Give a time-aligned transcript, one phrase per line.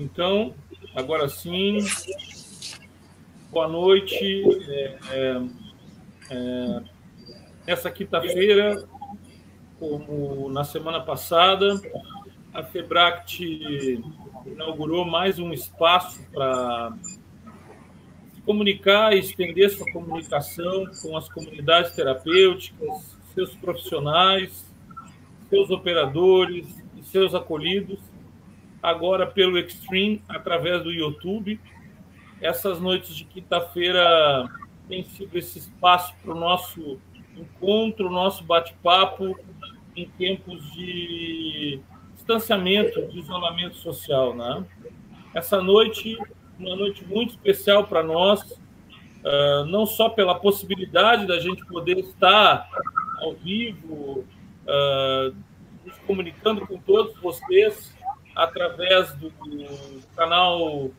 [0.00, 0.54] Então,
[0.94, 1.78] agora sim,
[3.50, 4.44] boa noite.
[4.68, 5.42] É, é,
[6.30, 6.82] é,
[7.66, 8.86] nessa quinta-feira,
[9.76, 11.80] como na semana passada,
[12.54, 14.00] a Febract
[14.46, 16.96] inaugurou mais um espaço para
[18.46, 24.64] comunicar e estender sua comunicação com as comunidades terapêuticas, seus profissionais,
[25.50, 27.98] seus operadores e seus acolhidos,
[28.82, 31.60] agora pelo Extreme, através do YouTube.
[32.40, 34.48] Essas noites de quinta-feira
[34.88, 36.98] tem sido esse espaço para o nosso
[37.36, 39.38] encontro, nosso bate-papo
[39.96, 41.80] em tempos de
[42.14, 44.64] distanciamento, de isolamento social, né?
[45.34, 46.16] Essa noite,
[46.58, 52.68] uma noite muito especial para nós, uh, não só pela possibilidade da gente poder estar
[53.20, 54.24] ao vivo,
[54.64, 55.34] uh,
[55.84, 57.97] nos comunicando com todos vocês
[58.38, 60.90] através do, do canal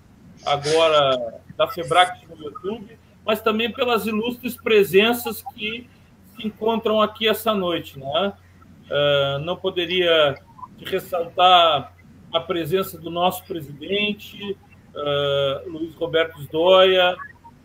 [0.46, 5.90] agora da Febrac no YouTube, mas também pelas ilustres presenças que
[6.36, 8.34] se encontram aqui essa noite, né?
[8.90, 10.36] Uh, não poderia
[10.86, 11.94] ressaltar
[12.34, 14.58] a presença do nosso presidente,
[14.94, 17.16] uh, Luiz Roberto Sdoia,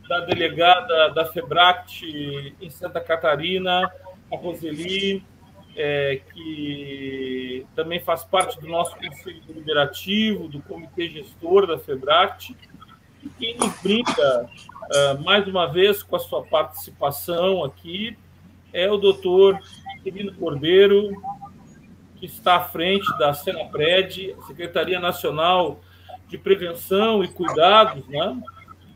[0.09, 3.91] da delegada da FEBRACT em Santa Catarina,
[4.33, 5.25] a Roseli,
[5.77, 12.57] é, que também faz parte do nosso Conselho Deliberativo, do Comitê Gestor da FEBRACT,
[13.23, 18.17] e quem nos brinda, uh, mais uma vez, com a sua participação aqui,
[18.73, 19.59] é o doutor
[20.03, 21.11] Quirino Cordeiro,
[22.17, 25.81] que está à frente da Senapred, Secretaria Nacional
[26.29, 28.37] de Prevenção e Cuidados, né,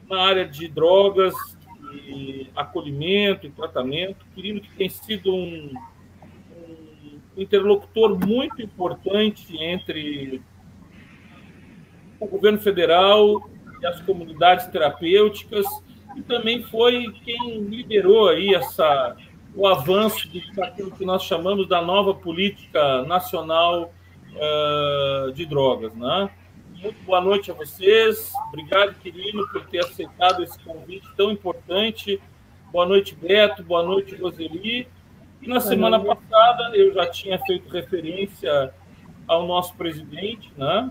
[0.08, 1.34] na área de drogas
[1.92, 4.26] e acolhimento e tratamento.
[4.34, 5.72] Quirino que tem sido um
[7.42, 10.42] interlocutor muito importante entre
[12.20, 13.48] o governo federal
[13.80, 15.66] e as comunidades terapêuticas
[16.16, 19.16] e também foi quem liderou aí essa
[19.54, 23.92] o avanço daquilo que nós chamamos da nova política nacional
[24.34, 25.94] uh, de drogas.
[25.94, 26.30] Né?
[26.80, 28.32] Muito boa noite a vocês.
[28.48, 32.20] Obrigado, Quirino, por ter aceitado esse convite tão importante.
[32.70, 33.62] Boa noite, Beto.
[33.64, 34.86] Boa noite, Roseli.
[35.40, 38.72] E na semana passada eu já tinha feito referência
[39.26, 40.90] ao nosso presidente, né?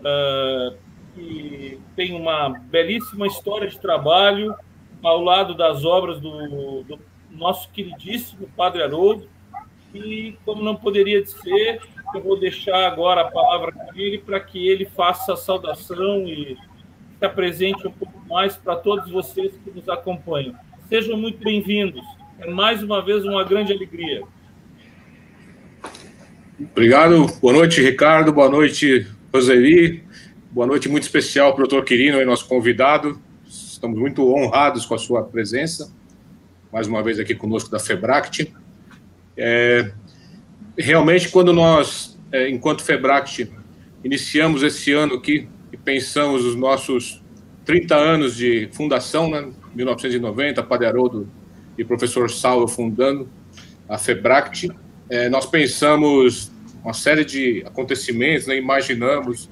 [0.00, 0.76] Uh,
[1.14, 4.54] que tem uma belíssima história de trabalho
[5.02, 6.98] ao lado das obras do, do
[7.30, 9.28] nosso queridíssimo Padre Haroldo.
[9.94, 11.80] E, como não poderia ser,
[12.12, 16.56] eu vou deixar agora a palavra com ele para que ele faça a saudação e
[17.18, 20.54] se apresente um pouco mais para todos vocês que nos acompanham.
[20.88, 22.04] Sejam muito bem-vindos.
[22.38, 24.22] É mais uma vez uma grande alegria.
[26.60, 27.26] Obrigado.
[27.40, 28.32] Boa noite, Ricardo.
[28.32, 30.04] Boa noite, Roseli.
[30.50, 33.20] Boa noite muito especial para o doutor Quirino, nosso convidado.
[33.46, 35.92] Estamos muito honrados com a sua presença
[36.74, 38.52] mais uma vez aqui conosco da Febract.
[39.36, 39.92] É,
[40.76, 43.48] realmente, quando nós, é, enquanto Febract,
[44.02, 47.22] iniciamos esse ano aqui e pensamos os nossos
[47.64, 51.30] 30 anos de fundação, né, 1990, Padre Haroldo
[51.76, 53.28] e professor Saulo fundando
[53.88, 54.70] a Febract,
[55.08, 56.52] é, nós pensamos
[56.82, 59.48] uma série de acontecimentos, né, imaginamos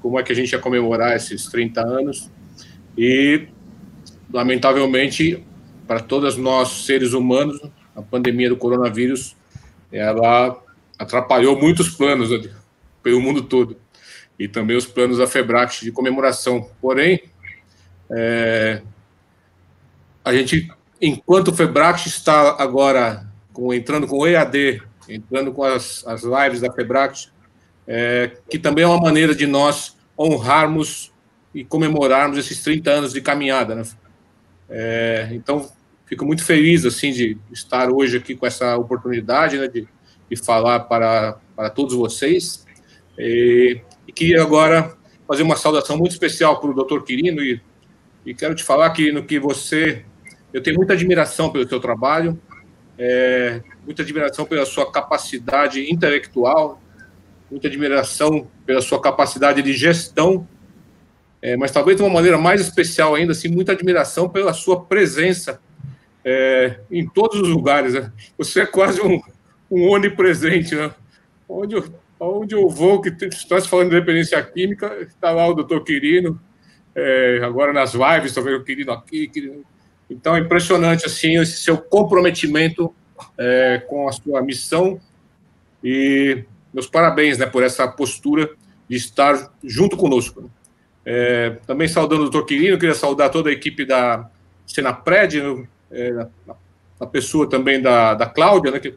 [0.00, 2.30] como é que a gente ia comemorar esses 30 anos.
[2.96, 3.48] E,
[4.32, 5.44] lamentavelmente,
[5.86, 7.60] para todos nós seres humanos,
[7.94, 9.36] a pandemia do coronavírus,
[9.90, 10.62] ela
[10.98, 12.50] atrapalhou muitos planos né,
[13.02, 13.76] pelo mundo todo.
[14.38, 16.70] E também os planos da Febract de comemoração.
[16.80, 17.22] Porém,
[18.12, 18.82] é,
[20.24, 20.70] a gente,
[21.00, 26.60] enquanto o Febract está agora com, entrando com o EAD, entrando com as, as lives
[26.60, 27.32] da Febract,
[27.86, 31.12] é, que também é uma maneira de nós honrarmos
[31.54, 33.74] e comemorarmos esses 30 anos de caminhada.
[33.74, 33.82] Né?
[34.68, 35.68] É, então,
[36.10, 39.86] Fico muito feliz assim de estar hoje aqui com essa oportunidade né, de,
[40.28, 42.66] de falar para, para todos vocês.
[43.16, 44.92] E, e queria agora
[45.28, 47.04] fazer uma saudação muito especial para o Dr.
[47.04, 47.62] Quirino e,
[48.26, 50.04] e quero te falar, Quirino, que você,
[50.52, 52.38] eu tenho muita admiração pelo seu trabalho,
[52.98, 56.80] é, muita admiração pela sua capacidade intelectual,
[57.50, 60.46] muita admiração pela sua capacidade de gestão,
[61.42, 65.60] é, mas talvez de uma maneira mais especial ainda, assim, muita admiração pela sua presença
[66.24, 67.94] é, em todos os lugares.
[67.94, 68.12] Né?
[68.36, 69.20] Você é quase um,
[69.70, 70.74] um onipresente.
[70.74, 70.90] Né?
[71.48, 71.84] Onde, eu,
[72.18, 76.38] onde eu vou, que estás falando de dependência química, está lá o doutor Quirino,
[76.94, 79.28] é, agora nas lives, talvez o Quirino aqui.
[79.28, 79.64] Quirino.
[80.10, 82.92] Então é impressionante assim, esse seu comprometimento
[83.38, 85.00] é, com a sua missão
[85.82, 88.50] e meus parabéns né, por essa postura
[88.88, 90.50] de estar junto conosco.
[91.04, 94.28] É, também saudando o doutor Quirino, queria saudar toda a equipe da
[94.66, 96.26] Senapred, é,
[96.98, 98.96] a pessoa também da, da Cláudia, né, que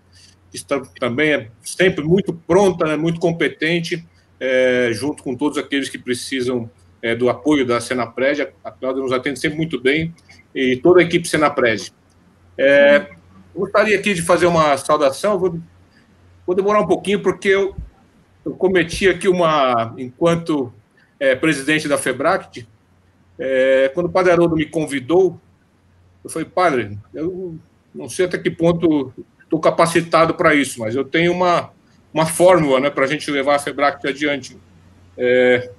[0.53, 4.05] está também é sempre muito pronta, né, muito competente,
[4.39, 6.69] é, junto com todos aqueles que precisam
[7.01, 8.49] é, do apoio da Senapred.
[8.63, 10.13] A Cláudia nos atende sempre muito bem,
[10.53, 11.91] e toda a equipe Senapred.
[12.57, 13.07] É,
[13.55, 15.59] gostaria aqui de fazer uma saudação, vou,
[16.45, 17.75] vou demorar um pouquinho, porque eu,
[18.45, 20.73] eu cometi aqui uma, enquanto
[21.19, 22.67] é, presidente da FEBRACT,
[23.39, 25.39] é, quando o Padre Haroldo me convidou,
[26.23, 27.57] eu falei, padre, eu
[27.93, 31.71] não sei até que ponto estou capacitado para isso, mas eu tenho uma,
[32.13, 34.57] uma fórmula né, para a gente levar a FEBRACT adiante.
[35.17, 35.71] É,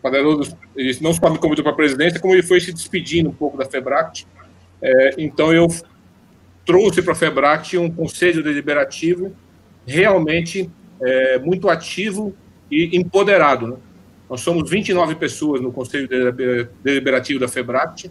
[0.00, 2.72] o Padre Haroldo, ele não só me convidou para a presidência, como ele foi se
[2.72, 4.26] despedindo um pouco da FEBRACT.
[4.82, 5.68] É, então, eu
[6.64, 9.32] trouxe para a FEBRACT um conselho deliberativo
[9.86, 10.70] realmente
[11.02, 12.34] é, muito ativo
[12.70, 13.66] e empoderado.
[13.68, 13.76] Né?
[14.28, 16.08] Nós somos 29 pessoas no Conselho
[16.82, 18.10] Deliberativo da FEBRACT,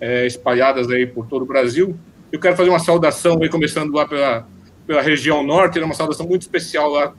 [0.00, 1.96] é, espalhadas aí por todo o Brasil.
[2.32, 4.46] Eu quero fazer uma saudação aí, começando lá pela,
[4.86, 7.12] pela região norte, né, uma saudação muito especial lá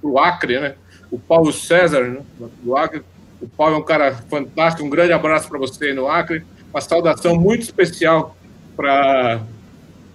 [0.00, 0.74] para o Acre, né?
[1.10, 2.20] O Paulo César, né,
[2.62, 3.02] do Acre.
[3.40, 6.44] O Paulo é um cara fantástico, um grande abraço para você no Acre.
[6.72, 8.36] Uma saudação muito especial
[8.76, 9.40] para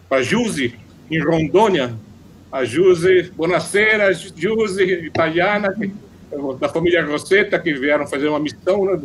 [0.09, 0.75] a Juse,
[1.09, 1.93] em Rondônia.
[2.51, 5.73] A Juse, buonasera, Juse, italiana,
[6.59, 8.99] da família Rosetta, que vieram fazer uma missão, né,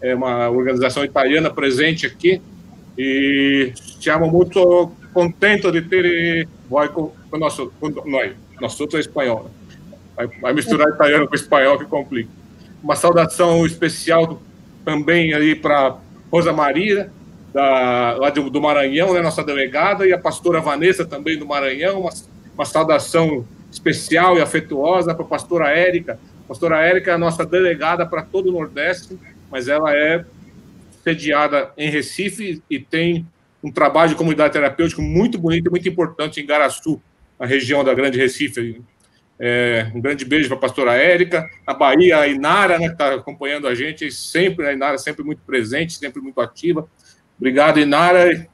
[0.00, 2.40] é uma organização italiana presente aqui,
[2.96, 7.72] e estamos muito contentes de ter vai com, nosso,
[8.04, 9.50] nós, nós é espanhol,
[10.40, 12.37] vai, misturar italiano com espanhol que complica.
[12.82, 14.40] Uma saudação especial
[14.84, 15.98] também aí para
[16.30, 17.10] Rosa Maria,
[17.52, 22.00] da, lá do, do Maranhão, né, nossa delegada, e a pastora Vanessa também do Maranhão,
[22.00, 22.10] uma,
[22.54, 27.44] uma saudação especial e afetuosa para a pastora Érica, a pastora Érica é a nossa
[27.44, 29.18] delegada para todo o Nordeste,
[29.50, 30.24] mas ela é
[31.04, 33.26] sediada em Recife e tem
[33.62, 37.00] um trabalho de comunidade terapêutica muito bonito e muito importante em Garaçu,
[37.38, 38.80] na região da Grande Recife.
[39.40, 41.48] É, um grande beijo para a pastora Érica.
[41.66, 45.42] Na Bahia, a Inara, né, que está acompanhando a gente, sempre, a Inara sempre muito
[45.42, 46.88] presente, sempre muito ativa.
[47.36, 48.48] Obrigado, Inara.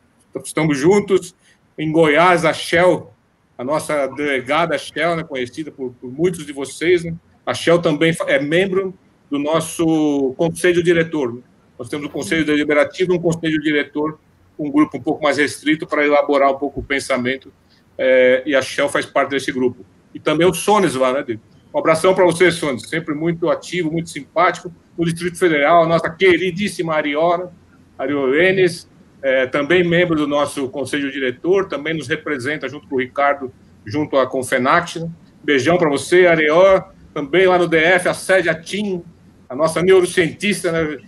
[0.44, 1.34] Estamos juntos.
[1.76, 3.12] Em Goiás, a Shell,
[3.58, 7.14] a nossa delegada Shell, né, conhecida por, por muitos de vocês, né,
[7.44, 8.94] a Shell também é membro
[9.30, 11.42] do nosso conselho diretor.
[11.78, 14.18] Nós temos o conselho deliberativo um conselho diretor,
[14.58, 17.52] um grupo um pouco mais restrito para elaborar um pouco o pensamento,
[17.98, 19.84] é, e a Shell faz parte desse grupo.
[20.14, 21.38] E também o Sones lá, né,
[21.74, 24.72] Um abração para você, Sones, sempre muito ativo, muito simpático.
[24.96, 27.50] No Distrito Federal, nossa queridíssima Ariora,
[27.98, 28.88] Ariolenes,
[29.24, 33.52] é, também membro do nosso conselho diretor, também nos representa junto com o Ricardo,
[33.84, 35.00] junto à Confenact.
[35.00, 35.10] Né?
[35.42, 36.82] Beijão para você, Areó,
[37.12, 39.02] também lá no DF, a Célia Tim,
[39.48, 40.98] a nossa neurocientista, né,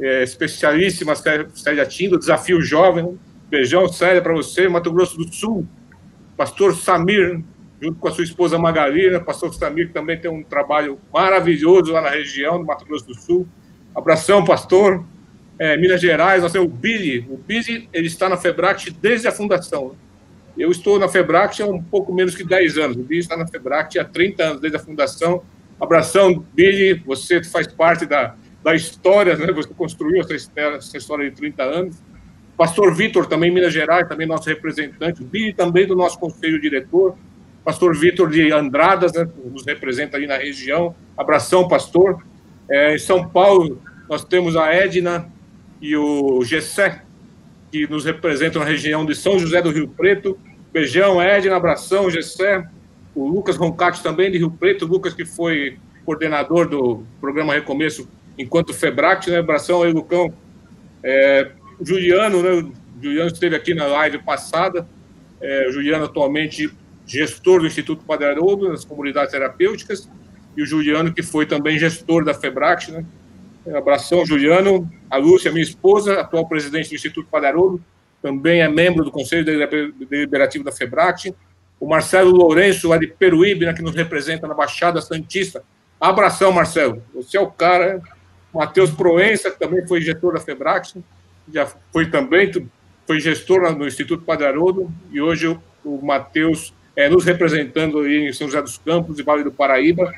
[0.00, 3.04] é, especialíssima, Célia Tim, do Desafio Jovem.
[3.04, 3.14] Né?
[3.50, 5.66] Beijão, Célia, para você, Mato Grosso do Sul.
[6.36, 7.42] Pastor Samir,
[7.80, 12.00] junto com a sua esposa Magalina, pastor Samir, que também tem um trabalho maravilhoso lá
[12.00, 13.46] na região do Mato Grosso do Sul.
[13.94, 15.04] Abração, pastor.
[15.58, 17.26] É, Minas Gerais, nós temos o Billy.
[17.30, 19.96] O Billy, ele está na Febract desde a fundação.
[20.56, 22.96] Eu estou na Febract há um pouco menos que 10 anos.
[22.96, 25.42] O Billy está na Febract há 30 anos, desde a fundação.
[25.78, 29.52] Abração, Billy, você faz parte da, da história, né?
[29.52, 31.96] você construiu essa, essa história de 30 anos.
[32.56, 35.22] Pastor Vitor, também Minas Gerais, também nosso representante.
[35.22, 37.16] Billy, também do nosso conselho diretor.
[37.66, 39.28] Pastor Vitor de Andradas, né?
[39.44, 40.94] nos representa ali na região.
[41.18, 42.24] Abração, pastor.
[42.70, 45.28] É, em São Paulo, nós temos a Edna
[45.82, 47.02] e o Gessé,
[47.70, 50.38] que nos representam na região de São José do Rio Preto.
[50.72, 52.66] Beijão, Edna, abração, Gessé
[53.16, 58.06] o Lucas Roncati também de Rio Preto, o Lucas que foi coordenador do programa Recomeço
[58.38, 59.38] enquanto Febract, né?
[59.38, 60.32] Abração aí, Lucão.
[61.02, 62.50] É, Juliano, né?
[62.50, 64.86] O Juliano esteve aqui na live passada.
[65.40, 66.70] É, Juliano atualmente
[67.06, 70.08] gestor do Instituto Padre Haroldo, nas comunidades terapêuticas,
[70.56, 73.04] e o Juliano que foi também gestor da Febract, né?
[73.74, 74.90] Abração, Juliano.
[75.10, 77.82] A Lúcia, minha esposa, atual presidente do Instituto Padre Haroldo,
[78.22, 81.34] também é membro do Conselho Deliberativo da Febract
[81.78, 85.62] o Marcelo Lourenço, lá de Peruíbe, né, que nos representa na Baixada Santista.
[86.00, 87.02] Abração, Marcelo.
[87.14, 88.00] Você é o cara.
[88.52, 90.96] Matheus Proença, que também foi gestor da Febrax,
[91.52, 92.50] já foi também,
[93.06, 98.28] foi gestor no Instituto Padre Haroldo, e hoje o, o Matheus é, nos representando aí
[98.28, 100.12] em São José dos Campos e Vale do Paraíba.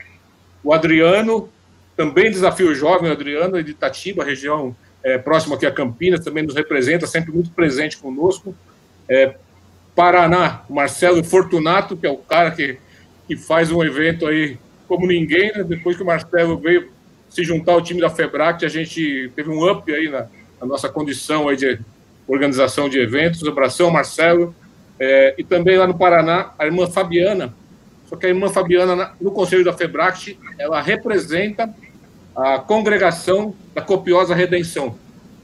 [0.63, 1.49] O Adriano,
[1.97, 6.55] também desafio jovem, o Adriano, de Itatiba, região é, próxima aqui a Campinas, também nos
[6.55, 8.55] representa, sempre muito presente conosco.
[9.09, 9.35] É,
[9.95, 12.79] Paraná, Marcelo Fortunato, que é o cara que,
[13.27, 14.57] que faz um evento aí
[14.87, 15.65] como ninguém, né?
[15.65, 16.91] depois que o Marcelo veio
[17.29, 20.27] se juntar ao time da Febract, a gente teve um up aí na,
[20.61, 21.79] na nossa condição aí de
[22.27, 23.47] organização de eventos.
[23.47, 24.55] Abração, Marcelo.
[25.01, 27.55] É, e também lá no Paraná, a irmã Fabiana.
[28.07, 31.73] Só que a irmã Fabiana, no Conselho da Febract, ela representa
[32.35, 34.97] a congregação da Copiosa Redenção.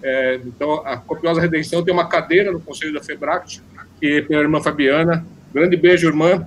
[0.03, 3.63] É, então, a Copiosa Redenção tem uma cadeira no Conselho da Febract,
[4.01, 5.27] que é pela irmã Fabiana.
[5.53, 6.47] Grande beijo, irmã.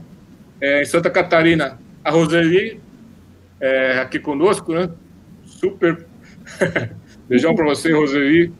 [0.59, 2.79] É, em Santa Catarina, a Roseli,
[3.59, 4.89] é, aqui conosco, né?
[5.45, 6.05] Super.
[7.27, 8.51] Beijão para você, Roseli.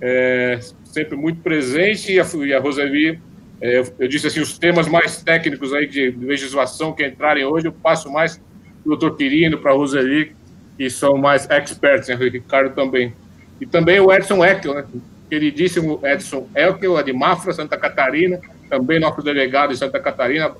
[0.00, 2.12] É, sempre muito presente.
[2.12, 3.20] E a, e a Roseli,
[3.62, 7.72] eu, eu, disse assim: os temas mais técnicos aí de legislação que entrarem hoje, eu
[7.72, 8.44] passo mais para
[8.84, 10.34] o doutor Quirino, para a Roseli,
[10.76, 12.16] que são mais experts, né?
[12.16, 13.14] o Ricardo também.
[13.60, 14.84] E também o Edson Eckel, né?
[15.30, 20.52] queridíssimo Edson Eckel, de Mafra, Santa Catarina, também nosso delegado em Santa Catarina.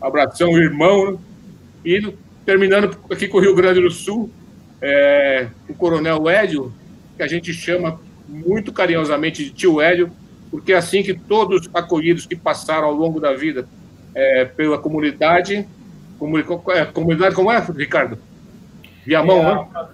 [0.00, 1.12] Abração, irmão.
[1.12, 1.18] Né?
[1.84, 2.14] E
[2.44, 4.30] terminando aqui com o Rio Grande do Sul,
[4.82, 6.72] é, o Coronel Hélio,
[7.16, 7.98] que a gente chama
[8.28, 10.10] muito carinhosamente de tio Hélio,
[10.50, 13.68] porque é assim que todos acolhidos que passaram ao longo da vida
[14.14, 15.66] é, pela comunidade,
[16.18, 18.18] comuni, é, comunidade como é, Ricardo?
[19.06, 19.88] Viamão, é, né?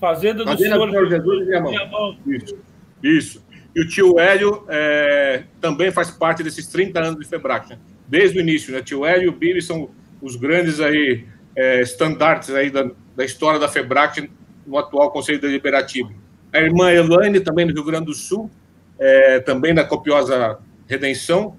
[0.00, 1.70] Fazenda do Fazenda Senhor, Senhor Jesus Viamão.
[1.70, 2.16] Viamão.
[2.26, 2.58] Isso,
[3.02, 3.44] isso.
[3.74, 7.78] E o tio Hélio é, também faz parte desses 30 anos de Febrac, né?
[8.06, 8.72] desde o início.
[8.72, 8.82] Né?
[8.82, 9.88] Tio Hélio e o Bibi são
[10.20, 11.24] os grandes aí,
[11.56, 14.28] é, estandartes aí da, da história da Febrac
[14.66, 16.12] no atual Conselho Deliberativo.
[16.52, 18.50] A irmã Elaine, também do Rio Grande do Sul,
[18.98, 21.56] é, também da Copiosa Redenção.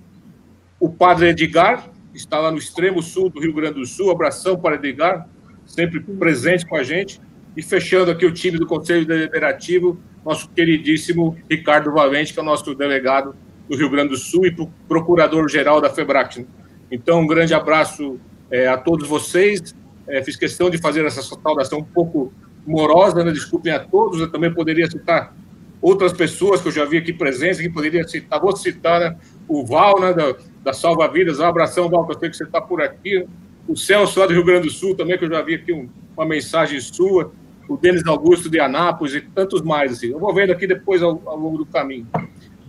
[0.80, 4.12] O padre Edgar, está lá no extremo sul do Rio Grande do Sul.
[4.12, 5.28] Abração para Edgar,
[5.66, 7.20] sempre presente com a gente.
[7.56, 12.46] E fechando aqui o time do Conselho Deliberativo, nosso queridíssimo Ricardo Valente, que é o
[12.46, 13.36] nosso delegado
[13.70, 14.56] do Rio Grande do Sul e
[14.88, 16.48] procurador-geral da FEBRAC.
[16.92, 19.76] Então, um grande abraço é, a todos vocês.
[20.08, 22.34] É, fiz questão de fazer essa saudação um pouco
[22.66, 23.32] morosa, né?
[23.32, 24.20] desculpem a todos.
[24.20, 25.36] Eu também poderia citar
[25.84, 29.18] outras pessoas que eu já vi aqui presentes, que poderia citar, vou citar né?
[29.48, 31.40] o Val, né, da, da Salva Vidas.
[31.40, 33.28] Um abração, Val, que eu sei que você está por aqui.
[33.68, 35.90] O Celso, lá do Rio Grande do Sul, também, que eu já vi aqui um,
[36.16, 37.32] uma mensagem sua
[37.68, 39.94] o Denis Augusto de Anápolis e tantos mais.
[39.94, 40.08] Assim.
[40.08, 42.08] Eu vou vendo aqui depois ao, ao longo do caminho.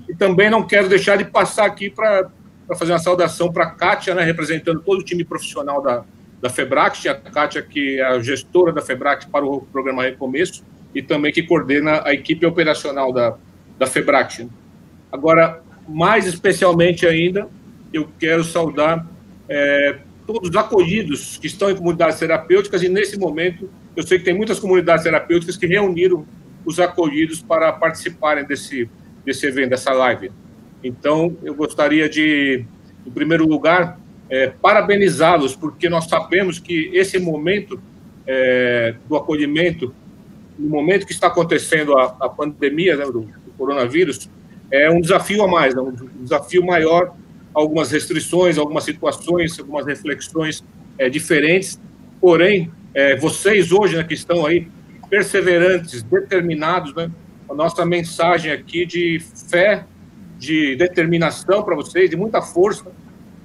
[0.09, 2.31] E também não quero deixar de passar aqui para
[2.77, 6.05] fazer uma saudação para a Kátia, né, representando todo o time profissional da,
[6.41, 11.03] da Febract, a Kátia, que é a gestora da Febract para o programa Recomeço, e
[11.03, 13.37] também que coordena a equipe operacional da,
[13.79, 14.49] da Febract.
[15.11, 17.49] Agora, mais especialmente ainda,
[17.93, 19.07] eu quero saudar
[19.49, 24.25] é, todos os acolhidos que estão em comunidades terapêuticas e, nesse momento, eu sei que
[24.25, 26.27] tem muitas comunidades terapêuticas que reuniram
[26.65, 28.89] os acolhidos para participarem desse,
[29.25, 30.31] desse evento, dessa live.
[30.83, 32.65] Então, eu gostaria de,
[33.07, 33.99] em primeiro lugar,
[34.29, 37.81] é, parabenizá-los, porque nós sabemos que esse momento
[38.27, 39.95] é, do acolhimento,
[40.59, 44.29] no momento que está acontecendo a, a pandemia né, do, do, coronavírus,
[44.71, 47.15] é um desafio a mais, né, um desafio maior,
[47.53, 50.65] algumas restrições, algumas situações, algumas reflexões
[50.99, 51.81] é, diferentes,
[52.21, 54.69] porém, é, vocês hoje né, que estão aí
[55.09, 57.11] perseverantes, determinados, né?
[57.49, 59.85] A nossa mensagem aqui de fé,
[60.39, 62.91] de determinação para vocês, de muita força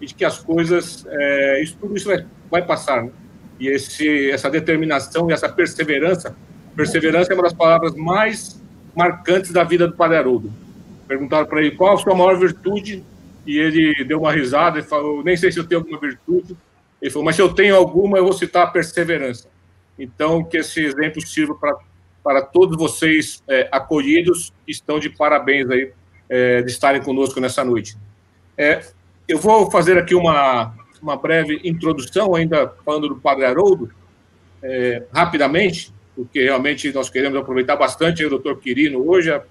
[0.01, 3.03] e de que as coisas, é, isso tudo isso vai, vai passar.
[3.03, 3.11] Né?
[3.59, 6.35] E esse, essa determinação e essa perseverança,
[6.79, 8.61] perseverança é uma das palavras mais
[8.95, 10.49] marcantes da vida do Padre Haroldo.
[11.05, 13.03] Perguntaram para ele qual a sua maior virtude
[13.45, 16.55] e ele deu uma risada e falou: nem sei se eu tenho alguma virtude,
[17.01, 19.49] ele falou, mas se eu tenho alguma, eu vou citar a perseverança.
[19.97, 21.75] Então, que esse exemplo sirva para,
[22.23, 25.91] para todos vocês é, acolhidos que estão de parabéns aí,
[26.29, 27.97] é, de estarem conosco nessa noite.
[28.57, 28.81] É,
[29.27, 33.91] eu vou fazer aqui uma, uma breve introdução, ainda falando do Padre Haroldo,
[34.63, 39.41] é, rapidamente, porque realmente nós queremos aproveitar bastante o doutor Quirino hoje, a,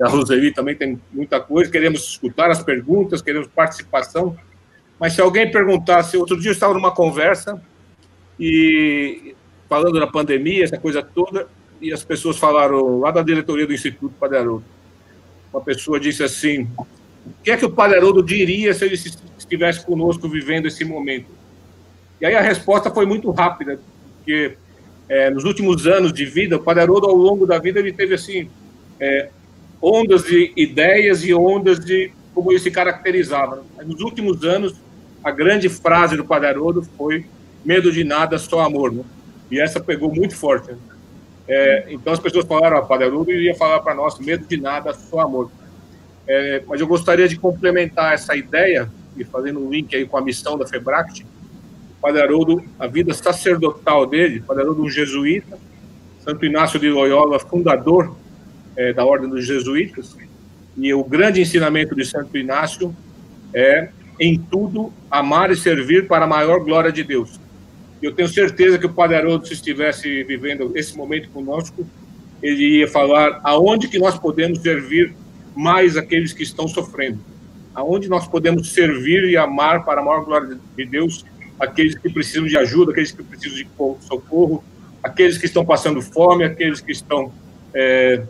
[0.00, 4.36] a Roseli também tem muita coisa, queremos escutar as perguntas, queremos participação
[4.98, 7.62] mas se alguém perguntasse, outro dia eu estava numa conversa
[8.38, 9.34] e
[9.68, 11.46] falando da pandemia, essa coisa toda,
[11.80, 14.64] e as pessoas falaram lá da diretoria do Instituto Padre Haroldo.
[15.52, 16.68] Uma pessoa disse assim:
[17.24, 21.28] o que é que o Padre Haroldo diria se ele estivesse conosco vivendo esse momento?
[22.20, 23.78] E aí a resposta foi muito rápida,
[24.16, 24.56] porque
[25.08, 28.14] é, nos últimos anos de vida, o Padre Haroldo, ao longo da vida, ele teve
[28.14, 28.48] assim
[29.00, 29.28] é,
[29.80, 33.64] ondas de ideias e ondas de como ele se caracterizava.
[33.84, 34.74] Nos últimos anos,
[35.24, 37.24] a grande frase do Padre Haroldo foi
[37.64, 38.92] medo de nada, só amor.
[38.92, 39.02] Né?
[39.50, 40.70] E essa pegou muito forte.
[40.70, 40.78] Né?
[41.48, 44.92] É, então as pessoas falaram, o Padre Haroldo iria falar para nós, medo de nada,
[44.92, 45.50] só amor.
[46.26, 50.20] É, mas eu gostaria de complementar essa ideia, e fazendo um link aí com a
[50.20, 51.26] missão da FEBRACT,
[52.00, 55.58] Padre Haroldo, a vida sacerdotal dele, Padre Haroldo um jesuíta,
[56.20, 58.16] Santo Inácio de Loyola, fundador
[58.76, 60.16] é, da Ordem dos Jesuítas,
[60.76, 62.94] e o grande ensinamento de Santo Inácio
[63.52, 63.88] é,
[64.20, 67.40] em tudo, amar e servir para a maior glória de Deus.
[68.00, 71.84] Eu tenho certeza que o Padre Haroldo, se estivesse vivendo esse momento conosco,
[72.40, 75.14] ele ia falar aonde que nós podemos servir
[75.56, 77.18] mais aqueles que estão sofrendo,
[77.74, 81.24] aonde nós podemos servir e amar para a maior glória de Deus
[81.58, 83.68] aqueles que precisam de ajuda, aqueles que precisam de
[84.06, 84.62] socorro,
[85.02, 87.32] aqueles que estão passando fome, aqueles que estão
[87.74, 88.22] é,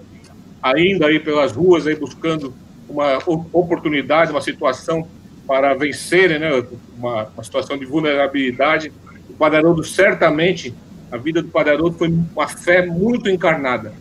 [0.63, 2.55] ainda aí pelas ruas aí buscando
[2.89, 3.19] uma
[3.53, 5.07] oportunidade, uma situação
[5.47, 6.65] para vencerem, né,
[6.97, 8.93] uma, uma situação de vulnerabilidade.
[9.29, 10.75] O Padre Haroldo certamente
[11.11, 13.93] a vida do Padre Haroldo foi uma fé muito encarnada,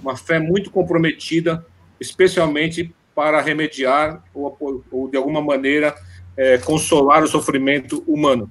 [0.00, 1.64] uma fé muito comprometida,
[2.00, 5.94] especialmente para remediar ou, ou de alguma maneira
[6.36, 8.48] é, consolar o sofrimento humano.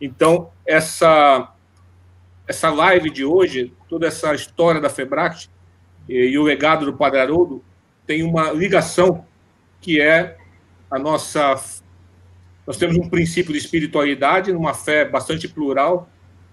[0.00, 1.52] Então, essa
[2.46, 5.50] essa live de hoje, toda essa história da Febract
[6.08, 7.62] e, e o legado do Padre Haroldo
[8.06, 9.26] tem uma ligação
[9.82, 10.38] que é
[10.90, 11.82] a nossa
[12.66, 16.06] nós temos um princípio de espiritualidade, uma fé bastante plural,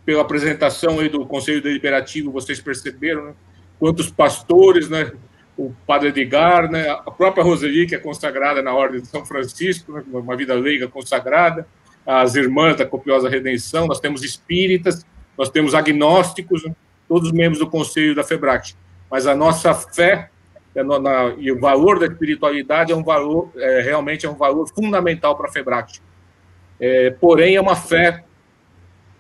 [0.06, 3.34] pela apresentação aí do Conselho Deliberativo, vocês perceberam, né?
[3.78, 5.12] quantos pastores, né?
[5.58, 6.90] o Padre Edgar, né?
[6.90, 10.04] a própria Roseli, que é consagrada na Ordem de São Francisco, né?
[10.08, 11.68] uma vida leiga consagrada,
[12.06, 15.06] as irmãs da Copiosa Redenção, nós temos espíritas,
[15.38, 16.76] nós temos agnósticos, né?
[17.08, 18.76] todos membros do Conselho da FEBRAC.
[19.10, 20.30] Mas a nossa fé
[20.76, 24.36] é no, na, e o valor da espiritualidade é um valor, é, realmente é um
[24.36, 26.00] valor fundamental para a FEBRAC.
[26.80, 28.24] É, porém, é uma fé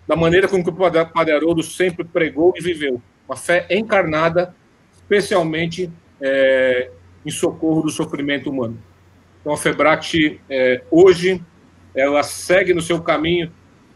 [0.07, 3.01] da maneira como o Padre Haroldo sempre pregou e viveu.
[3.27, 4.53] Uma fé encarnada,
[4.93, 5.89] especialmente
[6.21, 6.91] é,
[7.25, 8.77] em socorro do sofrimento humano.
[9.41, 11.41] Então, a FEBRACT, é, hoje,
[11.95, 13.51] ela segue no seu caminho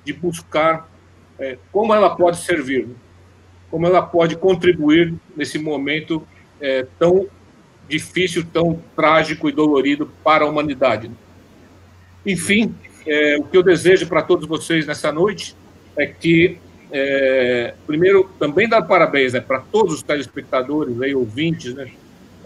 [0.06, 0.90] de buscar
[1.38, 2.96] é, como ela pode servir, né?
[3.70, 6.26] como ela pode contribuir nesse momento
[6.60, 7.28] é, tão
[7.88, 11.08] difícil, tão trágico e dolorido para a humanidade.
[11.08, 11.16] Né?
[12.26, 12.74] Enfim,
[13.06, 15.56] é, o que eu desejo para todos vocês nessa noite
[15.98, 16.58] é que,
[16.92, 21.90] é, primeiro, também dar parabéns né, para todos os telespectadores, aí, ouvintes, né,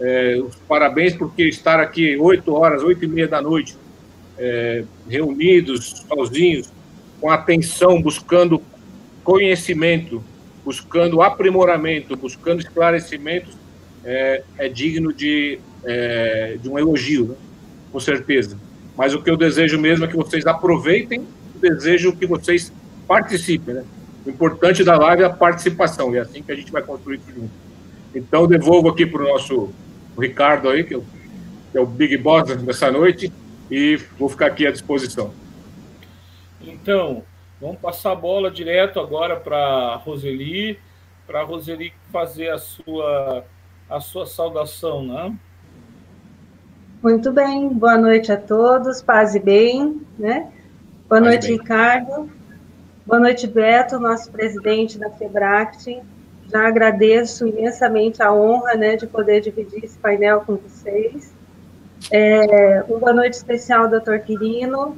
[0.00, 3.76] é, os parabéns porque estar aqui oito horas, oito e meia da noite,
[4.38, 6.70] é, reunidos, sozinhos,
[7.20, 8.60] com atenção, buscando
[9.22, 10.22] conhecimento,
[10.64, 13.56] buscando aprimoramento, buscando esclarecimentos,
[14.04, 17.34] é, é digno de, é, de um elogio, né?
[17.90, 18.58] com certeza.
[18.96, 21.26] Mas o que eu desejo mesmo é que vocês aproveitem,
[21.60, 22.72] desejo que vocês
[23.08, 23.84] participem, né?
[24.26, 27.18] O importante da live é a participação, e é assim que a gente vai construir
[27.18, 27.50] tudo junto.
[28.14, 29.70] Então, devolvo aqui para o nosso
[30.18, 31.04] Ricardo aí, que é, o,
[31.72, 33.32] que é o Big Boss dessa noite,
[33.70, 35.32] e vou ficar aqui à disposição.
[36.60, 37.22] Então,
[37.60, 40.78] vamos passar a bola direto agora para a Roseli,
[41.26, 43.44] para a Roseli fazer a sua,
[43.88, 45.34] a sua saudação, né?
[47.02, 50.50] Muito bem, boa noite a todos, paz e bem, né?
[51.08, 51.58] Boa paz noite, bem.
[51.58, 52.30] Ricardo.
[53.06, 56.02] Boa noite, Beto, nosso presidente da FEBRACT.
[56.50, 61.33] Já agradeço imensamente a honra né, de poder dividir esse painel com vocês.
[62.16, 64.96] É, uma noite especial, doutor Quirino.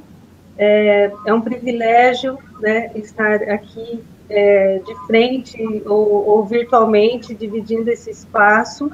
[0.55, 8.11] É, é um privilégio né, estar aqui é, de frente ou, ou virtualmente dividindo esse
[8.11, 8.91] espaço.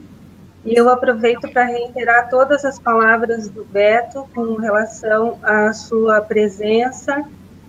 [0.63, 7.25] E eu aproveito para reiterar todas as palavras do Beto com relação à sua presença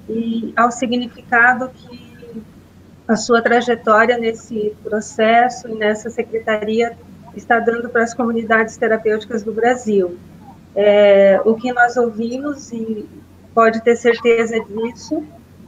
[0.09, 2.45] e ao significado que
[3.09, 6.97] a sua trajetória nesse processo e nessa secretaria
[7.35, 10.17] está dando para as comunidades terapêuticas do Brasil.
[10.77, 13.09] É, o que nós ouvimos, e
[13.55, 15.23] pode ter certeza disso,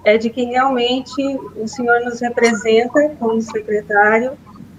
[0.04, 1.20] é de que realmente
[1.56, 4.32] o senhor nos representa como secretário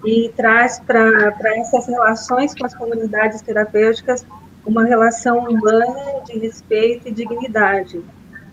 [0.04, 4.24] e traz para essas relações com as comunidades terapêuticas
[4.64, 8.02] uma relação humana de respeito e dignidade.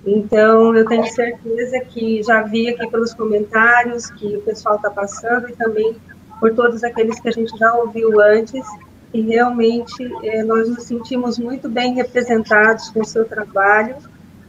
[0.05, 5.49] Então, eu tenho certeza que já vi aqui pelos comentários que o pessoal está passando
[5.49, 5.95] e também
[6.39, 8.65] por todos aqueles que a gente já ouviu antes,
[9.15, 13.95] e realmente é, nós nos sentimos muito bem representados com o seu trabalho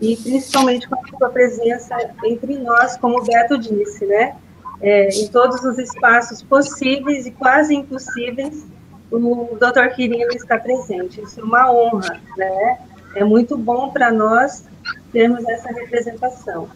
[0.00, 4.34] e principalmente com a sua presença entre nós, como o Beto disse, né?
[4.80, 8.66] É, em todos os espaços possíveis e quase impossíveis,
[9.10, 9.94] o Dr.
[9.94, 11.22] Quirino está presente.
[11.22, 12.78] Isso é uma honra, né?
[13.14, 14.64] É muito bom para nós
[15.12, 16.68] termos essa representação.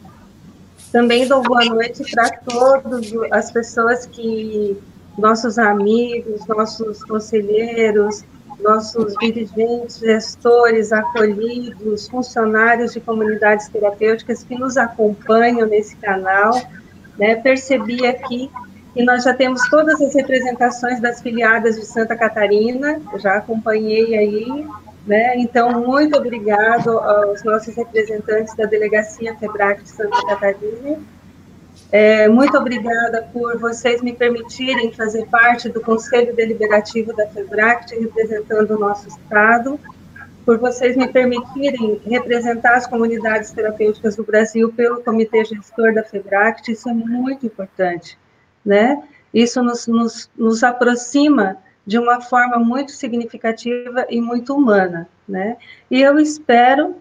[0.93, 4.81] Também dou boa noite para todas as pessoas que,
[5.21, 8.25] nossos amigos, nossos conselheiros,
[8.61, 16.61] nossos dirigentes, gestores, acolhidos, funcionários de comunidades terapêuticas que nos acompanham nesse canal.
[17.19, 17.37] Né?
[17.37, 18.51] Percebi aqui
[18.95, 24.67] E nós já temos todas as representações das filiadas de Santa Catarina, já acompanhei aí,
[25.07, 25.37] né?
[25.37, 30.99] Então, muito obrigado aos nossos representantes da Delegacia FEBRAC de Santa Catarina.
[31.93, 38.77] É, muito obrigada por vocês me permitirem fazer parte do Conselho Deliberativo da FEBRAC, representando
[38.77, 39.79] o nosso Estado
[40.45, 46.73] por vocês me permitirem representar as comunidades terapêuticas do Brasil pelo Comitê Gestor da FEBRACT,
[46.73, 48.19] isso é muito importante,
[48.65, 49.03] né?
[49.33, 55.57] Isso nos, nos, nos aproxima de uma forma muito significativa e muito humana, né?
[55.91, 56.97] E eu espero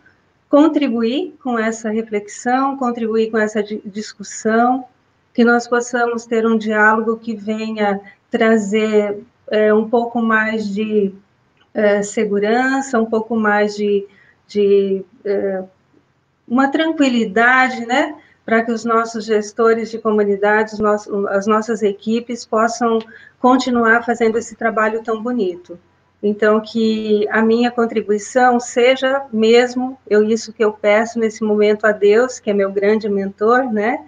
[0.50, 4.86] contribuir com essa reflexão, contribuir com essa discussão,
[5.34, 11.14] que nós possamos ter um diálogo que venha trazer é, um pouco mais de
[11.74, 14.08] é, segurança, um pouco mais de,
[14.48, 15.64] de é,
[16.48, 18.16] uma tranquilidade, né?
[18.44, 20.80] Para que os nossos gestores de comunidades,
[21.30, 22.98] as nossas equipes possam
[23.40, 25.80] continuar fazendo esse trabalho tão bonito.
[26.22, 31.92] Então, que a minha contribuição seja mesmo, eu isso que eu peço nesse momento a
[31.92, 34.06] Deus, que é meu grande mentor, né?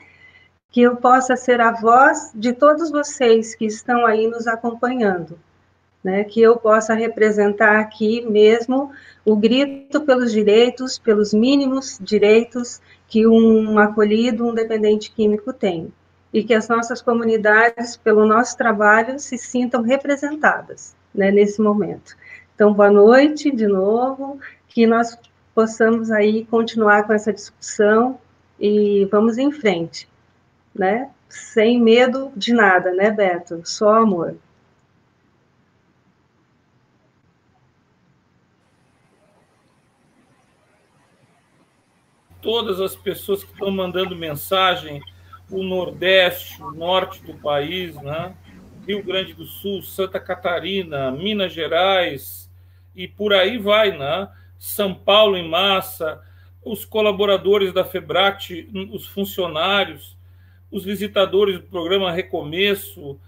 [0.70, 5.40] Que eu possa ser a voz de todos vocês que estão aí nos acompanhando
[6.04, 8.92] né, que eu possa representar aqui mesmo
[9.24, 15.94] o grito pelos direitos, pelos mínimos direitos que um acolhido, um dependente químico tem.
[16.34, 22.16] E que as nossas comunidades, pelo nosso trabalho, se sintam representadas né, nesse momento.
[22.56, 25.18] Então, boa noite de novo, que nós
[25.54, 28.20] possamos aí continuar com essa discussão
[28.60, 30.08] e vamos em frente,
[30.74, 31.10] né?
[31.28, 33.62] Sem medo de nada, né, Beto?
[33.64, 34.36] Só amor.
[42.42, 45.02] todas as pessoas que estão mandando mensagem,
[45.50, 48.36] o Nordeste, o Norte do país, né?
[48.88, 52.50] Rio Grande do Sul, Santa Catarina, Minas Gerais
[52.96, 54.30] e por aí vai, né?
[54.58, 56.22] São Paulo em massa,
[56.64, 60.16] os colaboradores da Febract, os funcionários,
[60.70, 63.20] os visitadores do programa Recomeço,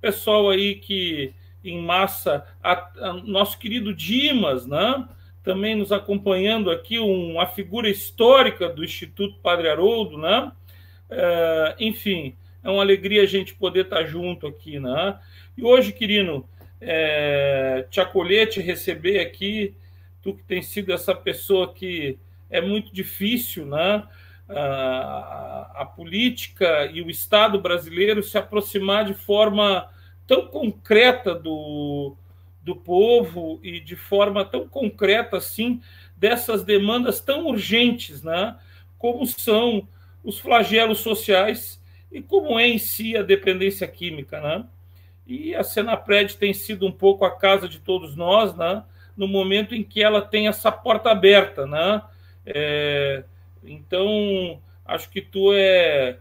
[0.00, 1.32] pessoal aí que
[1.64, 5.08] em massa, a, a, nosso querido Dimas, né?
[5.42, 10.52] também nos acompanhando aqui uma figura histórica do Instituto Padre Haroldo, né?
[11.10, 15.18] É, enfim, é uma alegria a gente poder estar junto aqui, né?
[15.56, 16.46] E hoje, querido,
[16.80, 19.74] é, te acolher, te receber aqui,
[20.22, 24.04] tu que tem sido essa pessoa que é muito difícil, né?
[24.48, 29.88] A, a política e o Estado brasileiro se aproximar de forma
[30.26, 32.16] tão concreta do,
[32.62, 35.80] do povo e de forma tão concreta assim
[36.16, 38.56] dessas demandas tão urgentes, né?
[38.98, 39.88] Como são
[40.22, 41.81] os flagelos sociais
[42.12, 44.64] e como é em si a dependência química, né?
[45.26, 48.84] E a Senapred tem sido um pouco a casa de todos nós, né?
[49.16, 52.02] No momento em que ela tem essa porta aberta, né?
[52.44, 53.24] É,
[53.64, 56.18] então, acho que tu é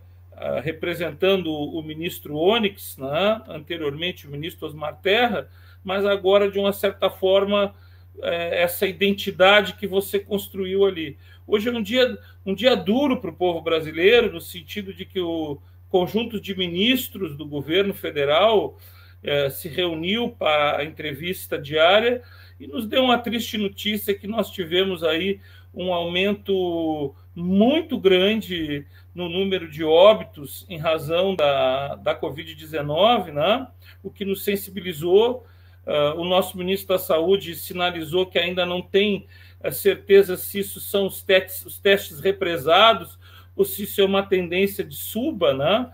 [0.64, 3.42] representando o ministro Onyx, né?
[3.48, 5.48] anteriormente o ministro Osmar Terra,
[5.84, 7.76] mas agora, de uma certa forma,
[8.22, 11.18] é, essa identidade que você construiu ali.
[11.46, 15.20] Hoje é um dia, um dia duro para o povo brasileiro, no sentido de que
[15.20, 15.60] o
[15.92, 18.78] conjunto de ministros do governo federal
[19.22, 22.22] é, se reuniu para a entrevista diária
[22.58, 25.42] e nos deu uma triste notícia que nós tivemos aí
[25.74, 33.68] um aumento muito grande no número de óbitos em razão da, da Covid-19, né?
[34.02, 35.46] o que nos sensibilizou
[35.84, 39.26] Uh, o nosso ministro da Saúde sinalizou que ainda não tem
[39.64, 43.18] a certeza se isso são os testes, os testes represados
[43.66, 45.92] se isso é uma tendência de suba, né?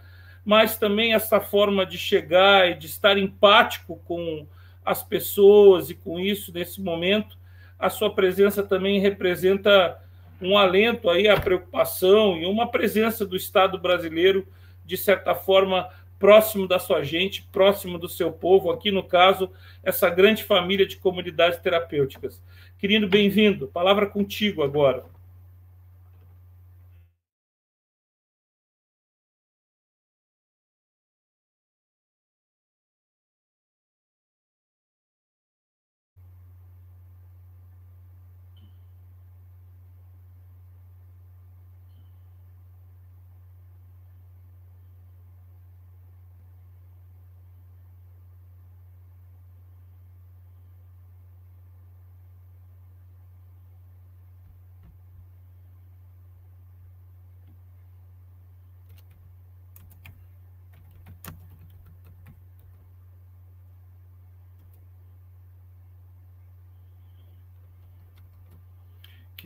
[0.47, 4.47] mas também essa forma de chegar e de estar empático com
[4.85, 7.37] as pessoas e com isso nesse momento,
[7.77, 10.01] a sua presença também representa
[10.41, 14.47] um alento aí à preocupação e uma presença do Estado brasileiro
[14.85, 19.51] de certa forma próximo da sua gente, próximo do seu povo, aqui no caso,
[19.83, 22.41] essa grande família de comunidades terapêuticas.
[22.79, 23.67] Querido, bem-vindo.
[23.67, 25.16] Palavra contigo agora.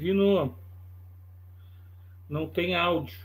[0.01, 0.57] Quirino,
[2.27, 3.19] não tem áudio.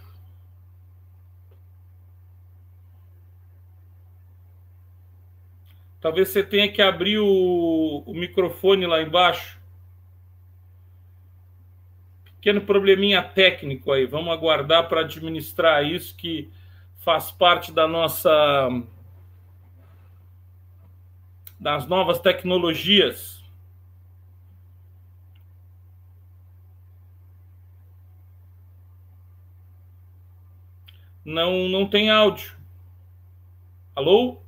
[6.02, 9.58] Talvez você tenha que abrir o, o microfone lá embaixo.
[12.24, 14.04] Pequeno probleminha técnico aí.
[14.04, 16.52] Vamos aguardar para administrar isso que
[16.98, 18.68] faz parte da nossa
[21.58, 23.35] das novas tecnologias.
[31.26, 32.52] Não, não tem áudio.
[33.96, 34.38] Alô?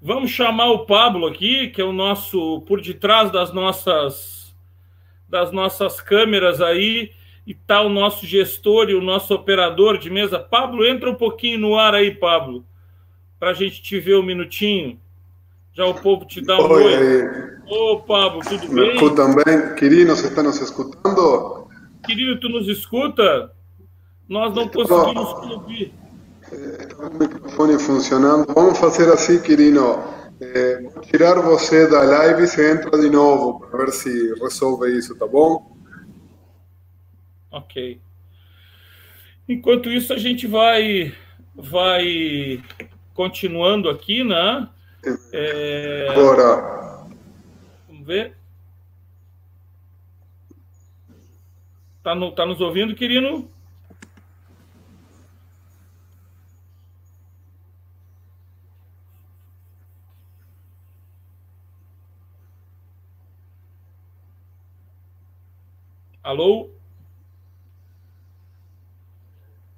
[0.00, 4.54] Vamos chamar o Pablo aqui, que é o nosso por detrás das nossas
[5.28, 7.12] das nossas câmeras aí
[7.44, 10.38] e tá o nosso gestor e o nosso operador de mesa.
[10.38, 12.64] Pablo, entra um pouquinho no ar aí, Pablo,
[13.42, 15.00] para a gente te ver um minutinho.
[15.74, 16.84] Já o povo te dá um oi.
[16.84, 17.58] oi.
[17.66, 18.96] Ô, Pablo, tudo bem?
[18.96, 21.66] Tú também, Quirino, você está nos escutando?
[22.06, 23.50] Querido, tu nos escuta?
[24.28, 25.92] Nós não conseguimos ouvir.
[26.52, 28.46] Está o microfone funcionando.
[28.54, 29.98] Vamos fazer assim, Quirino.
[30.40, 35.16] É, tirar você da live e você entra de novo para ver se resolve isso,
[35.16, 35.76] tá bom?
[37.50, 38.00] Ok.
[39.48, 41.12] Enquanto isso, a gente vai,
[41.56, 42.62] vai
[43.14, 44.68] continuando aqui, né?
[45.32, 46.08] É...
[46.10, 47.06] Agora.
[47.88, 48.36] Vamos ver.
[52.02, 53.48] Tá, no, tá nos ouvindo, Quirino?
[66.22, 66.70] Alô?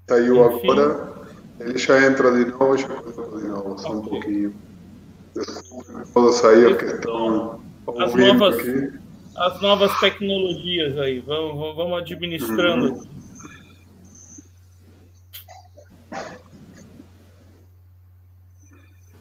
[0.07, 0.71] Saiu Enfim.
[0.71, 1.14] agora.
[1.61, 3.99] Ele já entra de novo, já entra de novo, só okay.
[3.99, 4.55] um pouquinho.
[5.35, 7.61] Desculpa, sair porque estão
[7.99, 8.93] as novas, aqui.
[9.37, 12.95] As novas tecnologias aí, vamos, vamos administrando.
[12.95, 13.15] Uhum.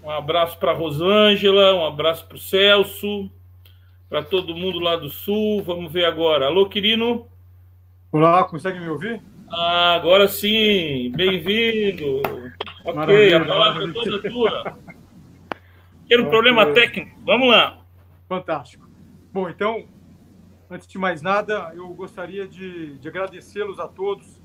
[0.04, 3.32] Um abraço para Rosângela, um abraço para o Celso
[4.13, 5.63] para todo mundo lá do Sul.
[5.63, 6.46] Vamos ver agora.
[6.46, 7.26] Alô, Quirino?
[8.12, 9.19] Olá, consegue me ouvir?
[9.56, 11.12] Ah, agora sim.
[11.16, 12.24] Bem-vindo.
[12.84, 14.80] ok, maravilha, a palavra é toda tua.
[16.08, 17.20] Quero um problema técnico.
[17.24, 17.86] Vamos lá.
[18.28, 18.89] Fantástico.
[19.32, 19.88] Bom, então,
[20.68, 24.42] antes de mais nada, eu gostaria de, de agradecê-los a todos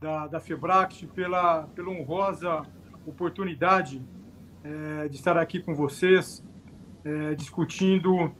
[0.00, 2.62] da, da Febract pela, pela honrosa
[3.06, 4.02] oportunidade
[4.64, 6.44] é, de estar aqui com vocês,
[7.04, 8.32] é, discutindo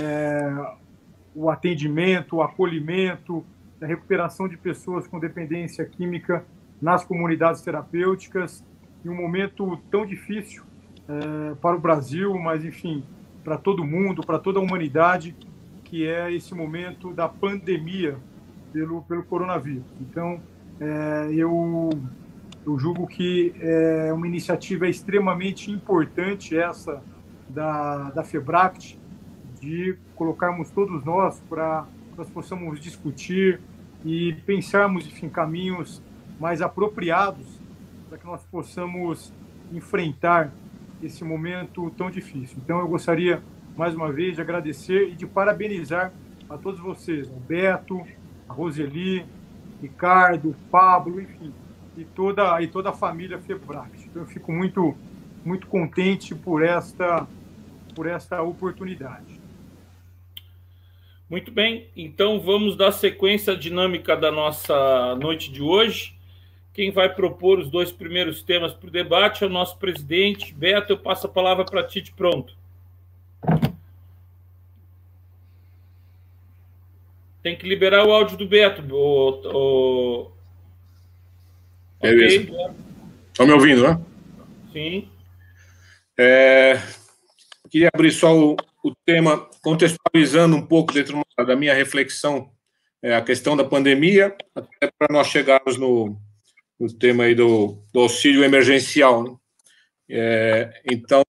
[0.00, 0.76] é,
[1.34, 3.44] o atendimento, o acolhimento,
[3.82, 6.44] a recuperação de pessoas com dependência química
[6.80, 8.64] nas comunidades terapêuticas,
[9.04, 10.62] em um momento tão difícil
[11.08, 13.04] é, para o Brasil, mas enfim,
[13.42, 15.34] para todo mundo, para toda a humanidade,
[15.84, 18.16] que é esse momento da pandemia
[18.72, 19.84] pelo, pelo coronavírus.
[20.00, 20.40] Então,
[20.80, 21.90] é, eu,
[22.64, 27.02] eu julgo que é uma iniciativa extremamente importante essa
[27.48, 28.98] da, da FEBRACT,
[29.60, 33.60] de colocarmos todos nós para nós possamos discutir
[34.04, 36.02] e pensarmos enfim, caminhos
[36.40, 37.46] mais apropriados
[38.08, 39.32] para que nós possamos
[39.72, 40.52] enfrentar
[41.02, 42.58] esse momento tão difícil.
[42.64, 43.42] Então, eu gostaria
[43.76, 46.12] mais uma vez de agradecer e de parabenizar
[46.48, 48.02] a todos vocês, o Beto,
[48.48, 49.24] a Roseli,
[49.80, 51.52] Ricardo, Pablo, enfim,
[51.96, 54.04] e toda e toda a família Febrax.
[54.04, 54.94] Então, eu fico muito
[55.44, 57.26] muito contente por esta
[57.94, 59.41] por esta oportunidade.
[61.32, 66.14] Muito bem, então vamos dar sequência à dinâmica da nossa noite de hoje.
[66.74, 70.52] Quem vai propor os dois primeiros temas para o debate é o nosso presidente.
[70.52, 72.54] Beto, eu passo a palavra para ti de pronto.
[77.42, 78.82] Tem que liberar o áudio do Beto.
[78.94, 80.30] O, o...
[82.02, 82.42] Beleza.
[82.42, 82.74] Okay.
[83.28, 83.98] Estão me ouvindo, né?
[84.70, 85.08] Sim.
[86.18, 86.74] É...
[87.70, 92.50] Queria abrir só o, o tema, contextualizando um pouco dentro da minha reflexão,
[93.02, 96.16] é, a questão da pandemia, até para nós chegarmos no,
[96.78, 99.22] no tema aí do, do auxílio emergencial.
[99.22, 99.36] Né?
[100.10, 101.22] É, então,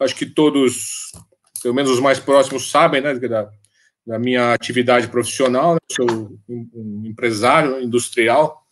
[0.00, 1.12] acho que todos,
[1.62, 3.50] pelo menos os mais próximos, sabem né, da,
[4.06, 5.80] da minha atividade profissional, né?
[5.90, 8.66] sou um, empresário industrial,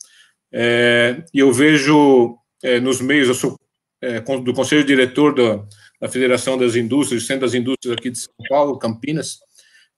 [0.53, 3.59] é, e eu vejo é, nos meios, eu sou
[4.01, 5.65] é, do conselho diretor da
[6.01, 9.39] da Federação das Indústrias, do Centro das Indústrias aqui de São Paulo, Campinas,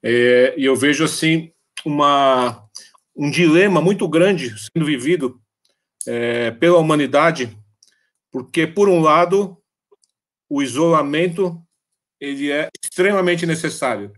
[0.03, 1.51] é, e eu vejo assim
[1.85, 2.69] uma
[3.19, 5.41] um dilema muito grande sendo vivido
[6.07, 7.51] é, pela humanidade,
[8.31, 9.59] porque, por um lado,
[10.49, 11.61] o isolamento
[12.21, 14.13] ele é extremamente necessário.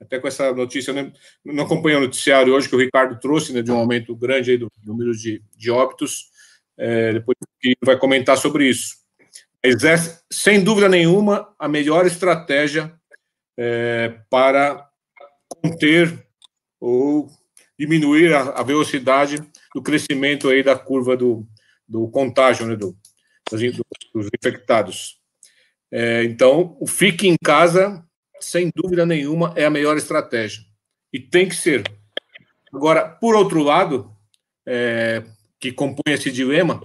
[0.00, 1.12] Até com essa notícia, eu
[1.44, 4.58] não acompanho o noticiário hoje que o Ricardo trouxe, né, de um aumento grande aí
[4.58, 6.30] do número de, de óbitos,
[6.76, 7.36] é, depois
[7.84, 8.99] vai comentar sobre isso.
[9.62, 9.70] É,
[10.32, 12.92] sem dúvida nenhuma, a melhor estratégia
[13.58, 14.88] é, para
[15.48, 16.26] conter
[16.80, 17.28] ou
[17.78, 19.38] diminuir a, a, velocidade
[19.74, 21.46] do crescimento aí da curva do,
[21.86, 22.96] do contágio, né, do,
[23.50, 23.60] dos,
[24.14, 25.18] dos infectados.
[25.92, 28.02] É, então, o fique em casa,
[28.40, 30.62] sem dúvida nenhuma, é a melhor estratégia.
[31.12, 31.82] E tem que ser.
[32.72, 34.10] Agora, por outro lado,
[34.66, 35.22] é,
[35.58, 36.80] que compõe esse dilema,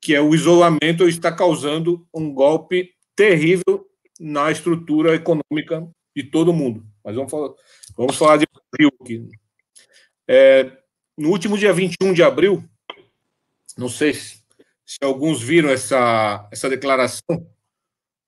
[0.00, 3.86] que é o isolamento está causando um golpe terrível
[4.18, 5.86] na estrutura econômica
[6.16, 6.84] de todo mundo.
[7.04, 7.50] Mas vamos falar,
[7.96, 9.28] vamos falar de Brasil aqui.
[10.26, 10.70] É,
[11.16, 12.64] no último dia 21 de abril,
[13.76, 14.42] não sei se,
[14.86, 17.46] se alguns viram essa, essa declaração,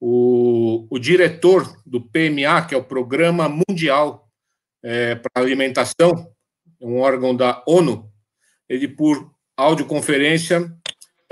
[0.01, 4.29] o, o diretor do PMA, que é o Programa Mundial
[4.83, 6.31] é, para Alimentação,
[6.81, 8.11] um órgão da ONU,
[8.69, 10.77] ele, por audioconferência,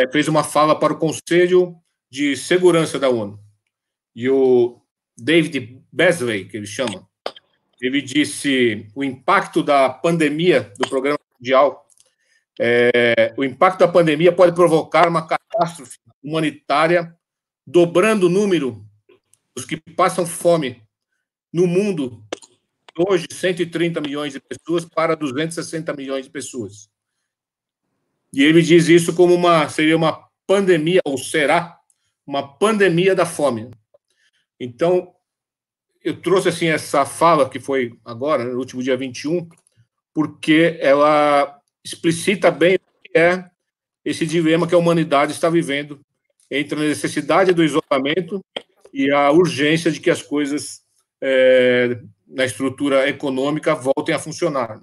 [0.09, 1.77] fez uma fala para o Conselho
[2.11, 3.39] de Segurança da ONU.
[4.15, 4.81] E o
[5.17, 7.09] David Beasley, que ele chama,
[7.81, 11.87] ele disse o impacto da pandemia do Programa Mundial,
[12.59, 17.17] é, o impacto da pandemia pode provocar uma catástrofe humanitária
[17.67, 18.85] dobrando o número
[19.55, 20.83] dos que passam fome
[21.53, 22.23] no mundo,
[22.99, 26.91] hoje 130 milhões de pessoas para 260 milhões de pessoas.
[28.33, 31.79] E ele diz isso como uma seria uma pandemia ou será
[32.27, 33.71] uma pandemia da fome.
[34.59, 35.13] Então,
[36.03, 39.49] eu trouxe assim essa fala que foi agora, no último dia 21,
[40.15, 43.51] porque ela explicita bem o que é
[44.05, 46.01] esse dilema que a humanidade está vivendo
[46.51, 48.41] entre a necessidade do isolamento
[48.93, 50.83] e a urgência de que as coisas
[51.21, 54.81] é, na estrutura econômica voltem a funcionar.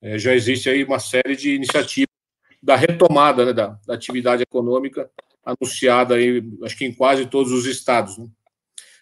[0.00, 2.11] É, já existe aí uma série de iniciativas
[2.62, 5.10] da retomada né, da, da, atividade econômica
[5.44, 8.16] anunciada aí, acho que em quase todos os estados.
[8.16, 8.28] Né?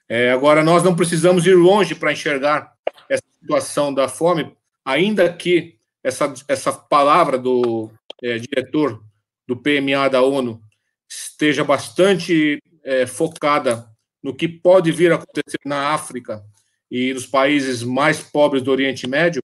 [0.08, 2.72] É, agora, nós não precisamos ir longe para enxergar
[3.08, 7.90] essa situação da fome, ainda que essa, essa palavra do
[8.22, 9.04] é, diretor
[9.46, 10.62] do PMA da ONU
[11.08, 13.86] esteja bastante é, focada
[14.22, 16.42] no que pode vir a acontecer na África
[16.90, 19.42] e nos países mais pobres do Oriente Médio,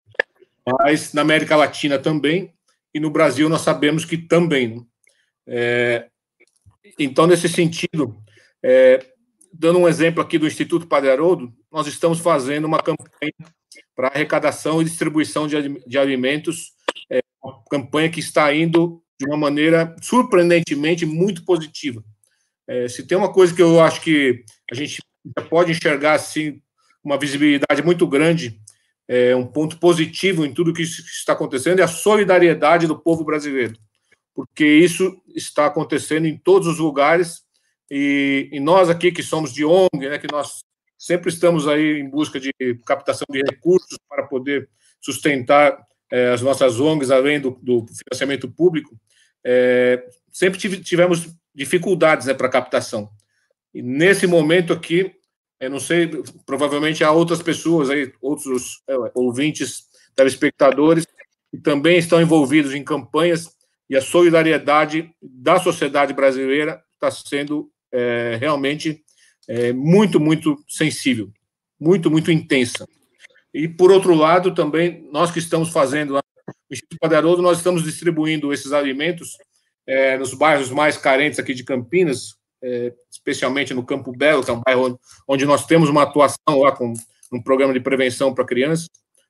[0.67, 2.53] mas na América Latina também,
[2.97, 4.75] e no Brasil nós sabemos que também.
[4.75, 4.83] Né?
[5.47, 6.09] É,
[6.99, 8.17] então, nesse sentido,
[8.65, 9.05] é,
[9.53, 13.35] dando um exemplo aqui do Instituto Padre Haroldo, nós estamos fazendo uma campanha
[13.95, 16.73] para arrecadação e distribuição de, de alimentos,
[17.13, 22.03] é, uma campanha que está indo de uma maneira surpreendentemente muito positiva.
[22.67, 25.03] É, se tem uma coisa que eu acho que a gente
[25.51, 26.63] pode enxergar assim
[27.05, 28.59] uma visibilidade muito grande,
[29.09, 33.75] é, um ponto positivo em tudo que está acontecendo é a solidariedade do povo brasileiro,
[34.35, 37.42] porque isso está acontecendo em todos os lugares
[37.90, 40.64] e, e nós aqui que somos de ONG, né, que nós
[40.99, 42.53] sempre estamos aí em busca de
[42.85, 44.69] captação de recursos para poder
[45.01, 45.79] sustentar
[46.11, 48.99] é, as nossas ONGs, além do, do financiamento público,
[49.45, 53.09] é, sempre tivemos dificuldades né, para captação.
[53.73, 55.12] E nesse momento aqui,
[55.61, 56.11] eu não sei,
[56.45, 59.85] provavelmente há outras pessoas aí, outros é, ouvintes,
[60.15, 61.07] telespectadores,
[61.51, 63.51] que também estão envolvidos em campanhas
[63.89, 69.03] e a solidariedade da sociedade brasileira está sendo é, realmente
[69.49, 71.31] é, muito, muito sensível,
[71.79, 72.87] muito, muito intensa.
[73.55, 76.21] E, por outro lado, também, nós que estamos fazendo no
[76.71, 79.37] Instituto nós estamos distribuindo esses alimentos
[79.87, 82.35] é, nos bairros mais carentes aqui de Campinas,
[82.67, 84.99] é, especialmente no Campo Belo, que é um bairro
[85.29, 86.93] onde nós temos uma atuação lá com
[87.33, 88.89] um programa de prevenção para crianças.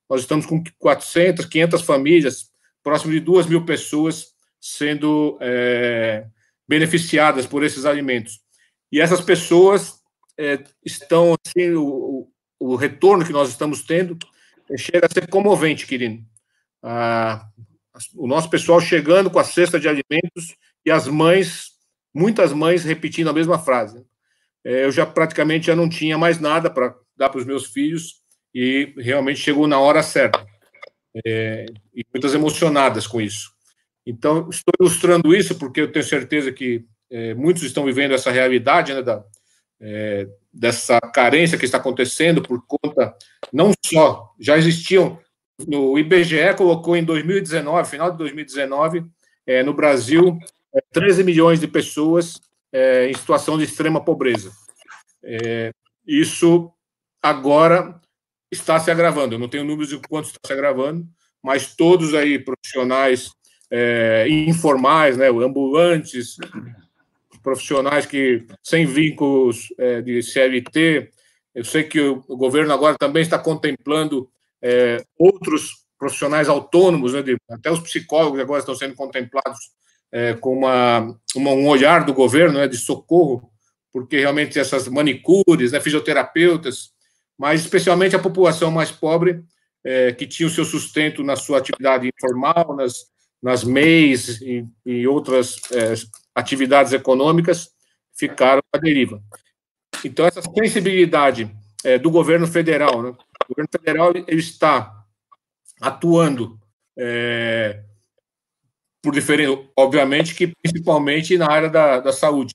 [0.09, 2.51] Nós estamos com 400, 500 famílias,
[2.83, 4.29] próximo de 2 mil pessoas
[4.61, 6.27] sendo é,
[6.67, 8.41] beneficiadas por esses alimentos.
[8.91, 10.01] E essas pessoas
[10.39, 12.29] é, estão, assim, o,
[12.59, 14.17] o retorno que nós estamos tendo
[14.77, 16.25] chega a ser comovente, querido.
[16.83, 17.47] Ah,
[18.15, 21.76] o nosso pessoal chegando com a cesta de alimentos e as mães,
[22.17, 24.03] muitas mães repetindo a mesma frase.
[24.65, 28.23] É, eu já praticamente já não tinha mais nada para dar para os meus filhos
[28.55, 30.45] e realmente chegou na hora certa.
[31.27, 33.51] É, e muitas emocionadas com isso.
[34.07, 38.95] Então, estou ilustrando isso porque eu tenho certeza que é, muitos estão vivendo essa realidade
[38.95, 39.23] né, da,
[39.81, 43.15] é, dessa carência que está acontecendo por conta,
[43.53, 45.19] não só, já existiam
[45.67, 49.07] no IBGE colocou em 2019, final de 2019,
[49.47, 50.39] é, no Brasil,
[50.93, 52.41] 13 milhões de pessoas
[52.73, 54.53] é, em situação de extrema pobreza.
[55.23, 55.73] É,
[56.07, 56.71] isso
[57.23, 58.01] agora
[58.51, 59.35] está se agravando.
[59.35, 61.07] Eu não tenho números de quanto está se agravando,
[61.43, 63.31] mas todos aí profissionais
[63.71, 66.37] é, informais, né, ambulantes,
[67.43, 71.11] profissionais que sem vínculos é, de CLT.
[71.55, 74.29] Eu sei que o, o, governo agora também está contemplando
[74.61, 79.59] é, outros profissionais autônomos, né, de, até os psicólogos agora estão sendo contemplados
[80.13, 83.51] é, com uma, uma, um olhar do governo né, de socorro,
[83.93, 86.91] porque realmente essas manicures, né, fisioterapeutas,
[87.39, 89.43] mas especialmente a população mais pobre,
[89.85, 93.07] é, que tinha o seu sustento na sua atividade informal, nas,
[93.43, 95.95] nas MEIs e, e outras é,
[96.35, 97.71] atividades econômicas,
[98.17, 99.23] ficaram à deriva.
[100.05, 101.51] Então, essa sensibilidade
[101.85, 103.11] é, do governo federal, né?
[103.11, 105.05] o governo federal ele está
[105.81, 106.59] atuando
[106.99, 107.83] é,
[109.07, 112.53] por diferente, obviamente que principalmente na área da, da saúde,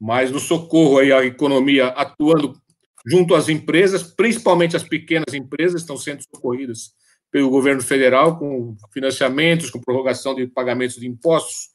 [0.00, 2.56] mas no socorro aí à economia atuando
[3.04, 6.92] junto às empresas, principalmente as pequenas empresas estão sendo socorridas
[7.32, 11.70] pelo governo federal com financiamentos, com prorrogação de pagamentos de impostos,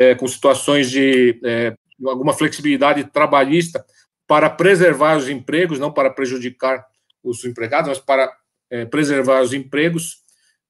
[0.00, 3.84] é, com situações de é, alguma flexibilidade trabalhista
[4.26, 6.82] para preservar os empregos, não para prejudicar
[7.22, 8.34] os empregados, mas para
[8.70, 10.22] é, preservar os empregos,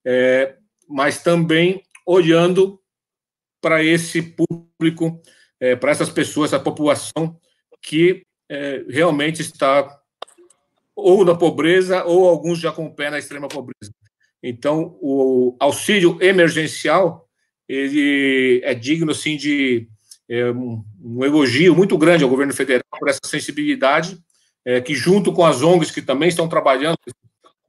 [0.05, 0.57] é,
[0.89, 2.81] mas também olhando
[3.67, 5.21] para esse público,
[5.59, 7.37] é, para essas pessoas, essa população
[7.81, 9.93] que é, realmente está
[10.95, 13.91] ou na pobreza, ou alguns já com o pé na extrema pobreza.
[14.41, 17.27] Então, o auxílio emergencial
[17.67, 19.89] ele é digno assim de
[20.29, 20.81] é, um,
[21.25, 24.17] elogio muito grande ao governo federal por essa sensibilidade,
[24.63, 26.97] é, que junto com as ONGs que também estão trabalhando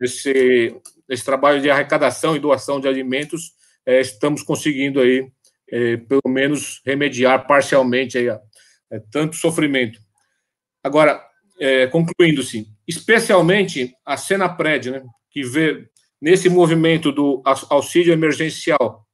[0.00, 0.76] esse,
[1.08, 3.50] esse trabalho de arrecadação e doação de alimentos,
[3.84, 5.28] é, estamos conseguindo aí
[5.70, 8.38] é, pelo menos remediar parcialmente aí, é,
[9.10, 10.00] tanto sofrimento.
[10.82, 11.22] Agora,
[11.60, 15.86] é, concluindo-se, especialmente a cena prédio, né, que vê
[16.20, 19.06] nesse movimento do auxílio emergencial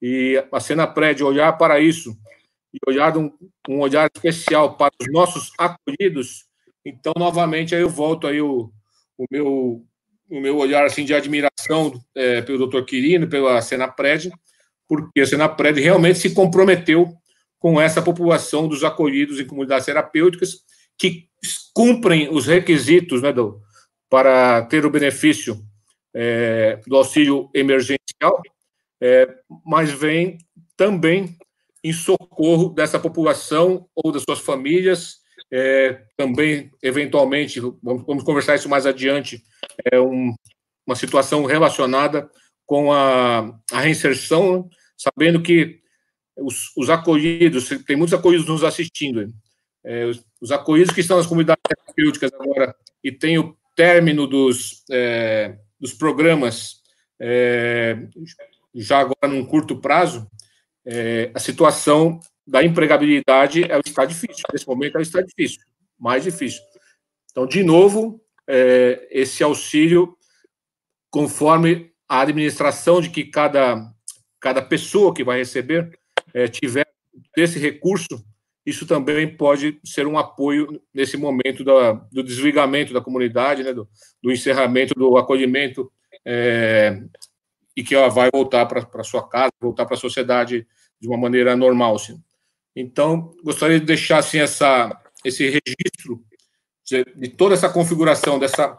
[0.00, 2.16] e a cena prédio olhar para isso
[2.72, 3.30] e olhar um,
[3.68, 6.44] um, olhar especial para os nossos acolhidos,
[6.84, 8.72] então novamente aí eu volto aí o,
[9.18, 9.86] o meu
[10.30, 12.84] o meu olhar assim de admiração é, pelo Dr.
[12.84, 14.30] Quirino, pela Senapred,
[14.90, 17.14] porque a Senapred realmente se comprometeu
[17.60, 20.64] com essa população dos acolhidos em comunidades terapêuticas
[20.98, 21.28] que
[21.72, 23.60] cumprem os requisitos né, do,
[24.08, 25.62] para ter o benefício
[26.12, 28.42] é, do auxílio emergencial,
[29.00, 29.32] é,
[29.64, 30.38] mas vem
[30.76, 31.36] também
[31.84, 35.18] em socorro dessa população ou das suas famílias,
[35.52, 39.40] é, também, eventualmente, vamos, vamos, conversar isso mais adiante,
[39.92, 40.34] é um,
[40.84, 42.28] uma situação relacionada
[42.66, 44.68] com a, a reinserção,
[45.00, 45.80] sabendo que
[46.36, 49.32] os, os, acolhidos, tem muitos acolhidos nos assistindo,
[49.84, 54.84] é, os, os, acolhidos que estão nas comunidades terapêuticas agora e tem o término dos,
[54.90, 56.80] é, dos programas
[57.18, 57.96] é,
[58.74, 60.30] já agora num curto prazo,
[60.84, 64.42] é, a situação da empregabilidade ela está difícil.
[64.52, 65.60] Nesse momento ela está difícil,
[65.98, 66.60] mais difícil.
[67.30, 70.16] Então, de novo, é, esse auxílio,
[71.10, 73.88] conforme a administração de que cada,
[74.40, 75.98] cada pessoa que vai receber
[76.32, 76.86] é, tiver
[77.36, 78.24] esse recurso,
[78.64, 83.88] isso também pode ser um apoio nesse momento da, do desligamento da comunidade, né, do,
[84.22, 85.90] do encerramento do acolhimento
[86.24, 87.02] é,
[87.76, 90.66] e que ela vai voltar para sua casa, voltar para a sociedade
[91.00, 91.96] de uma maneira normal.
[91.96, 92.22] Assim.
[92.76, 96.22] Então, gostaria de deixar assim, essa, esse registro
[96.84, 98.78] de, de toda essa configuração, dessa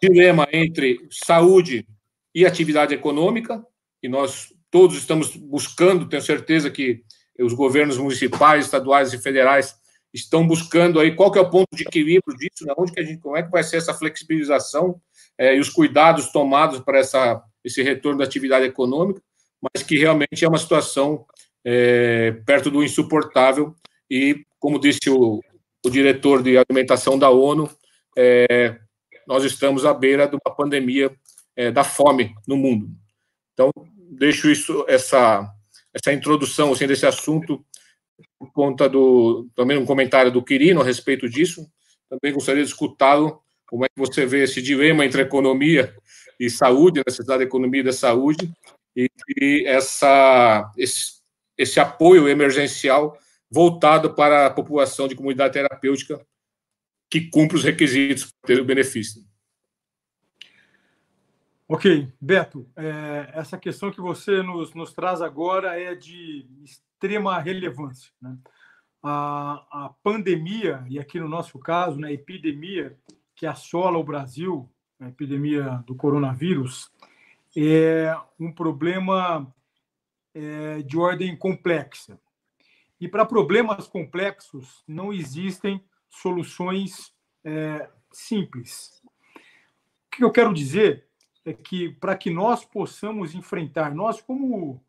[0.00, 1.86] dilema entre saúde
[2.34, 3.64] e atividade econômica,
[4.02, 7.04] e nós todos estamos buscando, tenho certeza que
[7.38, 9.76] os governos municipais, estaduais e federais
[10.12, 12.72] estão buscando aí qual que é o ponto de equilíbrio disso, né?
[12.76, 14.98] onde que a gente, como é que vai ser essa flexibilização
[15.38, 19.22] é, e os cuidados tomados para essa, esse retorno da atividade econômica,
[19.60, 21.26] mas que realmente é uma situação
[21.64, 23.74] é, perto do insuportável
[24.10, 25.42] e, como disse o,
[25.84, 27.70] o diretor de alimentação da ONU,
[28.16, 28.78] é,
[29.26, 31.14] nós estamos à beira de uma pandemia
[31.54, 32.90] é, da fome no mundo.
[33.52, 33.70] Então,
[34.12, 35.48] deixo isso, essa,
[35.92, 37.64] essa introdução assim, desse assunto
[38.38, 41.66] por conta do também um comentário do Quirino a respeito disso.
[42.08, 45.96] Também gostaria de escutá-lo como é que você vê esse dilema entre economia
[46.38, 48.52] e saúde, a necessidade da economia e da saúde,
[48.94, 49.08] e,
[49.38, 51.22] e essa, esse,
[51.56, 53.16] esse apoio emergencial
[53.50, 56.20] voltado para a população de comunidade terapêutica
[57.10, 59.22] que cumpre os requisitos para ter o benefício.
[61.74, 68.12] Ok, Beto, é, essa questão que você nos, nos, traz agora é de extrema relevância.
[68.20, 68.36] Né?
[69.02, 72.94] A, a, pandemia, e aqui no nosso caso, né, a epidemia
[73.34, 74.68] que assola o Brasil,
[75.00, 76.90] a epidemia do coronavírus,
[77.56, 79.50] é um problema
[80.34, 82.20] é, de ordem complexa.
[83.00, 89.00] E para problemas complexos não existem soluções é, simples.
[89.34, 91.10] O que eu quero dizer
[91.44, 94.82] é que para que nós possamos enfrentar, nós como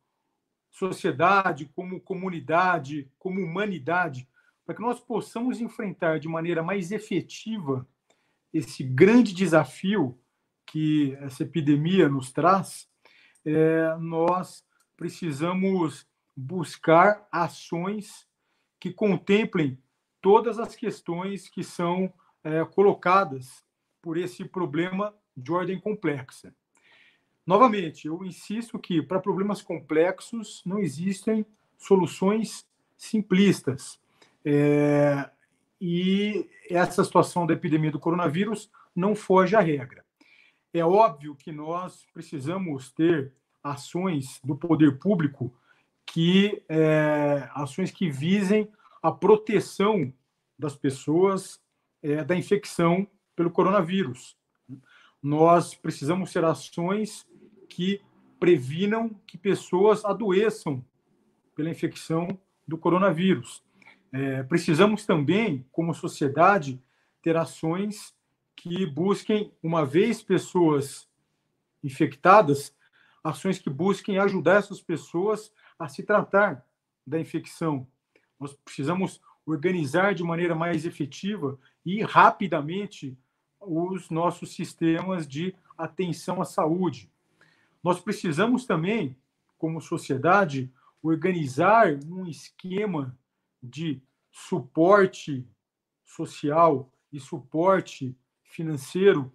[0.69, 4.27] sociedade, como comunidade, como humanidade,
[4.65, 7.87] para que nós possamos enfrentar de maneira mais efetiva
[8.53, 10.17] esse grande desafio
[10.65, 12.89] que essa epidemia nos traz,
[13.45, 18.27] é, nós precisamos buscar ações
[18.79, 19.77] que contemplem
[20.21, 22.11] todas as questões que são
[22.43, 23.63] é, colocadas
[24.01, 26.53] por esse problema de ordem complexa.
[27.45, 31.45] Novamente, eu insisto que para problemas complexos não existem
[31.77, 32.65] soluções
[32.95, 33.99] simplistas.
[34.45, 35.29] É,
[35.79, 40.05] e essa situação da epidemia do coronavírus não foge à regra.
[40.73, 45.53] É óbvio que nós precisamos ter ações do poder público
[46.05, 48.69] que é, ações que visem
[49.01, 50.13] a proteção
[50.57, 51.61] das pessoas
[52.01, 54.37] é, da infecção pelo coronavírus
[55.23, 57.25] nós precisamos ter ações
[57.69, 58.01] que
[58.37, 60.83] previnam que pessoas adoeçam
[61.55, 63.63] pela infecção do coronavírus.
[64.11, 66.81] É, precisamos também, como sociedade,
[67.21, 68.13] ter ações
[68.53, 71.07] que busquem, uma vez pessoas
[71.81, 72.75] infectadas,
[73.23, 76.65] ações que busquem ajudar essas pessoas a se tratar
[77.07, 77.87] da infecção.
[78.37, 83.17] Nós precisamos organizar de maneira mais efetiva e rapidamente
[83.65, 87.11] os nossos sistemas de atenção à saúde.
[87.83, 89.15] Nós precisamos também,
[89.57, 93.17] como sociedade, organizar um esquema
[93.61, 94.01] de
[94.31, 95.45] suporte
[96.05, 99.31] social e suporte financeiro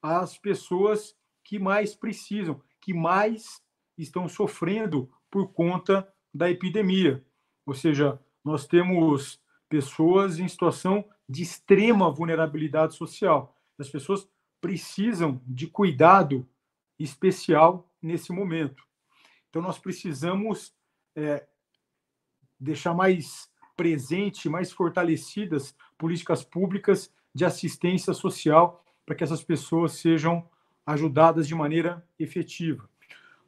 [0.00, 3.62] às pessoas que mais precisam, que mais
[3.96, 7.24] estão sofrendo por conta da epidemia.
[7.66, 13.57] Ou seja, nós temos pessoas em situação de extrema vulnerabilidade social.
[13.78, 14.28] As pessoas
[14.60, 16.48] precisam de cuidado
[16.98, 18.82] especial nesse momento.
[19.48, 20.74] Então, nós precisamos
[21.14, 21.46] é,
[22.58, 30.48] deixar mais presente, mais fortalecidas políticas públicas de assistência social para que essas pessoas sejam
[30.84, 32.88] ajudadas de maneira efetiva.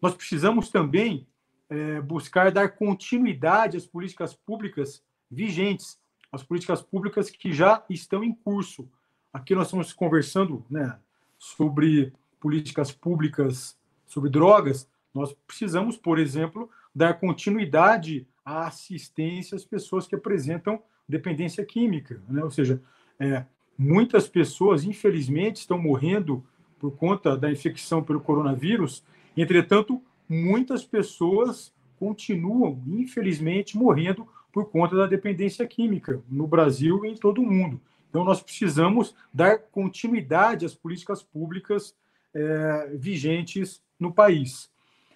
[0.01, 1.27] Nós precisamos também
[1.69, 5.99] é, buscar dar continuidade às políticas públicas vigentes,
[6.33, 8.91] às políticas públicas que já estão em curso,
[9.33, 10.99] Aqui nós estamos conversando né,
[11.39, 14.89] sobre políticas públicas sobre drogas.
[15.15, 22.21] Nós precisamos, por exemplo, dar continuidade à assistência às pessoas que apresentam dependência química.
[22.29, 22.43] Né?
[22.43, 22.83] Ou seja,
[23.21, 23.45] é,
[23.79, 26.45] muitas pessoas, infelizmente, estão morrendo
[26.79, 29.05] por conta da infecção pelo coronavírus.
[29.37, 37.15] Entretanto, muitas pessoas continuam, infelizmente, morrendo por conta da dependência química no Brasil e em
[37.15, 37.81] todo o mundo.
[38.11, 41.95] Então, nós precisamos dar continuidade às políticas públicas
[42.35, 44.69] é, vigentes no país.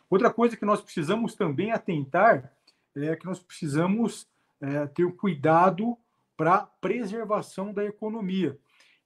[0.09, 2.53] Outra coisa que nós precisamos também atentar
[2.95, 4.29] é que nós precisamos
[4.61, 5.99] é, ter cuidado
[6.37, 8.57] para a preservação da economia.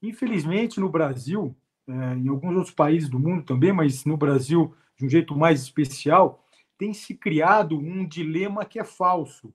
[0.03, 1.57] Infelizmente, no Brasil,
[1.89, 5.63] é, em alguns outros países do mundo também, mas no Brasil de um jeito mais
[5.63, 6.45] especial,
[6.77, 9.55] tem se criado um dilema que é falso,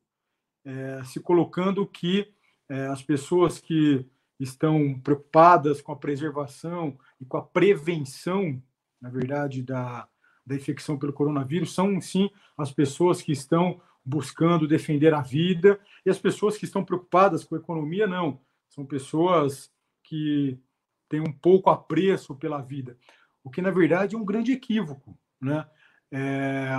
[0.66, 2.34] é, se colocando que
[2.70, 4.06] é, as pessoas que
[4.44, 8.62] estão preocupadas com a preservação e com a prevenção,
[9.02, 10.08] na verdade, da,
[10.46, 16.10] da infecção pelo coronavírus, são sim as pessoas que estão buscando defender a vida e
[16.10, 18.42] as pessoas que estão preocupadas com a economia, não.
[18.70, 19.72] São pessoas
[20.04, 20.60] que
[21.08, 22.98] têm um pouco apreço pela vida,
[23.44, 25.18] o que, na verdade, é um grande equívoco.
[25.40, 25.66] Né?
[26.12, 26.70] É...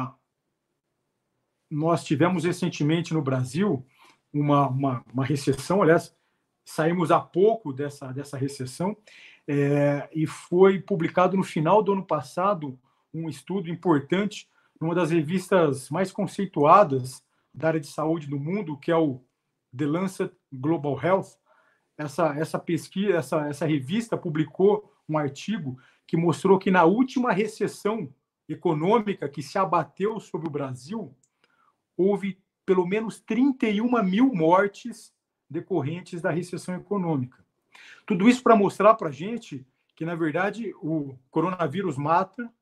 [1.71, 3.87] Nós tivemos recentemente no Brasil
[4.33, 6.15] uma, uma, uma recessão, aliás,
[6.65, 8.97] saímos há pouco dessa, dessa recessão,
[9.47, 12.79] é, e foi publicado no final do ano passado
[13.12, 14.49] um estudo importante
[14.81, 19.23] numa das revistas mais conceituadas da área de saúde do mundo, que é o
[19.77, 21.39] The Lancet Global Health.
[21.97, 28.12] Essa, essa pesquisa, essa, essa revista publicou um artigo que mostrou que na última recessão
[28.49, 31.15] econômica que se abateu sobre o Brasil,
[31.97, 35.12] houve pelo menos 31 mil mortes
[35.49, 37.45] decorrentes da recessão econômica.
[38.07, 39.67] Tudo isso para mostrar para a gente
[39.97, 42.53] que, na verdade, o coronavírus mata,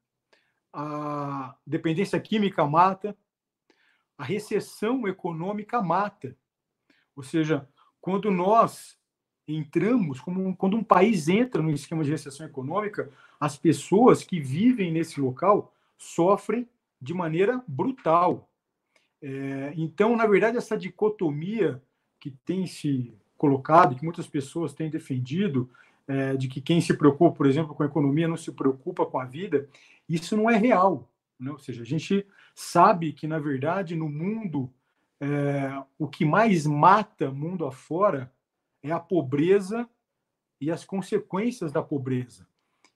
[0.72, 3.16] a dependência química mata,
[4.16, 6.36] a recessão econômica mata.
[7.16, 7.68] Ou seja,
[8.00, 8.96] quando nós
[9.46, 13.10] entramos, como, quando um país entra no esquema de recessão econômica,
[13.40, 16.68] as pessoas que vivem nesse local sofrem
[17.00, 18.48] de maneira brutal.
[19.20, 21.82] É, então, na verdade, essa dicotomia
[22.22, 25.68] que tem se colocado, que muitas pessoas têm defendido,
[26.06, 29.18] é, de que quem se preocupa, por exemplo, com a economia não se preocupa com
[29.18, 29.68] a vida,
[30.08, 31.10] isso não é real.
[31.36, 31.50] Né?
[31.50, 34.72] Ou seja, a gente sabe que, na verdade, no mundo,
[35.20, 38.32] é, o que mais mata mundo afora
[38.84, 39.88] é a pobreza
[40.60, 42.46] e as consequências da pobreza.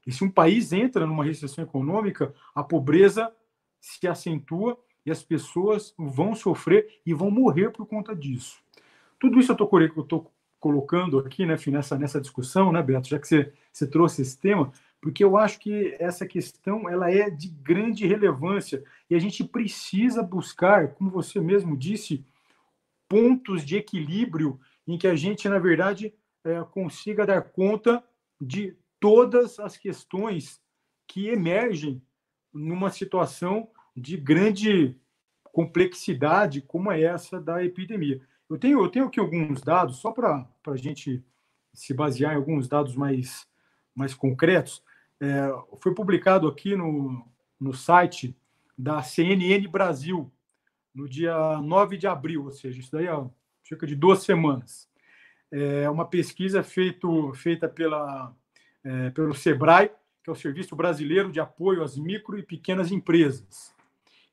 [0.06, 3.34] E se um país entra numa recessão econômica, a pobreza
[3.80, 8.64] se acentua e as pessoas vão sofrer e vão morrer por conta disso.
[9.18, 9.54] Tudo isso eu
[10.02, 14.38] estou colocando aqui né, nessa, nessa discussão, né, Beto, já que você, você trouxe esse
[14.38, 19.44] tema, porque eu acho que essa questão ela é de grande relevância e a gente
[19.44, 22.24] precisa buscar, como você mesmo disse,
[23.08, 26.12] pontos de equilíbrio em que a gente, na verdade,
[26.44, 28.02] é, consiga dar conta
[28.40, 30.60] de todas as questões
[31.06, 32.02] que emergem
[32.52, 34.98] numa situação de grande
[35.52, 38.20] complexidade como é essa da epidemia.
[38.49, 41.24] Eu tenho, eu tenho aqui alguns dados, só para a gente
[41.74, 43.47] se basear em alguns dados mais,
[43.94, 44.82] mais concretos.
[45.20, 47.26] É, foi publicado aqui no,
[47.59, 48.36] no site
[48.76, 50.30] da CNN Brasil,
[50.94, 53.24] no dia 9 de abril, ou seja, isso daí é
[53.64, 54.88] cerca de duas semanas.
[55.51, 58.34] É uma pesquisa feito, feita pela,
[58.84, 59.90] é, pelo SEBRAE,
[60.22, 63.74] que é o Serviço Brasileiro de Apoio às Micro e Pequenas Empresas.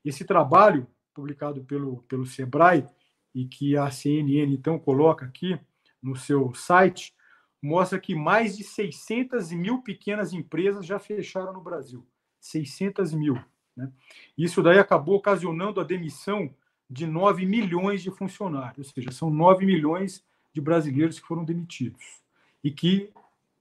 [0.04, 2.86] Esse trabalho, publicado pelo, pelo SEBRAE,
[3.34, 5.58] e que a CNN então coloca aqui
[6.02, 7.14] no seu site,
[7.60, 12.06] mostra que mais de 600 mil pequenas empresas já fecharam no Brasil.
[12.38, 13.42] 600 mil.
[13.74, 13.90] Né?
[14.36, 16.54] Isso daí acabou ocasionando a demissão
[16.88, 20.22] de 9 milhões de funcionários, ou seja, são 9 milhões
[20.52, 22.22] de brasileiros que foram demitidos
[22.62, 23.10] e que,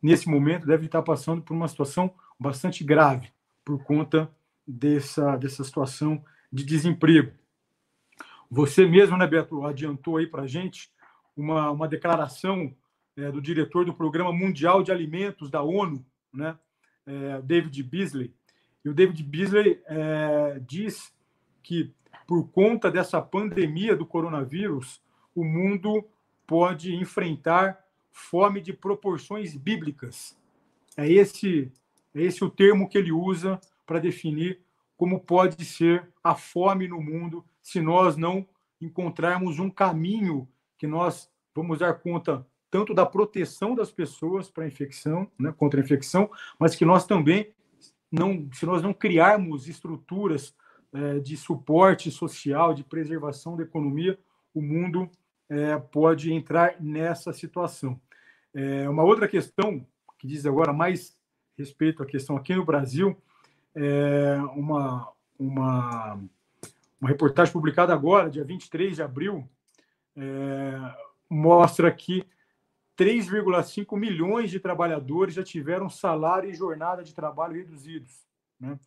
[0.01, 3.31] nesse momento, devem estar passando por uma situação bastante grave
[3.63, 4.29] por conta
[4.67, 7.31] dessa, dessa situação de desemprego.
[8.55, 10.91] Você mesmo, né, Beto, adiantou aí para a gente
[11.35, 12.71] uma, uma declaração
[13.17, 16.55] é, do diretor do Programa Mundial de Alimentos da ONU, né,
[17.03, 18.31] é, David Beasley.
[18.85, 21.11] E o David Beasley é, diz
[21.63, 21.91] que,
[22.27, 25.01] por conta dessa pandemia do coronavírus,
[25.33, 26.07] o mundo
[26.45, 30.37] pode enfrentar fome de proporções bíblicas.
[30.95, 31.71] É esse,
[32.13, 34.59] é esse o termo que ele usa para definir
[34.95, 38.47] como pode ser a fome no mundo se nós não
[38.79, 40.47] encontrarmos um caminho
[40.77, 45.83] que nós vamos dar conta tanto da proteção das pessoas para infecção, né, contra a
[45.83, 47.53] infecção, mas que nós também
[48.11, 50.55] não, se nós não criarmos estruturas
[50.91, 54.19] é, de suporte social, de preservação da economia,
[54.53, 55.09] o mundo
[55.49, 57.99] é, pode entrar nessa situação.
[58.53, 59.85] É, uma outra questão
[60.19, 61.17] que diz agora mais
[61.57, 63.15] respeito à questão aqui no Brasil,
[63.75, 66.19] é uma, uma,
[67.03, 69.45] uma reportagem publicada agora, dia 23 de abril,
[70.15, 70.79] é,
[71.29, 72.25] mostra que
[72.97, 78.25] 3,5 milhões de trabalhadores já tiveram salário e jornada de trabalho reduzidos.
[78.57, 78.79] Né?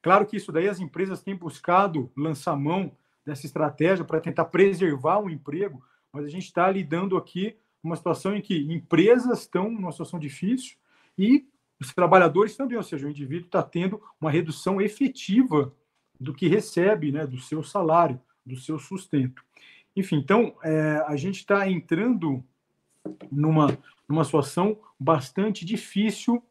[0.00, 5.18] Claro que isso daí as empresas têm buscado lançar mão dessa estratégia para tentar preservar
[5.18, 9.90] o emprego, mas a gente está lidando aqui uma situação em que empresas estão numa
[9.90, 10.76] situação difícil
[11.18, 11.48] e
[11.80, 15.74] os trabalhadores também, ou seja, o indivíduo está tendo uma redução efetiva
[16.20, 19.42] do que recebe, né, do seu salário, do seu sustento.
[19.94, 22.44] Enfim, então, é, a gente está entrando
[23.30, 26.42] numa, numa situação bastante difícil,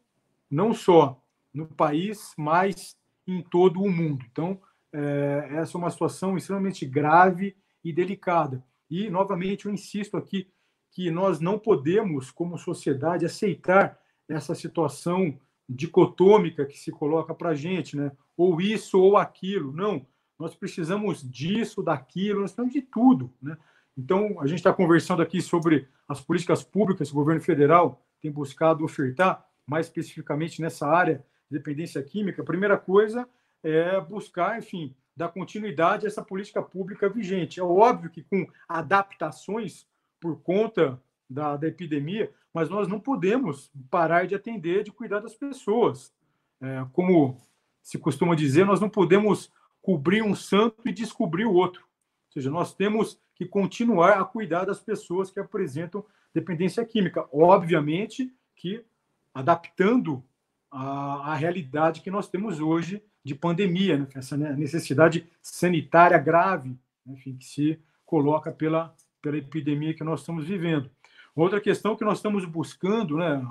[0.50, 1.20] não só
[1.52, 2.96] no país, mas
[3.26, 4.24] em todo o mundo.
[4.30, 4.60] Então,
[4.92, 8.64] é, essa é uma situação extremamente grave e delicada.
[8.90, 10.48] E, novamente, eu insisto aqui
[10.90, 13.98] que nós não podemos, como sociedade, aceitar
[14.28, 15.38] essa situação
[15.68, 18.12] dicotômica que se coloca para a gente, né?
[18.36, 19.72] ou isso ou aquilo.
[19.72, 20.06] Não,
[20.38, 23.32] nós precisamos disso, daquilo, nós precisamos de tudo.
[23.42, 23.56] Né?
[23.96, 28.30] Então, a gente está conversando aqui sobre as políticas públicas que o governo federal tem
[28.30, 32.42] buscado ofertar, mais especificamente nessa área de dependência química.
[32.42, 33.28] A primeira coisa
[33.62, 37.58] é buscar, enfim, dar continuidade a essa política pública vigente.
[37.58, 39.86] É óbvio que com adaptações
[40.20, 45.34] por conta da, da epidemia, mas nós não podemos parar de atender, de cuidar das
[45.34, 46.12] pessoas.
[46.60, 47.40] É, como
[47.82, 49.52] se costuma dizer, nós não podemos
[49.82, 51.82] cobrir um santo e descobrir o outro.
[51.82, 56.04] Ou seja, nós temos que continuar a cuidar das pessoas que apresentam
[56.34, 57.26] dependência química.
[57.32, 58.84] Obviamente que
[59.32, 60.24] adaptando
[60.70, 64.06] a, a realidade que nós temos hoje de pandemia, né?
[64.14, 70.90] essa necessidade sanitária grave enfim, que se coloca pela, pela epidemia que nós estamos vivendo.
[71.36, 73.44] Outra questão que nós estamos buscando, né?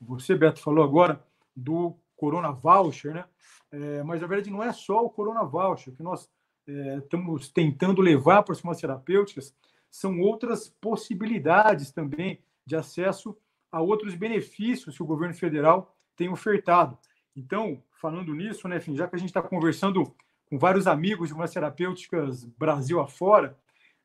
[0.00, 1.24] Você, Beto, falou agora
[1.54, 3.24] do Corona Voucher, né?
[3.70, 5.94] É, mas, na verdade, não é só o Corona Voucher.
[5.94, 6.28] Que nós
[6.66, 9.54] é, estamos tentando levar para as farmacêuticas
[9.88, 13.36] são outras possibilidades também de acesso
[13.70, 16.98] a outros benefícios que o governo federal tem ofertado.
[17.36, 20.12] Então, falando nisso, né, já que a gente está conversando
[20.46, 23.56] com vários amigos de farmacêuticas Brasil afora,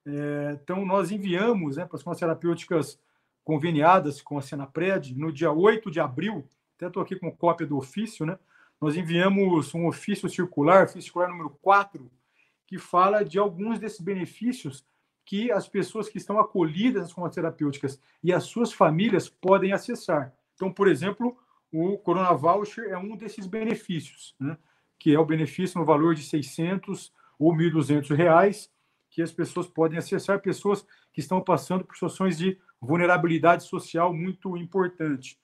[0.06, 3.00] é, então nós enviamos né, para as farmacêuticas
[3.46, 7.78] conveniadas com a Senapred, no dia 8 de abril, até estou aqui com cópia do
[7.78, 8.38] ofício, né?
[8.82, 12.12] Nós enviamos um ofício circular, ofício circular número 4,
[12.68, 14.84] que fala de alguns desses benefícios
[15.24, 20.34] que as pessoas que estão acolhidas nas farmacêuticas e as suas famílias podem acessar.
[20.56, 21.38] Então, por exemplo,
[21.72, 24.58] o Corona Voucher é um desses benefícios, né?
[24.98, 28.72] que é o benefício no valor de 600 ou 1.200 reais,
[29.10, 34.56] que as pessoas podem acessar, pessoas que estão passando por situações de vulnerabilidade social muito
[34.56, 35.40] importante.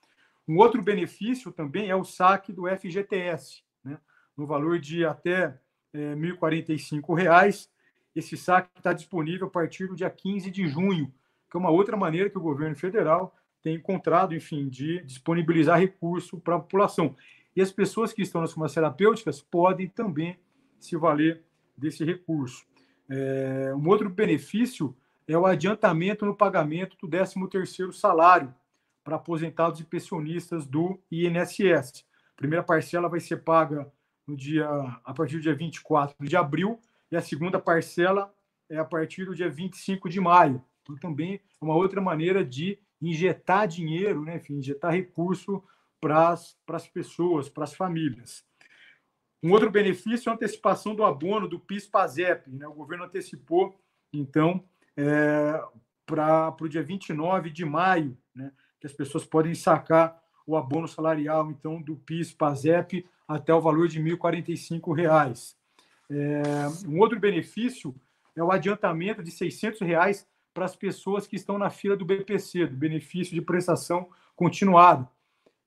[0.47, 3.97] Um outro benefício também é o saque do FGTS, né?
[4.37, 5.57] no valor de até
[5.93, 7.67] é, R$ 1.045.
[8.15, 11.13] Esse saque está disponível a partir do dia 15 de junho,
[11.49, 16.39] que é uma outra maneira que o governo federal tem encontrado, enfim, de disponibilizar recurso
[16.39, 17.15] para a população.
[17.55, 20.37] E as pessoas que estão nas farmacêuticas podem também
[20.79, 21.43] se valer
[21.77, 22.65] desse recurso.
[23.09, 24.95] É, um outro benefício
[25.31, 28.53] é o adiantamento no pagamento do 13º salário
[29.03, 32.05] para aposentados e pensionistas do INSS.
[32.33, 33.91] A primeira parcela vai ser paga
[34.27, 34.67] no dia
[35.03, 36.79] a partir do dia 24 de abril
[37.11, 38.33] e a segunda parcela
[38.69, 40.63] é a partir do dia 25 de maio.
[40.81, 45.63] Então também é uma outra maneira de injetar dinheiro, né, enfim, injetar recurso
[45.99, 48.43] para as pessoas, para as famílias.
[49.43, 52.49] Um outro benefício é a antecipação do abono do PIS-PASEP.
[52.51, 52.67] Né?
[52.67, 53.79] O governo antecipou,
[54.13, 54.63] então,
[54.97, 55.63] é,
[56.05, 58.51] para o dia 29 de maio, né?
[58.79, 64.01] que as pessoas podem sacar o abono salarial, então, do PIS-PASEP até o valor de
[64.01, 65.55] R$ 1.045.
[66.09, 66.43] É,
[66.87, 67.95] um outro benefício
[68.35, 72.67] é o adiantamento de 600 reais para as pessoas que estão na fila do BPC,
[72.67, 75.07] do benefício de prestação continuada.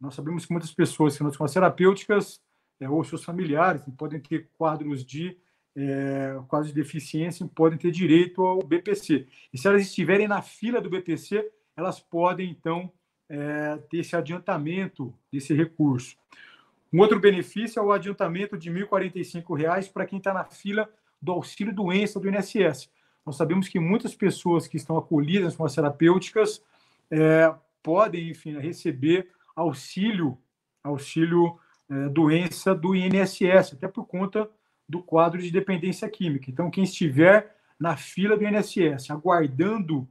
[0.00, 2.42] Nós sabemos que muitas pessoas que não são terapêuticas
[2.78, 5.38] é, ou seus familiares podem ter quadros de
[5.76, 9.26] é, quadros de deficiência podem ter direito ao BPC.
[9.52, 12.90] E se elas estiverem na fila do BPC, elas podem então
[13.28, 16.16] é, ter esse adiantamento desse recurso.
[16.92, 20.88] Um outro benefício é o adiantamento de R$ 1.045 para quem está na fila
[21.20, 22.88] do auxílio doença do INSS.
[23.26, 26.62] Nós sabemos que muitas pessoas que estão acolhidas com as terapêuticas
[27.10, 27.52] é,
[27.82, 30.38] podem, enfim, receber auxílio,
[30.82, 31.58] auxílio
[31.90, 34.48] é, doença do INSS, até por conta
[34.89, 36.51] do quadro de dependência química.
[36.51, 40.09] Então, quem estiver na fila do INSS, aguardando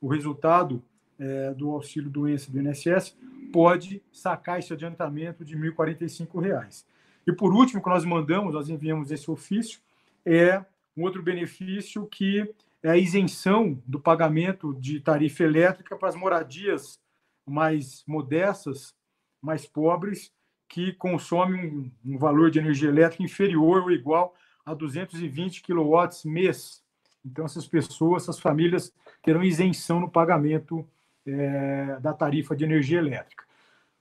[0.00, 0.82] o resultado
[1.18, 3.16] é, do auxílio doença do INSS,
[3.52, 6.84] pode sacar esse adiantamento de R$ 1.045.
[7.26, 9.80] E por último, que nós mandamos, nós enviamos esse ofício,
[10.24, 10.64] é
[10.96, 12.48] um outro benefício que
[12.82, 17.00] é a isenção do pagamento de tarifa elétrica para as moradias
[17.46, 18.94] mais modestas,
[19.40, 20.32] mais pobres,
[20.72, 26.82] que consomem um, um valor de energia elétrica inferior ou igual a 220 kW mês.
[27.22, 28.90] Então, essas pessoas, essas famílias
[29.22, 30.88] terão isenção no pagamento
[31.26, 33.44] é, da tarifa de energia elétrica.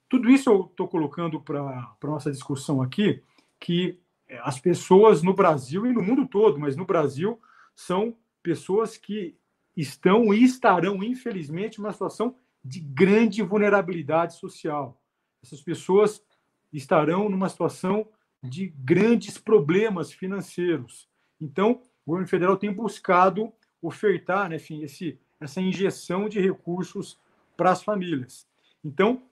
[0.07, 3.21] Tudo isso eu estou colocando para a nossa discussão aqui,
[3.59, 3.99] que
[4.29, 7.37] é, as pessoas no Brasil e no mundo todo, mas no Brasil,
[7.75, 9.35] são pessoas que
[9.75, 14.97] estão e estarão, infelizmente, numa situação de grande vulnerabilidade social.
[15.43, 16.23] Essas pessoas
[16.71, 18.07] estarão numa situação
[18.43, 21.07] de grandes problemas financeiros.
[21.39, 23.51] Então, o governo federal tem buscado
[23.81, 27.19] ofertar, né, enfim, esse, essa injeção de recursos
[27.55, 28.47] para as famílias.
[28.83, 29.23] Então,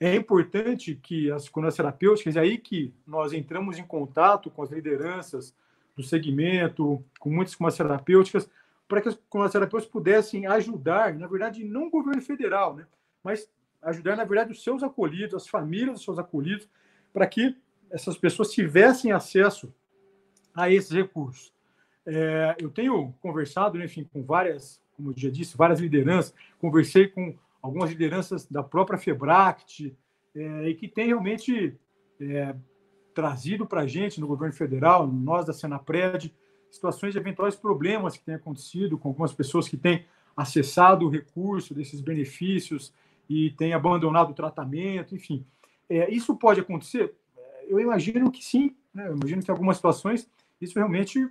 [0.00, 4.70] é importante que as colunas terapêuticas, é aí que nós entramos em contato com as
[4.70, 5.54] lideranças
[5.96, 8.50] do segmento, com muitas colunas terapêuticas,
[8.88, 12.86] para que as colunas terapêuticas pudessem ajudar, na verdade, não o governo federal, né,
[13.22, 13.48] mas
[13.82, 16.68] ajudar, na verdade, os seus acolhidos, as famílias dos seus acolhidos,
[17.14, 17.56] para que
[17.90, 19.72] essas pessoas tivessem acesso
[20.52, 21.54] a esses recursos.
[22.04, 27.06] É, eu tenho conversado, né, enfim, com várias, como eu já disse, várias lideranças, conversei
[27.06, 29.96] com algumas lideranças da própria Febract,
[30.34, 31.78] é, e que tem realmente
[32.20, 32.54] é,
[33.14, 36.34] trazido para a gente, no governo federal, nós da Senapred,
[36.68, 40.04] situações de eventuais problemas que têm acontecido com algumas pessoas que têm
[40.36, 42.92] acessado o recurso desses benefícios
[43.30, 45.46] e têm abandonado o tratamento, enfim.
[45.88, 47.14] É, isso pode acontecer?
[47.68, 49.08] eu imagino que sim, né?
[49.08, 50.28] eu imagino que em algumas situações
[50.60, 51.28] isso realmente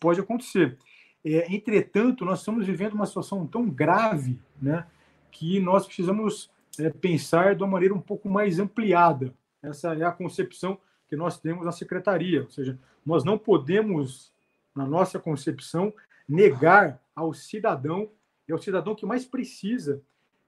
[0.00, 0.78] pode acontecer.
[1.24, 4.86] É, entretanto, nós estamos vivendo uma situação tão grave né,
[5.30, 9.32] que nós precisamos é, pensar de uma maneira um pouco mais ampliada.
[9.62, 10.78] Essa é a concepção
[11.08, 14.32] que nós temos na secretaria, ou seja, nós não podemos,
[14.74, 15.92] na nossa concepção,
[16.28, 18.08] negar ao cidadão,
[18.48, 20.02] é o cidadão que mais precisa,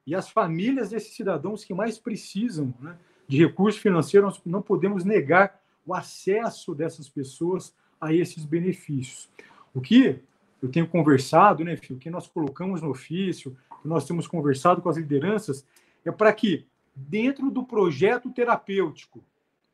[0.07, 2.97] e as famílias desses cidadãos que mais precisam né,
[3.27, 9.29] de recursos financeiros, nós não podemos negar o acesso dessas pessoas a esses benefícios.
[9.73, 10.21] O que
[10.63, 14.89] eu tenho conversado, né, o que nós colocamos no ofício, que nós temos conversado com
[14.89, 15.67] as lideranças,
[16.05, 19.23] é para que, dentro do projeto terapêutico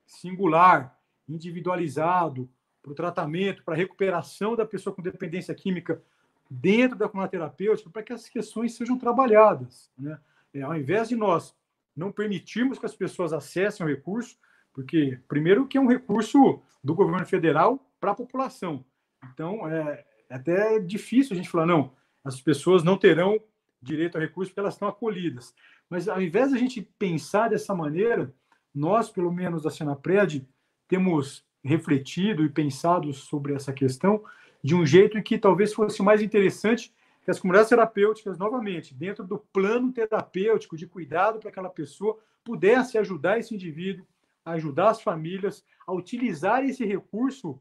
[0.06, 0.98] singular,
[1.28, 2.48] individualizado,
[2.82, 6.02] para o tratamento, para a recuperação da pessoa com dependência química
[6.48, 9.90] dentro da comunidade terapêutica, para que essas questões sejam trabalhadas.
[9.98, 10.18] Né?
[10.52, 11.54] É, ao invés de nós
[11.96, 14.36] não permitirmos que as pessoas acessem o recurso,
[14.72, 18.84] porque, primeiro, que é um recurso do governo federal para a população.
[19.32, 21.92] Então, é, é até difícil a gente falar, não,
[22.24, 23.40] as pessoas não terão
[23.82, 25.54] direito a recurso porque elas estão acolhidas.
[25.88, 28.32] Mas, ao invés de a gente pensar dessa maneira,
[28.74, 30.46] nós, pelo menos da Senapred,
[30.86, 34.22] temos refletido e pensado sobre essa questão
[34.62, 36.92] de um jeito que talvez fosse mais interessante
[37.30, 42.98] que as comunidades terapêuticas, novamente, dentro do plano terapêutico de cuidado para aquela pessoa, pudesse
[42.98, 44.04] ajudar esse indivíduo,
[44.44, 47.60] ajudar as famílias a utilizar esse recurso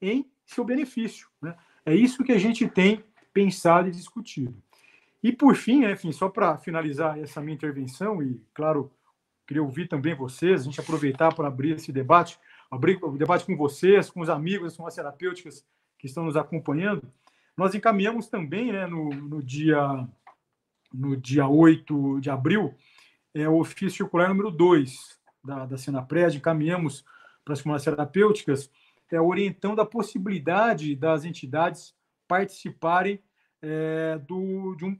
[0.00, 1.28] em seu benefício.
[1.42, 1.56] Né?
[1.84, 3.02] É isso que a gente tem
[3.32, 4.54] pensado e discutido.
[5.20, 8.88] E, por fim, né, enfim, só para finalizar essa minha intervenção, e, claro,
[9.48, 12.38] queria ouvir também vocês, a gente aproveitar para abrir esse debate,
[12.70, 15.66] abrir o debate com vocês, com os amigos, com as terapêuticas
[15.98, 17.02] que estão nos acompanhando.
[17.58, 20.08] Nós encaminhamos também, né, no, no, dia,
[20.94, 22.72] no dia 8 de abril,
[23.34, 27.04] é, o ofício circular número 2 da, da Senapred, encaminhamos
[27.44, 28.70] para as comunidades terapêuticas,
[29.10, 31.96] é, orientando a possibilidade das entidades
[32.28, 33.20] participarem
[33.60, 34.96] é, do, de um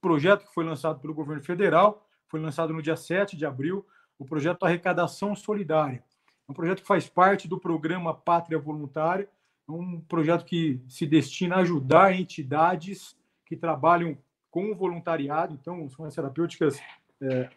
[0.00, 3.86] projeto que foi lançado pelo governo federal, foi lançado no dia 7 de abril,
[4.18, 6.02] o projeto Arrecadação Solidária.
[6.48, 9.30] É um projeto que faz parte do programa Pátria Voluntária,
[9.70, 13.16] é um projeto que se destina a ajudar entidades
[13.46, 14.16] que trabalham
[14.50, 16.80] com o voluntariado, então, as terapêuticas
[17.20, 17.48] é,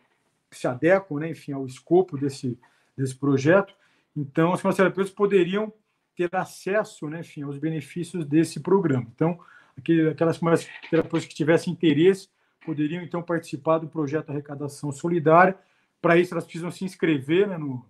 [0.52, 2.58] se adequam, né, enfim, ao escopo desse,
[2.96, 3.74] desse projeto.
[4.16, 5.74] Então, as terapêuticas poderiam
[6.16, 9.08] ter acesso, né, enfim, aos benefícios desse programa.
[9.14, 9.40] Então,
[10.12, 10.40] aquelas
[10.90, 12.30] terapêuticas que tivessem interesse
[12.64, 15.58] poderiam, então, participar do projeto Arrecadação Solidária.
[16.00, 17.84] Para isso, elas precisam se inscrever né, no,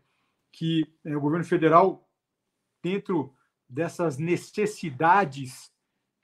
[0.52, 2.08] que é, o governo federal,
[2.82, 3.32] dentro
[3.68, 5.72] dessas necessidades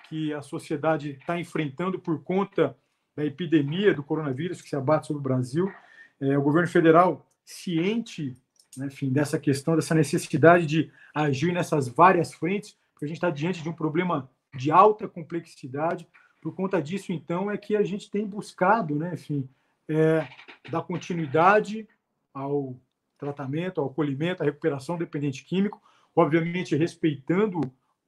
[0.09, 2.77] que a sociedade está enfrentando por conta
[3.17, 5.73] da epidemia do coronavírus que se abate sobre o Brasil,
[6.21, 8.37] é, o governo federal ciente,
[8.77, 13.31] né, enfim, dessa questão, dessa necessidade de agir nessas várias frentes, porque a gente está
[13.31, 16.07] diante de um problema de alta complexidade.
[16.41, 19.49] Por conta disso, então, é que a gente tem buscado, né, enfim,
[19.89, 20.29] é,
[20.71, 21.89] dar continuidade
[22.33, 22.77] ao
[23.19, 25.83] tratamento, ao acolhimento, à recuperação do dependente químico,
[26.15, 27.61] obviamente respeitando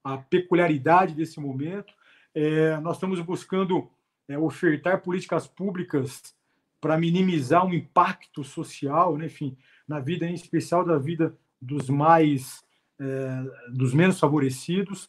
[0.02, 1.92] a peculiaridade desse momento.
[2.34, 3.90] É, nós estamos buscando
[4.28, 6.34] é, ofertar políticas públicas
[6.83, 9.57] para minimizar o impacto social, né, enfim,
[9.87, 12.64] na vida, em especial da vida dos mais,
[12.99, 15.09] é, dos menos favorecidos.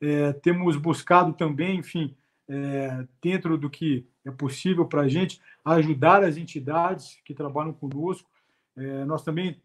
[0.00, 2.16] É, temos buscado também, enfim,
[2.48, 8.28] é, dentro do que é possível para a gente, ajudar as entidades que trabalham conosco.
[8.76, 9.62] É, nós também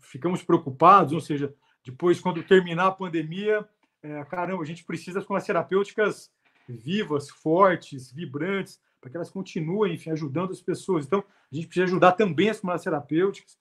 [0.00, 3.68] ficamos preocupados, ou seja, depois, quando terminar a pandemia,
[4.02, 6.32] é, caramba, a gente precisa com as terapêuticas
[6.66, 11.06] vivas, fortes, vibrantes, para que elas continuem, enfim, ajudando as pessoas.
[11.06, 13.56] Então, a gente precisa ajudar também as comunidades terapêuticas.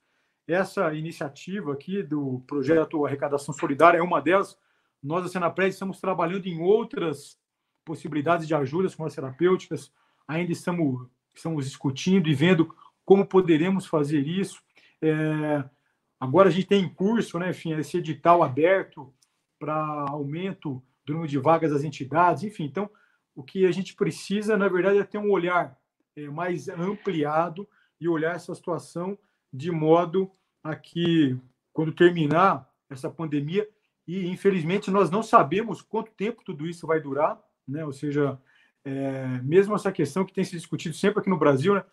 [0.47, 4.57] Essa iniciativa aqui do projeto Arrecadação Solidária é uma delas.
[5.03, 7.37] Nós, da Senapred, estamos trabalhando em outras
[7.85, 9.93] possibilidades de ajuda às comunidades terapêuticas.
[10.27, 12.75] Ainda estamos, estamos discutindo e vendo
[13.05, 14.63] como poderemos fazer isso.
[14.99, 15.63] É,
[16.19, 19.13] agora a gente tem em curso, né, enfim, esse edital aberto
[19.59, 19.75] para
[20.09, 22.63] aumento do número de vagas das entidades, enfim.
[22.63, 22.89] Então,
[23.35, 25.77] o que a gente precisa, na verdade, é ter um olhar
[26.15, 27.67] é, mais ampliado
[27.99, 29.17] e olhar essa situação
[29.51, 30.31] de modo
[30.63, 31.37] a que,
[31.73, 33.67] quando terminar essa pandemia,
[34.07, 37.83] e infelizmente nós não sabemos quanto tempo tudo isso vai durar, né?
[37.83, 38.39] ou seja,
[38.83, 41.83] é, mesmo essa questão que tem se discutido sempre aqui no Brasil, né?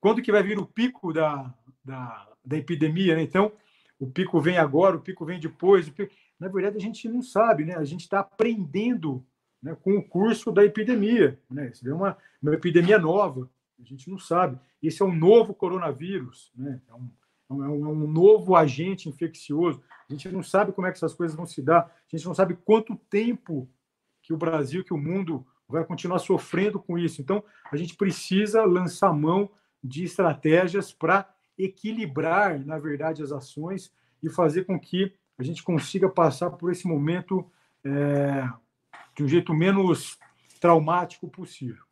[0.00, 3.22] quando que vai vir o pico da, da, da epidemia, né?
[3.22, 3.52] Então,
[3.98, 5.88] o pico vem agora, o pico vem depois.
[5.90, 6.12] Pico...
[6.38, 7.76] Na verdade, a gente não sabe, né?
[7.76, 9.24] A gente está aprendendo
[9.62, 11.70] né, com o curso da epidemia, né?
[11.72, 13.48] Isso é uma, uma epidemia nova,
[13.78, 14.58] a gente não sabe.
[14.82, 16.80] Esse é um novo coronavírus, né?
[16.88, 17.10] É um,
[17.50, 19.82] é um, é um novo agente infeccioso.
[20.08, 21.80] A gente não sabe como é que essas coisas vão se dar.
[21.80, 23.68] A gente não sabe quanto tempo
[24.22, 27.20] que o Brasil, que o mundo vai continuar sofrendo com isso.
[27.20, 29.50] Então, a gente precisa lançar mão
[29.82, 33.92] de estratégias para equilibrar, na verdade, as ações
[34.22, 37.50] e fazer com que a gente consiga passar por esse momento
[37.84, 38.48] é,
[39.20, 40.18] de um jeito menos
[40.58, 41.84] traumático possível.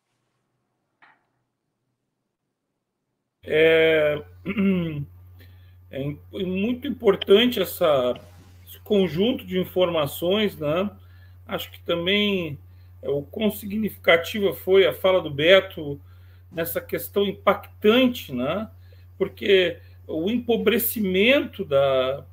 [3.44, 4.22] É,
[5.90, 8.18] é muito importante essa,
[8.66, 10.90] esse conjunto de informações, né?
[11.46, 12.58] Acho que também
[13.02, 16.00] é, o quão significativa foi a fala do Beto
[16.50, 18.70] nessa questão impactante, né?
[19.18, 22.24] porque o empobrecimento da,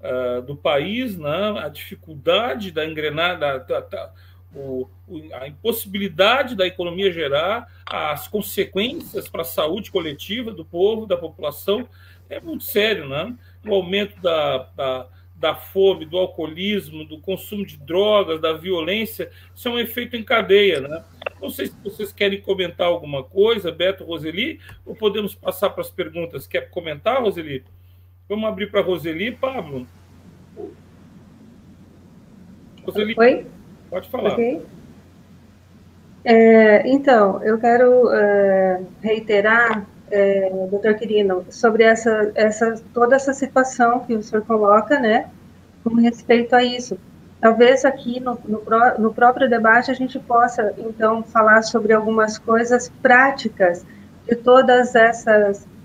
[0.00, 1.60] uh, do país, né?
[1.60, 4.12] a dificuldade da engrenada, da, da,
[4.54, 4.88] o,
[5.32, 11.88] a impossibilidade da economia gerar, as consequências para a saúde coletiva do povo, da população,
[12.28, 13.08] é muito sério.
[13.08, 13.36] Né?
[13.66, 15.08] O aumento da, da
[15.40, 20.22] da fome, do alcoolismo, do consumo de drogas, da violência, isso é um efeito em
[20.22, 21.02] cadeia, né?
[21.40, 25.90] Não sei se vocês querem comentar alguma coisa, Beto, Roseli, ou podemos passar para as
[25.90, 26.46] perguntas.
[26.46, 27.64] Quer comentar, Roseli?
[28.28, 29.88] Vamos abrir para Roseli, Pablo.
[32.84, 33.46] Roseli, Oi?
[33.90, 34.32] Pode falar.
[34.32, 34.62] Okay.
[36.24, 44.00] É, então, eu quero é, reiterar é, doutor Quirino, sobre essa, essa, toda essa situação
[44.00, 45.30] que o senhor coloca, né,
[45.84, 46.98] com respeito a isso.
[47.40, 48.62] Talvez aqui no, no,
[48.98, 53.86] no próprio debate a gente possa, então, falar sobre algumas coisas práticas
[54.28, 54.92] de todas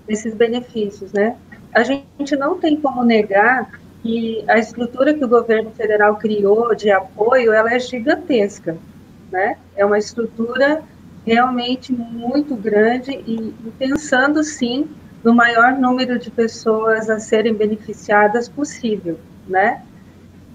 [0.06, 1.36] esses benefícios, né?
[1.72, 3.70] A gente não tem como negar
[4.06, 8.76] que a estrutura que o governo federal criou de apoio, ela é gigantesca,
[9.32, 9.56] né?
[9.74, 10.82] É uma estrutura
[11.26, 14.88] realmente muito grande e, e pensando sim
[15.24, 19.82] no maior número de pessoas a serem beneficiadas possível, né?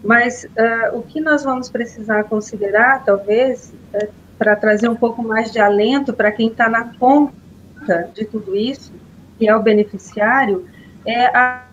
[0.01, 5.51] Mas uh, o que nós vamos precisar considerar, talvez, uh, para trazer um pouco mais
[5.51, 8.93] de alento para quem está na ponta de tudo isso,
[9.37, 10.65] que é o beneficiário,
[11.05, 11.65] é a,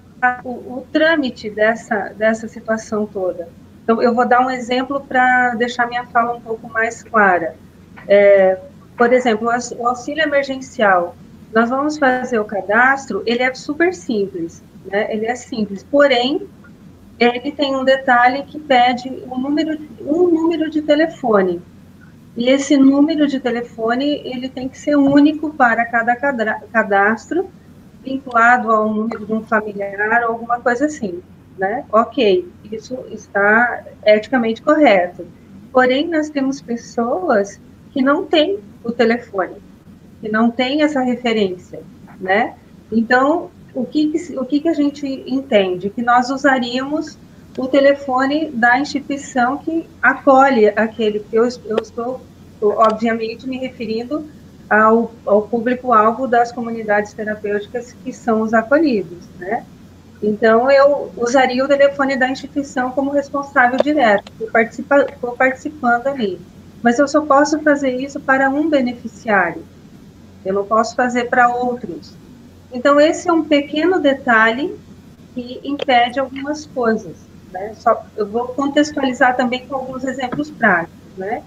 [0.44, 3.48] o, o, trâmite dessa, dessa situação toda.
[3.82, 7.54] Então, eu vou dar um exemplo para deixar minha fala um pouco mais clara.
[8.06, 8.58] É,
[8.96, 11.16] por exemplo, o auxílio emergencial,
[11.54, 15.12] nós vamos fazer o cadastro, ele é super simples, né?
[15.12, 16.46] Ele é simples, porém,
[17.18, 21.62] ele tem um detalhe que pede um número, um número de telefone.
[22.36, 27.50] E esse número de telefone, ele tem que ser único para cada cadastro,
[28.08, 31.22] vinculado ao número de um familiar ou alguma coisa assim,
[31.58, 31.84] né?
[31.92, 35.26] Ok, isso está eticamente correto.
[35.72, 37.60] Porém, nós temos pessoas
[37.92, 39.56] que não têm o telefone,
[40.20, 41.82] que não tem essa referência,
[42.18, 42.54] né?
[42.90, 45.90] Então, o que, o que, que a gente entende?
[45.90, 47.18] Que nós usaríamos
[47.56, 52.20] o telefone da instituição que acolhe aquele, eu, eu estou,
[52.62, 54.24] obviamente, me referindo
[54.68, 59.64] ao, ao público-alvo das comunidades terapêuticas que são os acolhidos, né?
[60.22, 66.40] Então, eu usaria o telefone da instituição como responsável direto, por, participa, por participando ali
[66.82, 69.64] mas eu só posso fazer isso para um beneficiário.
[70.44, 72.14] Eu não posso fazer para outros.
[72.72, 74.78] Então, esse é um pequeno detalhe
[75.34, 77.16] que impede algumas coisas.
[77.52, 77.74] Né?
[77.74, 80.96] Só, eu vou contextualizar também com alguns exemplos práticos.
[81.16, 81.42] Né?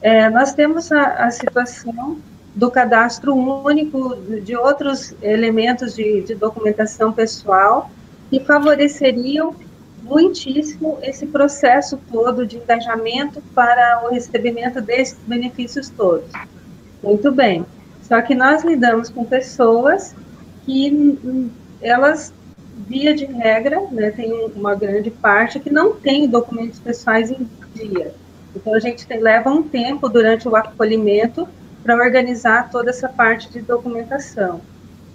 [0.00, 2.18] É, nós temos a, a, situação
[2.54, 7.90] do cadastro único de outros elementos de, de documentação pessoal
[8.28, 9.54] que favoreceriam
[10.02, 16.28] muitíssimo esse processo todo de engajamento para o recebimento desses benefícios todos.
[17.02, 17.64] Muito bem.
[18.02, 20.14] Só que nós lidamos com pessoas
[20.66, 21.50] que hum,
[21.80, 22.32] elas,
[22.88, 28.14] via de regra, né, tem uma grande parte que não tem documentos pessoais em dia.
[28.54, 31.48] Então, a gente tem, leva um tempo durante o acolhimento
[31.82, 34.60] para organizar toda essa parte de documentação.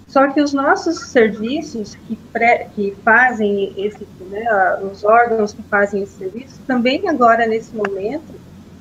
[0.06, 4.44] Só que os nossos serviços que, pré, que fazem esse, né,
[4.90, 8.34] os órgãos que fazem esse serviço, também agora, nesse momento,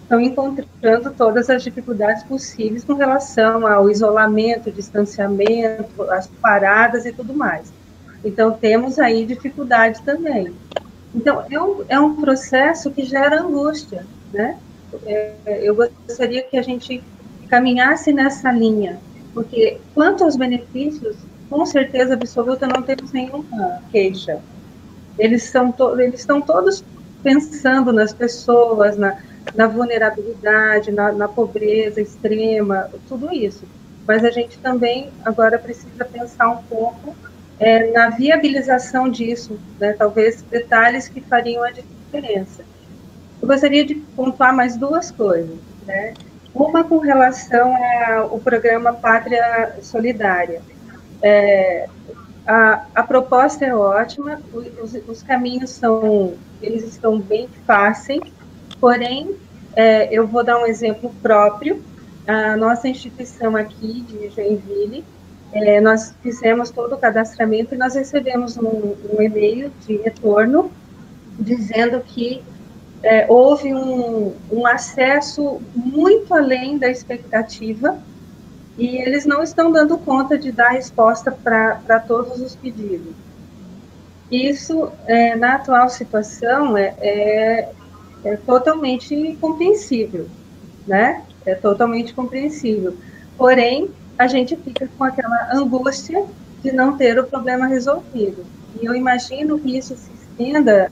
[0.04, 7.34] estão encontrando todas as dificuldades possíveis com relação ao isolamento, distanciamento, as paradas e tudo
[7.34, 7.74] mais.
[8.24, 10.56] Então, temos aí dificuldades também.
[11.14, 14.58] Então, é um, é um processo que gera angústia, né?
[15.06, 17.04] É, eu gostaria que a gente
[17.50, 19.00] caminhasse nessa linha,
[19.34, 21.16] Porque quanto aos benefícios,
[21.50, 24.40] com certeza absoluta não temos nenhuma queixa.
[25.18, 26.84] Eles, são eles estão todos
[27.24, 29.18] pensando nas pessoas, na,
[29.56, 33.64] na vulnerabilidade, na, na, pobreza extrema, tudo isso.
[34.08, 37.16] Mas a gente também agora precisa pensar um pouco
[37.60, 39.94] é, na viabilização disso, né?
[39.94, 42.64] talvez detalhes que fariam a diferença.
[43.42, 45.58] Eu gostaria de pontuar mais duas coisas.
[45.86, 46.14] Né?
[46.58, 47.72] Uma com relação
[48.32, 50.60] ao programa Pátria Solidária.
[51.22, 51.88] É,
[52.48, 58.22] a, a, proposta é ótima, os, os, caminhos são, eles estão bem fáceis,
[58.80, 59.36] porém,
[59.76, 61.84] é, eu vou dar um exemplo próprio.
[62.26, 65.06] A nossa instituição aqui de Joinville,
[65.54, 70.72] é, nós fizemos todo o cadastramento e nós recebemos um, um e-mail de retorno
[71.40, 72.42] dizendo que
[73.04, 77.98] é, houve um, um acesso muito além da expectativa
[78.78, 83.14] e eles não estão dando conta de dar resposta para todos os pedidos.
[84.32, 87.72] Isso, é, na atual situação, é, é,
[88.24, 90.28] é, totalmente compreensível,
[90.86, 91.24] né?
[91.46, 92.96] É totalmente compreensível.
[93.38, 96.26] Porém, a gente fica com aquela angústia
[96.62, 98.46] de não ter o problema resolvido.
[98.82, 100.92] E eu imagino que isso se estenda,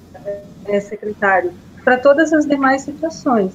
[0.65, 1.53] é, secretário,
[1.85, 3.53] para todas as demais situações.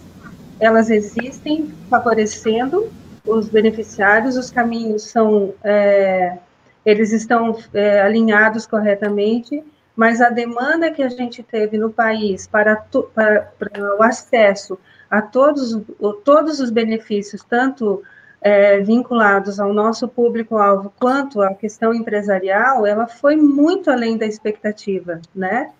[0.61, 2.89] Elas existem favorecendo
[3.27, 6.39] os beneficiários, os caminhos são, é,
[6.87, 9.63] eles estão é, alinhados corretamente,
[9.97, 12.77] mas a demanda que a gente teve no país para,
[13.13, 14.79] para, para o acesso
[15.11, 15.77] a todos,
[16.25, 18.03] todos os benefícios, tanto
[18.41, 25.21] é, vinculados ao nosso público-alvo quanto à questão empresarial, ela foi muito além da expectativa,
[25.35, 25.71] né?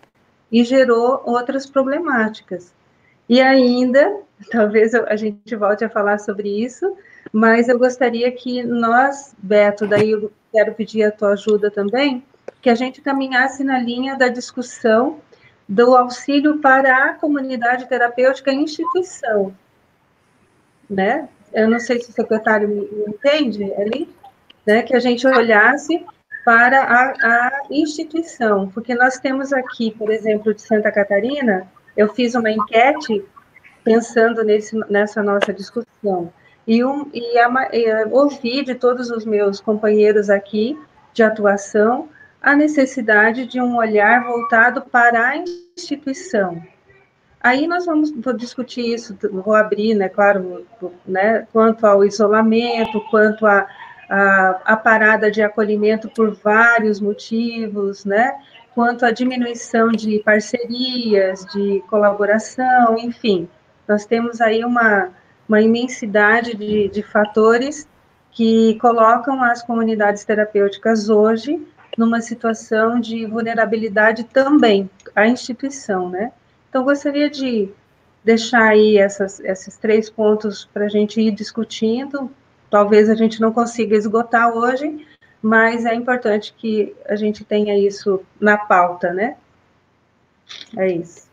[0.51, 2.73] E gerou outras problemáticas.
[3.29, 4.21] E ainda,
[4.51, 6.97] talvez a gente volte a falar sobre isso,
[7.33, 12.25] mas eu gostaria que nós, Beto, daí eu quero pedir a tua ajuda também,
[12.61, 15.21] que a gente caminhasse na linha da discussão
[15.69, 19.55] do auxílio para a comunidade terapêutica instituição,
[20.89, 21.29] né?
[21.53, 24.09] Eu não sei se o secretário me, entende ali,
[24.67, 24.83] né?
[24.83, 26.05] Que a gente olhasse
[26.45, 31.67] para a, a, instituição, porque nós temos aqui, por exemplo, de Santa Catarina,
[31.97, 33.25] eu fiz uma enquete
[33.85, 36.33] pensando nesse, nessa nossa discussão,
[36.67, 40.79] e, um, e, a, e ouvi de todos os meus companheiros aqui
[41.13, 42.09] de atuação
[42.41, 46.63] a necessidade de um olhar voltado para a instituição.
[47.43, 50.67] Aí nós vamos discutir isso, vou abrir, né, claro,
[51.07, 53.67] né, quanto ao isolamento, quanto a
[54.11, 58.37] a, a parada de acolhimento por vários motivos, né?
[58.75, 63.49] Quanto à diminuição de parcerias, de colaboração, enfim,
[63.87, 65.11] nós temos aí uma,
[65.49, 67.89] uma imensidade de, de fatores
[68.33, 71.65] que colocam as comunidades terapêuticas hoje
[71.97, 76.33] numa situação de vulnerabilidade também, a instituição, né?
[76.69, 77.69] Então, gostaria de
[78.25, 82.31] deixar aí essas, esses três pontos para a gente ir discutindo,
[82.71, 85.07] talvez a gente não consiga esgotar hoje,
[85.43, 89.37] mas é importante que a gente tenha isso na pauta, né?
[90.77, 91.29] É isso.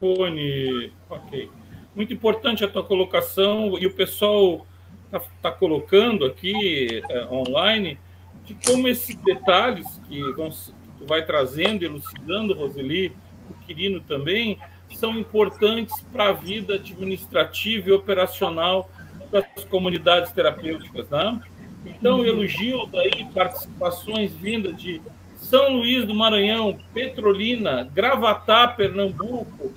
[0.00, 1.50] Rony, ok.
[1.94, 4.66] Muito importante a tua colocação e o pessoal
[5.06, 7.98] está tá colocando aqui é, online
[8.44, 13.16] de como esses detalhes que vão, tu vai trazendo, elucidando, Roseli,
[13.50, 14.58] o Quirino também,
[14.90, 18.90] são importantes para a vida administrativa e operacional
[19.30, 21.08] das comunidades terapêuticas.
[21.08, 21.40] Né?
[21.84, 25.00] Então, elogio daí participações vindas de
[25.36, 29.72] São Luís do Maranhão, Petrolina, Gravatá, Pernambuco,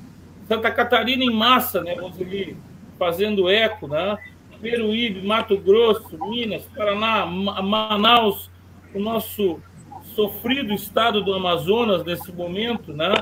[0.47, 2.57] Santa Catarina em massa, né, Roseli,
[2.97, 4.17] fazendo eco, né?
[4.61, 8.49] Peruíbe, Mato Grosso, Minas, Paraná, Manaus,
[8.93, 9.61] o nosso
[10.15, 13.13] sofrido estado do Amazonas nesse momento, né?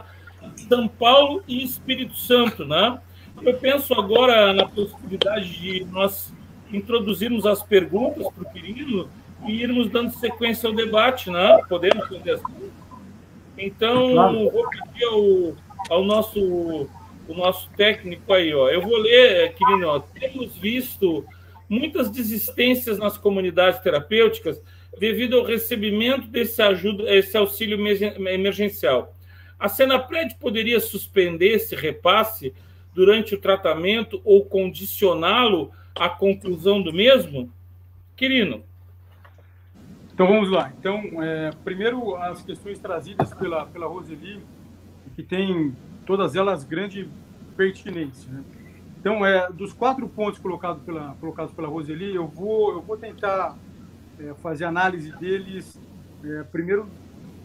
[0.67, 2.99] São Paulo e Espírito Santo, né?
[3.41, 6.33] Eu penso agora na possibilidade de nós
[6.71, 9.09] introduzirmos as perguntas para o Quirino
[9.47, 11.59] e irmos dando sequência ao debate, né?
[11.69, 12.71] Podemos fazer assim?
[13.57, 14.51] Então, claro.
[14.51, 15.55] vou pedir ao,
[15.89, 16.39] ao nosso,
[17.27, 18.69] o nosso técnico aí, ó.
[18.69, 19.99] Eu vou ler, Quirino, ó.
[19.99, 21.25] Temos visto
[21.69, 24.61] muitas desistências nas comunidades terapêuticas
[24.99, 29.13] devido ao recebimento desse ajuda, esse auxílio emergencial.
[29.59, 32.53] A Senapred poderia suspender esse repasse
[32.93, 37.51] durante o tratamento ou condicioná-lo à conclusão do mesmo?
[38.15, 38.63] Quirino.
[40.13, 40.71] Então vamos lá.
[40.77, 44.41] Então, é, primeiro as questões trazidas pela, pela Roseli,
[45.15, 45.75] que tem
[46.05, 47.09] todas elas grande
[47.55, 48.31] pertinência.
[48.31, 48.43] Né?
[48.99, 53.55] Então, é, dos quatro pontos colocados pela, colocados pela Roseli, eu vou, eu vou tentar
[54.19, 55.79] é, fazer análise deles,
[56.23, 56.87] é, primeiro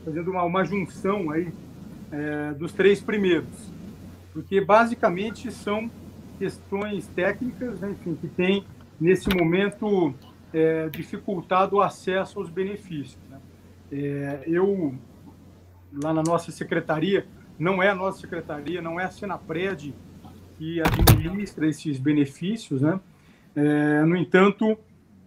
[0.04, 1.52] fazendo uma, uma junção aí
[2.12, 3.72] é, dos três primeiros,
[4.32, 5.90] porque basicamente são
[6.38, 8.64] questões técnicas, né, enfim, que têm,
[9.00, 10.14] nesse momento,
[10.52, 13.18] é, dificultado o acesso aos benefícios.
[13.28, 13.40] Né?
[13.90, 14.94] É, eu,
[16.02, 17.26] lá na nossa secretaria,
[17.58, 19.94] não é a nossa secretaria, não é a Senapred
[20.58, 23.00] que administra esses benefícios, né?
[23.54, 24.78] É, no entanto,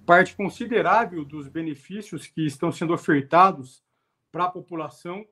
[0.06, 3.84] parte considerável dos benefícios que estão sendo ofertados
[4.32, 5.26] para a população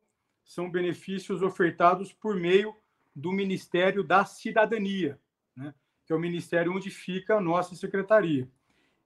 [0.53, 2.75] são benefícios ofertados por meio
[3.15, 5.19] do Ministério da Cidadania,
[5.55, 5.73] né?
[6.05, 8.47] que é o ministério onde fica a nossa secretaria.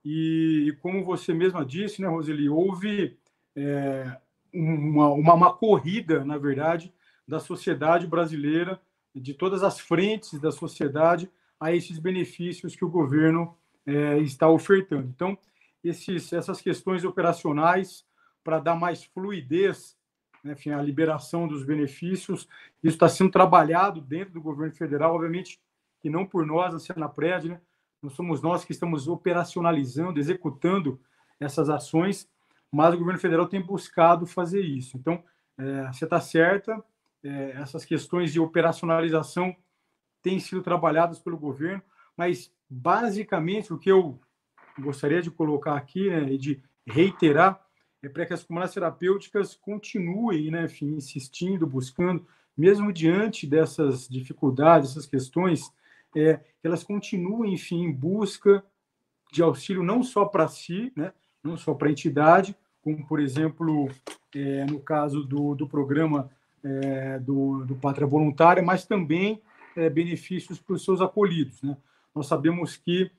[0.04, 3.18] E, como você mesma disse, né, Roseli, houve
[3.56, 4.18] é,
[4.54, 6.94] uma, uma, uma corrida, na verdade,
[7.28, 8.80] da sociedade brasileira,
[9.14, 11.30] de todas as frentes da sociedade,
[11.60, 15.08] a esses benefícios que o governo é, está ofertando.
[15.14, 15.38] Então,
[15.84, 18.06] esses, essas questões operacionais,
[18.44, 19.97] para dar mais fluidez
[20.44, 22.48] enfim, à liberação dos benefícios,
[22.84, 25.60] isso está sendo trabalhado dentro do governo federal, obviamente
[26.00, 27.62] que não por nós, a Senapred, né?
[28.02, 31.00] não somos nós que estamos operacionalizando, executando
[31.40, 32.30] essas ações,
[32.72, 34.98] mas o governo federal tem buscado fazer isso.
[34.98, 35.24] Então,
[35.58, 36.84] é, você está certa,
[37.24, 39.56] é, essas questões de operacionalização
[40.22, 41.82] têm sido trabalhadas pelo governo,
[42.16, 44.20] mas basicamente o que eu
[44.80, 47.67] gostaria de colocar aqui né, e de reiterar
[48.10, 52.26] para que as comunidades terapêuticas continuem, né, enfim, insistindo, buscando,
[52.58, 55.72] mesmo diante dessas dificuldades, essas questões,
[56.16, 58.64] é, elas continuem, enfim, em busca
[59.32, 61.14] de auxílio não só para si, né,
[61.44, 63.90] não só para a entidade, como, por exemplo,
[64.34, 66.30] é, no caso do, do programa
[66.64, 69.42] é, do, do Pátria Voluntária, mas também
[69.76, 71.62] é, benefícios para os seus acolhidos.
[71.62, 71.78] Né?
[72.14, 73.12] Nós sabemos que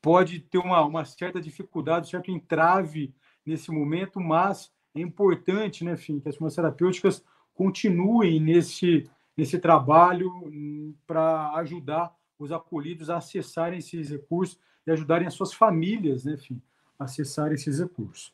[0.00, 3.14] pode ter uma, uma certa dificuldade, um certo entrave
[3.44, 10.30] nesse momento, mas é importante, né, enfim, que as formas terapêuticas continuem nesse, nesse trabalho
[10.46, 16.34] hum, para ajudar os acolhidos a acessarem esses recursos e ajudarem as suas famílias, né,
[16.34, 16.60] enfim,
[16.98, 18.32] a acessar esses recursos.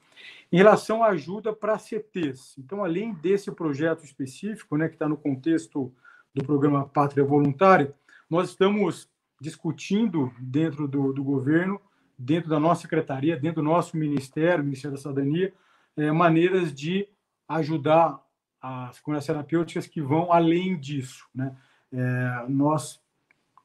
[0.53, 5.17] Em relação à ajuda para CTs, então, além desse projeto específico, né, que está no
[5.17, 5.93] contexto
[6.35, 7.95] do programa Pátria Voluntária,
[8.29, 9.09] nós estamos
[9.41, 11.81] discutindo dentro do, do governo,
[12.21, 15.55] dentro da nossa secretaria, dentro do nosso ministério, Ministério da Cidadania,
[15.97, 17.09] é, maneiras de
[17.49, 18.23] ajudar
[18.61, 21.27] as comunidades terapêuticas que vão além disso.
[21.35, 21.57] Né?
[21.91, 23.01] É, nós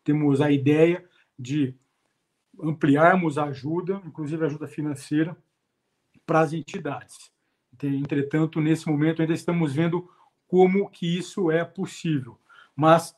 [0.06, 1.04] temos a ideia
[1.38, 1.76] de
[2.58, 5.36] ampliarmos a ajuda, inclusive a ajuda financeira,
[6.26, 7.32] para as entidades.
[7.84, 10.10] Entretanto, nesse momento ainda estamos vendo
[10.48, 12.40] como que isso é possível.
[12.74, 13.14] Mas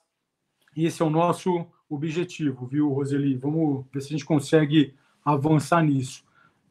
[0.75, 3.37] esse é o nosso objetivo, viu, Roseli?
[3.37, 4.95] Vamos ver se a gente consegue
[5.33, 6.23] avançar nisso.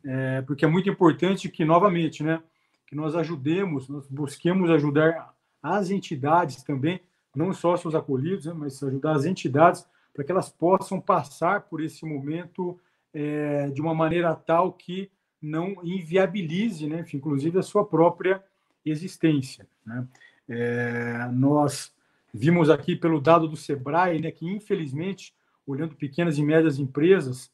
[0.02, 2.42] É, porque é muito importante que, novamente, né,
[2.86, 7.00] que nós ajudemos, nós busquemos ajudar as entidades também,
[7.34, 11.82] não só seus acolhidos, né, mas ajudar as entidades para que elas possam passar por
[11.82, 12.80] esse momento
[13.12, 15.10] é, de uma maneira tal que
[15.42, 18.42] não inviabilize, né, inclusive, a sua própria
[18.86, 19.66] existência.
[19.84, 20.06] Né?
[20.48, 21.92] É, nós
[22.32, 25.34] vimos aqui pelo dado do Sebrae, né, que infelizmente,
[25.66, 27.50] olhando pequenas e médias empresas,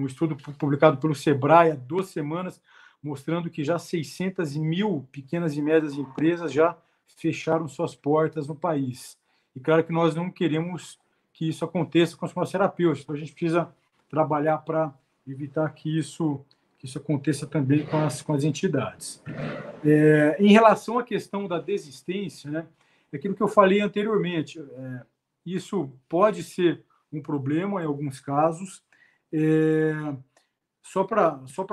[0.00, 2.60] um estudo publicado pelo Sebrae há duas semanas,
[3.02, 6.76] mostrando que já 600 mil pequenas e médias empresas já
[7.16, 9.18] fecharam suas portas no país.
[9.54, 10.98] E claro que nós não queremos
[11.32, 13.02] que isso aconteça com os terapeutas.
[13.02, 13.72] Então, a gente precisa
[14.08, 14.92] trabalhar para
[15.26, 16.44] evitar que isso,
[16.78, 19.22] que isso aconteça também com as, com as entidades.
[19.84, 22.66] É, em relação à questão da desistência, né,
[23.12, 25.00] é aquilo que eu falei anteriormente, é,
[25.46, 26.82] isso pode ser
[27.12, 28.82] um problema em alguns casos.
[29.32, 29.92] É,
[30.82, 31.64] só para só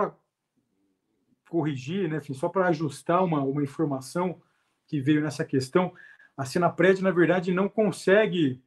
[1.49, 4.41] corrigir, né, só para ajustar uma, uma informação
[4.85, 5.93] que veio nessa questão,
[6.35, 8.61] a Senapred, na verdade, não consegue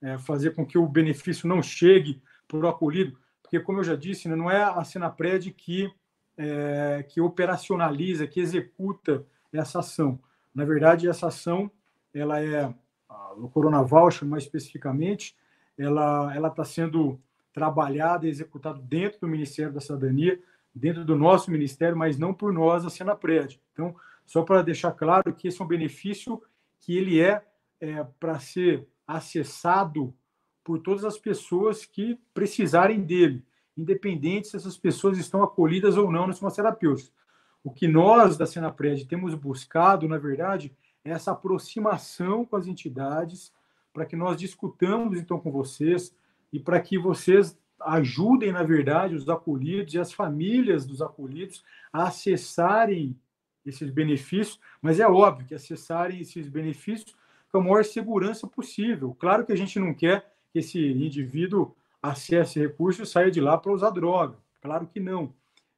[0.00, 3.94] é, fazer com que o benefício não chegue para o acolhido, porque, como eu já
[3.94, 5.92] disse, né, não é a Senapred que,
[6.36, 10.18] é, que operacionaliza, que executa essa ação.
[10.54, 11.70] Na verdade, essa ação,
[12.12, 12.74] ela é,
[13.36, 15.36] o Corona Voucher, mais especificamente,
[15.78, 17.20] ela está sendo
[17.52, 20.40] trabalhada e executada dentro do Ministério da Cidadania,
[20.74, 23.60] dentro do nosso ministério, mas não por nós, a Senapred.
[23.72, 23.94] Então,
[24.26, 26.42] só para deixar claro que esse é um benefício
[26.80, 27.44] que ele é,
[27.80, 30.14] é para ser acessado
[30.64, 33.44] por todas as pessoas que precisarem dele,
[33.76, 37.12] independente se essas pessoas estão acolhidas ou não nos terapêuticos.
[37.64, 40.74] O que nós da Senapred temos buscado, na verdade,
[41.04, 43.52] é essa aproximação com as entidades
[43.92, 46.14] para que nós discutamos então com vocês
[46.52, 52.08] e para que vocês ajudem, na verdade, os acolhidos e as famílias dos acolhidos a
[52.08, 53.16] acessarem
[53.64, 57.14] esses benefícios, mas é óbvio que acessarem esses benefícios
[57.50, 59.14] com a maior segurança possível.
[59.18, 63.56] Claro que a gente não quer que esse indivíduo acesse recursos e saia de lá
[63.56, 64.36] para usar droga.
[64.60, 65.32] Claro que não.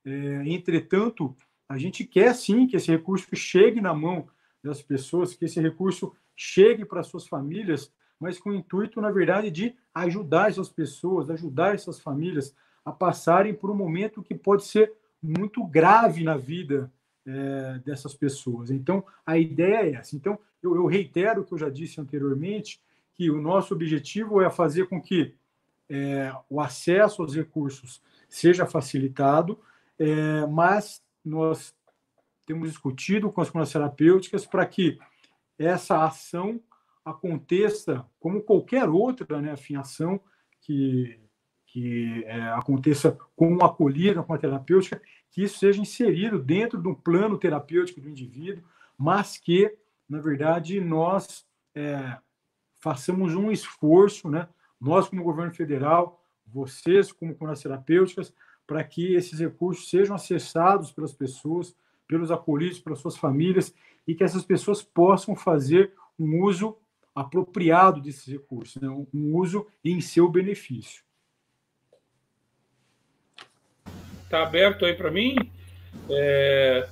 [0.05, 1.37] É, entretanto,
[1.69, 4.29] a gente quer sim que esse recurso chegue na mão
[4.63, 9.51] das pessoas, que esse recurso chegue para suas famílias, mas com o intuito, na verdade,
[9.51, 12.55] de ajudar essas pessoas, ajudar essas famílias
[12.85, 14.93] a passarem por um momento que pode ser
[15.23, 16.93] muito grave na vida
[17.27, 18.71] é, dessas pessoas.
[18.71, 20.15] Então, a ideia é essa.
[20.15, 22.81] Então, eu, eu, reitero o que eu já disse anteriormente,
[23.15, 25.35] que o nosso objetivo é fazer com que
[25.89, 29.59] é, o acesso aos recursos seja facilitado,
[29.99, 31.75] é, mas nós
[32.47, 34.99] temos discutido com as comunidades terapêuticas para que
[35.59, 36.61] essa ação
[37.05, 40.21] aconteça como qualquer outra né, afinação
[40.61, 41.21] que,
[41.67, 45.01] que é, aconteça com o acolhido, com a terapêutica,
[45.31, 48.65] que isso seja inserido dentro do plano terapêutico do indivíduo,
[48.97, 49.77] mas que,
[50.09, 52.17] na verdade, nós é,
[52.81, 54.49] façamos um esforço, né,
[54.81, 58.33] nós como governo federal, vocês como comunidades terapêuticas,
[58.67, 61.77] para que esses recursos sejam acessados pelas pessoas,
[62.07, 63.75] pelos acolhidos, pelas suas famílias,
[64.07, 66.77] e que essas pessoas possam fazer um uso
[67.15, 68.89] apropriado desses recursos, né?
[68.89, 71.03] um uso em seu benefício.
[74.25, 75.37] Está aberto aí para mim.
[76.11, 76.89] É,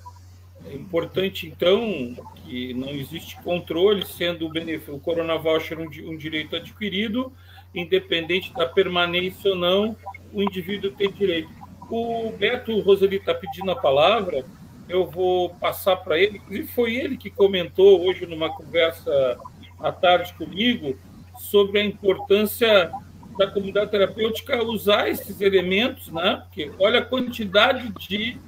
[0.67, 6.17] é importante, então, que não existe controle, sendo o, benefício, o Corona Voucher um, um
[6.17, 7.33] direito adquirido,
[7.75, 9.97] independente da permanência ou não,
[10.33, 11.51] o indivíduo tem direito.
[11.91, 14.45] O Beto Roseli está pedindo a palavra,
[14.89, 16.39] eu vou passar para ele.
[16.39, 19.39] Inclusive, foi ele que comentou hoje numa conversa
[19.83, 20.97] à tarde comigo
[21.39, 22.91] sobre a importância
[23.39, 26.43] da comunidade terapêutica usar esses elementos, né?
[26.45, 28.39] Porque olha a quantidade de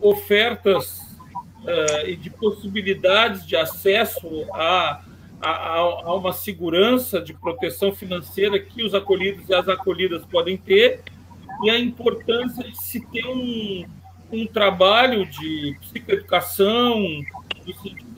[0.00, 1.00] ofertas
[1.62, 5.02] uh, e de possibilidades de acesso a,
[5.40, 11.02] a, a, uma segurança de proteção financeira que os acolhidos e as acolhidas podem ter
[11.62, 13.84] e a importância de se ter um,
[14.30, 17.04] um trabalho de psicoeducação,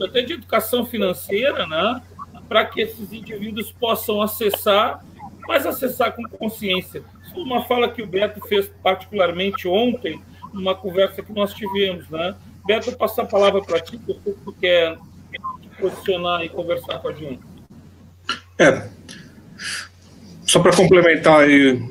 [0.01, 2.01] até de educação financeira, né?
[2.51, 5.01] Para que esses indivíduos possam acessar,
[5.47, 7.01] mas acessar com consciência.
[7.33, 10.21] É uma fala que o Beto fez particularmente ontem,
[10.53, 12.09] numa conversa que nós tivemos.
[12.09, 12.35] Né?
[12.65, 14.97] Beto, eu passo a palavra para ti, porque tu quer
[15.61, 17.39] te posicionar e conversar com a gente.
[18.59, 18.89] É,
[20.45, 21.89] só para complementar eu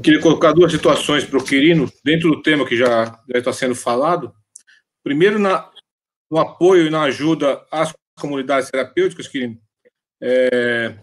[0.00, 3.74] queria colocar duas situações para o Quirino, dentro do tema que já, já está sendo
[3.74, 4.32] falado.
[5.02, 5.68] Primeiro, na,
[6.30, 9.58] no apoio e na ajuda às comunidades terapêuticas, Quirino,
[10.22, 10.94] é,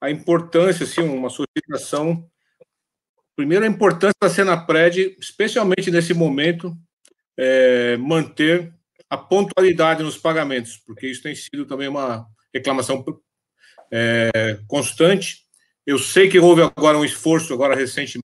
[0.00, 2.26] a importância, assim, uma solicitação.
[3.36, 6.76] Primeiro, a importância da prédio, especialmente nesse momento,
[7.36, 8.72] é, manter
[9.08, 13.04] a pontualidade nos pagamentos, porque isso tem sido também uma reclamação
[13.90, 15.42] é, constante
[15.86, 18.22] eu sei que houve agora um esforço, agora recentemente,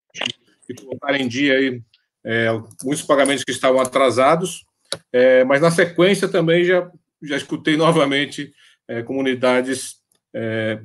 [0.69, 1.83] de colocar em dia aí,
[2.25, 2.49] é,
[2.85, 4.65] muitos pagamentos que estavam atrasados,
[5.13, 6.89] é, mas na sequência também já,
[7.23, 8.53] já escutei novamente
[8.87, 9.97] é, comunidades
[10.39, 10.81] é,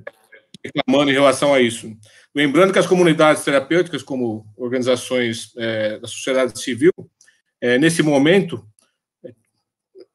[0.63, 1.95] reclamando em relação a isso.
[2.35, 6.91] Lembrando que as comunidades terapêuticas, como organizações é, da sociedade civil,
[7.61, 8.65] é, nesse momento,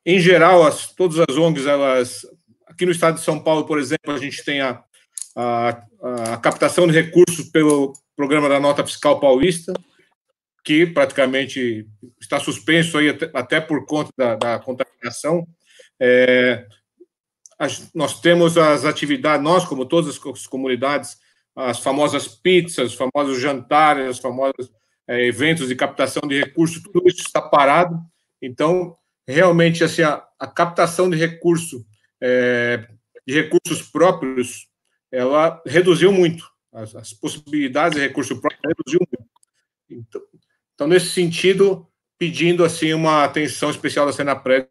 [0.05, 2.27] em geral, as, todas as ONGs, elas,
[2.66, 4.82] aqui no estado de São Paulo, por exemplo, a gente tem a
[5.39, 5.69] a,
[6.35, 9.73] a captação de recursos pelo programa da Nota Fiscal Paulista,
[10.65, 11.86] que praticamente
[12.20, 15.47] está suspenso aí até, até por conta da, da contaminação.
[16.01, 16.66] É,
[17.94, 21.18] nós temos as atividades, nós, como todas as comunidades,
[21.56, 24.70] as famosas pizzas, os famosos jantares, os famosos
[25.09, 27.98] é, eventos de captação de recursos, tudo isso está parado.
[28.40, 31.85] Então, realmente, assim, a, a captação de recurso,
[32.20, 32.86] é,
[33.26, 34.68] de recursos próprios
[35.10, 36.48] ela reduziu muito.
[36.72, 39.28] As, as possibilidades de recurso próprio reduziu muito.
[39.90, 40.22] Então,
[40.74, 44.68] então, nesse sentido, pedindo assim uma atenção especial da Senapred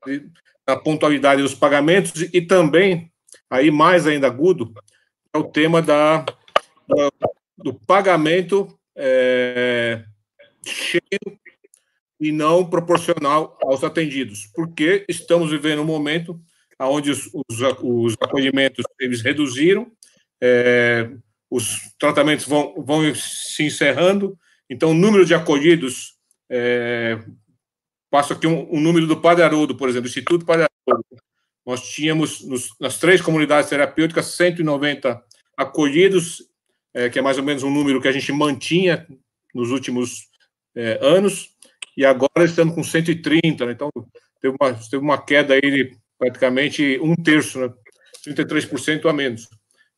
[0.68, 3.12] na pontualidade dos pagamentos e, e também,
[3.50, 4.74] aí mais ainda agudo,
[5.34, 6.26] é o tema da,
[6.88, 7.10] da
[7.58, 10.04] do pagamento é,
[10.64, 11.40] cheio
[12.20, 16.40] e não proporcional aos atendidos, porque estamos vivendo um momento
[16.80, 19.92] onde os, os, os acolhimentos eles reduziram
[20.42, 21.10] é,
[21.50, 24.38] os tratamentos vão, vão se encerrando,
[24.70, 26.16] então o número de acolhidos,
[26.50, 27.20] é,
[28.10, 31.06] passo aqui um, um, número do Padre Haroldo, por exemplo, Instituto Padre Haroldo,
[31.66, 35.22] nós tínhamos nos, nas três comunidades terapêuticas 190
[35.58, 36.44] acolhidos,
[36.94, 39.06] é, que é mais ou menos um número que a gente mantinha
[39.54, 40.28] nos últimos
[40.76, 41.50] é, anos,
[41.96, 43.72] e agora estamos com 130, né?
[43.72, 43.90] então
[44.40, 47.74] teve uma, teve uma queda aí de praticamente um terço, né?
[48.26, 49.48] 33% a menos.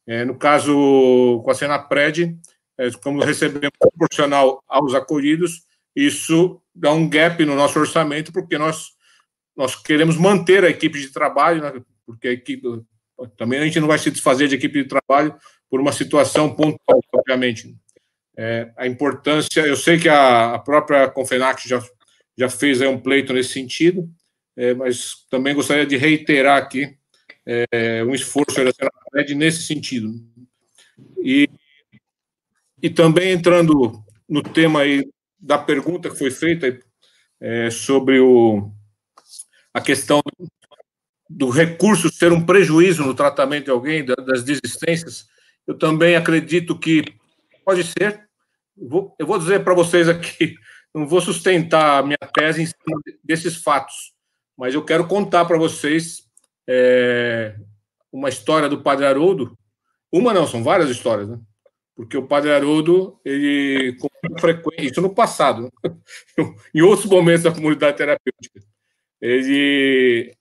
[0.07, 2.37] É, no caso, com a Senapred,
[2.77, 5.63] é, como recebemos proporcional aos acolhidos,
[5.95, 8.91] isso dá um gap no nosso orçamento, porque nós,
[9.55, 11.81] nós queremos manter a equipe de trabalho, né?
[12.05, 12.63] porque a equipe,
[13.37, 15.35] também a gente não vai se desfazer de equipe de trabalho
[15.69, 17.75] por uma situação pontual, obviamente.
[18.37, 21.83] É, a importância, eu sei que a, a própria Confenac já,
[22.37, 24.09] já fez um pleito nesse sentido,
[24.55, 26.97] é, mas também gostaria de reiterar aqui
[27.45, 30.09] é, um esforço da nesse sentido.
[31.23, 31.49] E,
[32.81, 35.03] e também entrando no tema aí
[35.39, 36.79] da pergunta que foi feita
[37.39, 38.71] é, sobre o,
[39.73, 40.21] a questão
[41.29, 45.27] do recurso ser um prejuízo no tratamento de alguém, das desistências,
[45.67, 47.03] eu também acredito que
[47.63, 48.27] pode ser.
[49.19, 50.55] eu vou dizer para vocês aqui,
[50.93, 54.13] não vou sustentar a minha tese em cima desses fatos,
[54.57, 56.23] mas eu quero contar para vocês
[56.67, 57.55] é,
[58.11, 59.57] uma história do Padre Haroldo.
[60.11, 61.39] Uma não, são várias histórias, né?
[61.95, 63.95] Porque o Padre Haroldo, ele,
[64.39, 65.71] frequência, isso no passado,
[66.73, 68.61] em outros momentos da comunidade terapêutica,
[69.21, 70.33] ele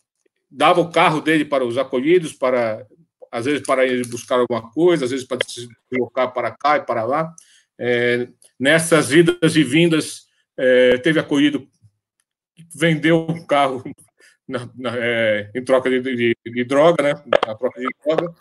[0.51, 2.87] dava o carro dele para os acolhidos, para
[3.31, 6.81] às vezes para ir buscar alguma coisa, às vezes para se deslocar para cá e
[6.81, 7.35] para lá.
[7.79, 8.29] É,
[8.59, 10.27] nessas idas e vindas,
[10.57, 11.69] é, teve acolhido,
[12.75, 13.83] vendeu o carro
[14.49, 17.23] na, na, é, em troca de, de, de, droga, né?
[17.47, 18.35] Na troca de droga.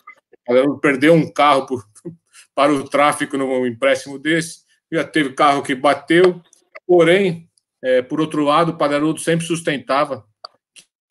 [0.80, 1.84] Perdeu um carro por,
[2.54, 4.66] para o tráfico no empréstimo desse.
[4.92, 6.42] Já teve carro que bateu.
[6.86, 7.48] Porém,
[7.82, 10.24] é, por outro lado, o Padre sempre sustentava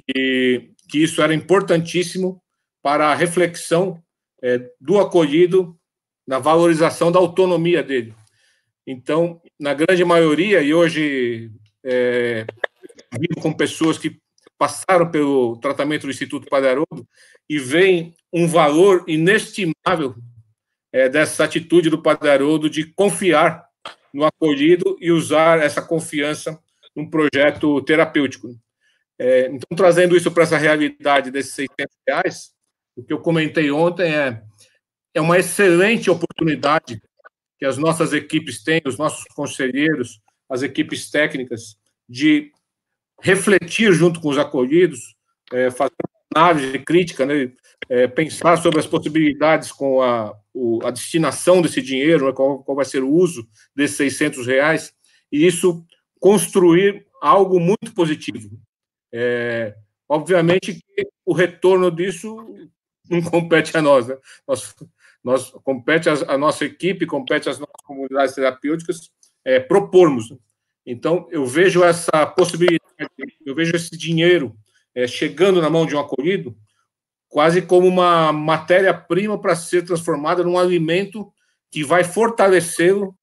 [0.05, 2.41] que, que isso era importantíssimo
[2.81, 4.01] para a reflexão
[4.41, 5.77] é, do acolhido
[6.27, 8.13] na valorização da autonomia dele.
[8.85, 11.51] Então, na grande maioria, e hoje
[11.83, 12.45] é,
[13.13, 14.19] vivo com pessoas que
[14.57, 17.07] passaram pelo tratamento do Instituto Padre Haroldo
[17.49, 20.15] e veem um valor inestimável
[20.91, 23.66] é, dessa atitude do Padre Haroldo de confiar
[24.18, 26.60] no acolhido e usar essa confiança
[26.95, 28.49] num projeto terapêutico.
[29.19, 32.52] É, então, trazendo isso para essa realidade desses 600 reais,
[32.95, 34.41] o que eu comentei ontem é,
[35.14, 36.99] é uma excelente oportunidade
[37.60, 40.19] que as nossas equipes têm, os nossos conselheiros,
[40.49, 41.77] as equipes técnicas,
[42.10, 42.52] de
[43.22, 45.15] refletir junto com os acolhidos,
[45.53, 45.94] é, fazer
[46.35, 47.52] análise crítica, né,
[47.89, 52.75] é, pensar sobre as possibilidades com a, o, a destinação desse dinheiro, né, qual, qual
[52.75, 54.93] vai ser o uso desses 600 reais,
[55.31, 55.85] e isso
[56.19, 58.49] construir algo muito positivo.
[59.11, 59.75] É,
[60.07, 62.35] obviamente que o retorno disso
[63.09, 64.17] não compete a nós, né?
[64.47, 64.75] Nós,
[65.23, 69.09] nós compete a, nossa equipe, compete às nossas comunidades terapêuticas
[69.45, 70.33] é, propormos.
[70.85, 72.81] Então, eu vejo essa possibilidade,
[73.45, 74.55] eu vejo esse dinheiro
[74.93, 76.57] é, chegando na mão de um acolhido
[77.29, 81.31] quase como uma matéria-prima para ser transformada num alimento
[81.71, 83.15] que vai fortalecê-lo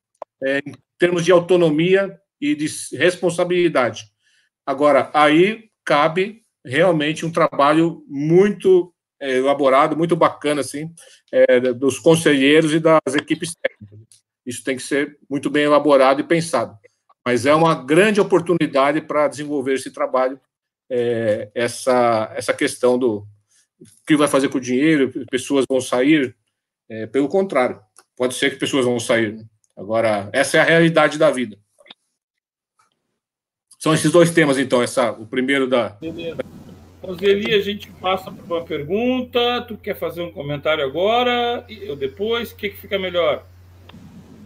[0.43, 2.67] é, em termos de autonomia e de
[2.97, 4.05] responsabilidade.
[4.67, 10.93] Agora, aí cabe realmente um trabalho muito é, elaborado, muito bacana, assim,
[11.33, 13.99] é, dos conselheiros e das equipes técnicas.
[14.45, 16.79] Isso tem que ser muito bem elaborado e pensado.
[17.25, 20.39] Mas é uma grande oportunidade para desenvolver esse trabalho,
[20.91, 23.27] é, essa, essa questão do
[23.81, 26.35] o que vai fazer com o dinheiro, pessoas vão sair.
[26.89, 27.81] É, pelo contrário,
[28.17, 29.45] pode ser que pessoas vão sair.
[29.77, 31.59] Agora, essa é a realidade da vida.
[33.79, 35.91] São esses dois temas, então, essa, o primeiro da.
[35.91, 36.39] Beleza.
[37.03, 39.63] Roseli, a gente passa para uma pergunta.
[39.69, 41.65] Tu quer fazer um comentário agora?
[41.69, 42.51] Eu depois?
[42.51, 43.45] O que, que fica melhor?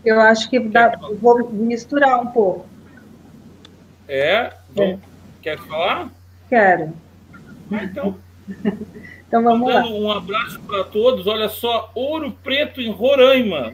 [0.05, 2.67] Eu acho que dá, vou misturar um pouco.
[4.09, 4.53] É?
[4.77, 4.99] é.
[5.41, 6.11] Quer falar?
[6.49, 6.93] Quero.
[7.71, 8.19] Ah, então.
[9.29, 9.87] então vamos lá.
[9.87, 11.27] Um abraço para todos.
[11.27, 13.73] Olha só, Ouro Preto em Roraima.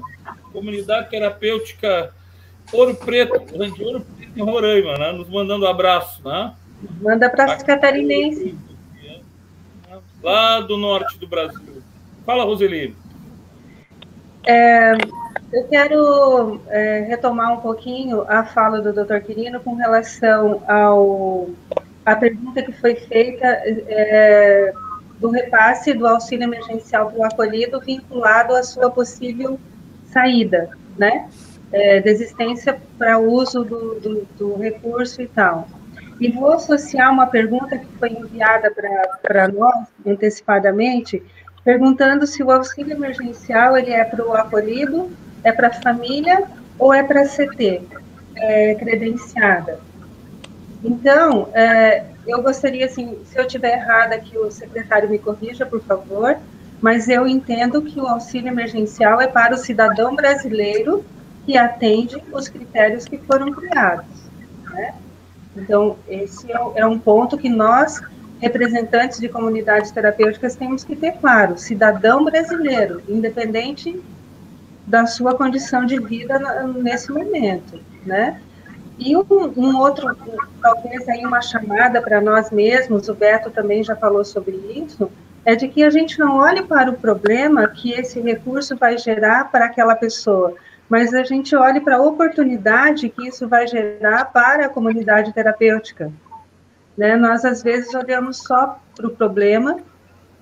[0.52, 2.12] Comunidade terapêutica
[2.72, 5.12] Ouro Preto, Ouro Preto em Roraima, né?
[5.12, 6.52] Nos mandando um abraço, né?
[7.00, 8.54] Manda para as catarinenses
[10.22, 11.82] lá do norte do Brasil.
[12.26, 12.96] Fala, Roseli.
[14.46, 14.92] É,
[15.52, 19.20] eu quero é, retomar um pouquinho a fala do Dr.
[19.20, 21.48] Quirino com relação ao
[22.04, 24.74] a pergunta que foi feita é,
[25.24, 29.58] do repasse do auxílio emergencial para o acolhido vinculado à sua possível
[30.04, 30.68] saída,
[30.98, 31.30] né?
[31.72, 35.66] É, desistência para uso do, do, do recurso e tal.
[36.20, 38.70] E vou associar uma pergunta que foi enviada
[39.22, 41.22] para nós antecipadamente,
[41.64, 45.10] perguntando se o auxílio emergencial ele é para o acolhido,
[45.42, 46.44] é para a família
[46.78, 47.80] ou é para a CT
[48.36, 49.80] é, credenciada.
[50.84, 55.82] Então, é, eu gostaria, assim, se eu estiver errada, que o secretário me corrija, por
[55.82, 56.36] favor,
[56.80, 61.04] mas eu entendo que o auxílio emergencial é para o cidadão brasileiro
[61.44, 64.06] que atende os critérios que foram criados.
[64.70, 64.94] Né?
[65.56, 68.00] Então, esse é, é um ponto que nós,
[68.40, 74.02] representantes de comunidades terapêuticas, temos que ter claro: cidadão brasileiro, independente
[74.86, 76.38] da sua condição de vida
[76.74, 78.40] nesse momento, né?
[78.98, 79.24] E um,
[79.56, 80.14] um, outro,
[80.62, 85.10] talvez aí uma chamada para nós mesmos, o Beto também já falou sobre isso,
[85.44, 89.50] é de que a gente não olhe para o problema que esse recurso vai gerar
[89.50, 90.54] para aquela pessoa,
[90.88, 96.12] mas a gente olhe para a oportunidade que isso vai gerar para a comunidade terapêutica.
[96.96, 97.16] Né?
[97.16, 99.78] Nós, às vezes, olhamos só para o problema,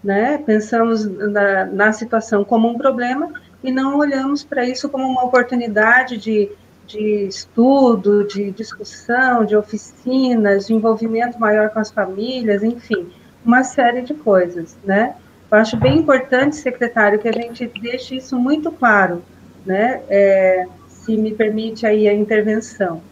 [0.05, 0.39] né?
[0.39, 3.33] pensamos na, na situação como um problema
[3.65, 6.51] e não olhamos para isso como uma oportunidade de
[6.87, 13.09] de estudo, de discussão, de oficinas, de envolvimento maior com as famílias, enfim,
[13.45, 15.15] uma série de coisas, né?
[15.51, 19.23] Eu acho bem importante, secretário, que a gente deixe isso muito claro,
[19.67, 20.03] né?
[20.09, 23.03] É, se me permite aí a intervenção.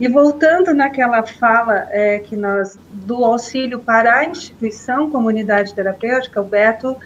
[0.00, 6.44] E voltando naquela fala é, que nós do auxílio para a instituição comunidade terapêutica, o
[6.44, 6.96] Beto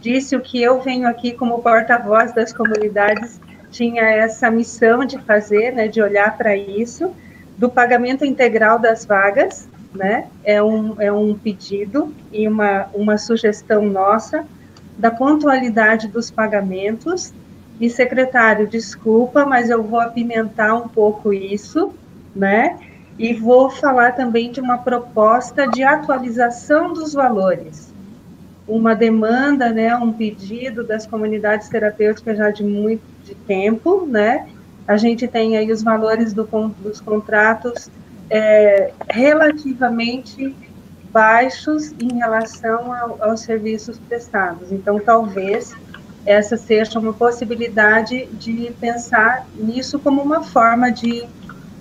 [0.00, 3.40] disse o que eu venho aqui como porta-voz das comunidades
[3.70, 7.14] tinha essa missão de fazer, né, de olhar para isso,
[7.56, 13.82] do pagamento integral das vagas, né, é um, é um pedido e uma, uma sugestão
[13.82, 14.44] nossa,
[14.98, 17.32] da pontualidade dos pagamentos,
[17.80, 21.94] e secretário, desculpa, mas eu vou apimentar um pouco isso,
[22.36, 22.78] né,
[23.18, 27.89] e vou falar também de uma proposta de atualização dos valores,
[28.70, 34.48] uma demanda, né, um pedido das comunidades terapêuticas já de muito de tempo, né?
[34.86, 36.44] A gente tem aí os valores do,
[36.78, 37.90] dos contratos
[38.30, 40.54] é, relativamente
[41.12, 44.70] baixos em relação ao, aos serviços prestados.
[44.70, 45.74] Então, talvez
[46.24, 51.24] essa seja uma possibilidade de pensar nisso como uma forma de,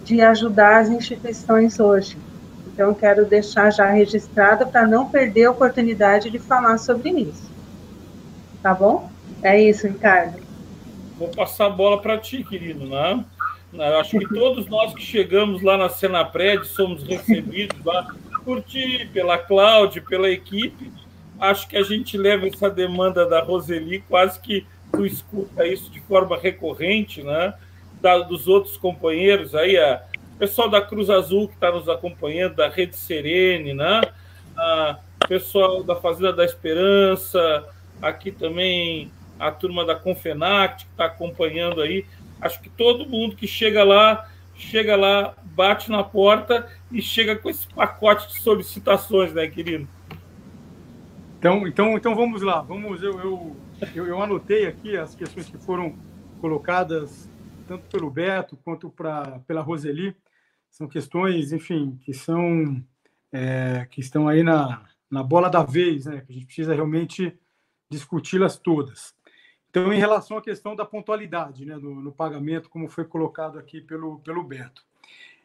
[0.03, 2.17] de ajudar as instituições hoje.
[2.79, 7.51] Então, quero deixar já registrado para não perder a oportunidade de falar sobre isso.
[8.63, 9.11] Tá bom?
[9.43, 10.41] É isso, Ricardo.
[11.17, 13.25] Vou passar a bola para ti, querido, né?
[13.73, 18.15] Eu acho que todos nós que chegamos lá na Senapred somos recebidos lá
[18.45, 20.89] por ti, pela Cláudia, pela equipe.
[21.37, 25.99] Acho que a gente leva essa demanda da Roseli, quase que tu escuta isso de
[25.99, 27.53] forma recorrente, né?
[27.99, 30.01] Da, dos outros companheiros aí, a,
[30.39, 34.01] pessoal da Cruz Azul que está nos acompanhando, da Rede Serene, né?
[34.57, 34.97] A,
[35.27, 37.67] pessoal da Fazenda da Esperança,
[38.01, 42.05] aqui também a turma da Confenact que está acompanhando aí.
[42.39, 47.49] Acho que todo mundo que chega lá, chega lá, bate na porta e chega com
[47.49, 49.87] esse pacote de solicitações, né, querido?
[51.37, 52.61] Então, então, então vamos lá.
[52.61, 53.55] Vamos, eu, eu,
[53.93, 55.95] eu, eu anotei aqui as questões que foram
[56.39, 57.29] colocadas
[57.67, 60.15] tanto pelo Beto quanto pra, pela Roseli.
[60.71, 62.83] São questões, enfim, que são
[63.31, 66.21] é, que estão aí na, na bola da vez, né?
[66.21, 67.37] Que a gente precisa realmente
[67.89, 69.15] discuti-las todas.
[69.69, 74.19] Então, em relação à questão da pontualidade né, no, pagamento, como foi colocado aqui pelo,
[74.19, 74.83] pelo Beto.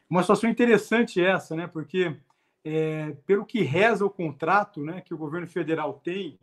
[0.08, 2.16] Uma situação interessante essa, né, porque
[2.64, 6.38] é, pelo que reza o contrato né, que o governo federal tem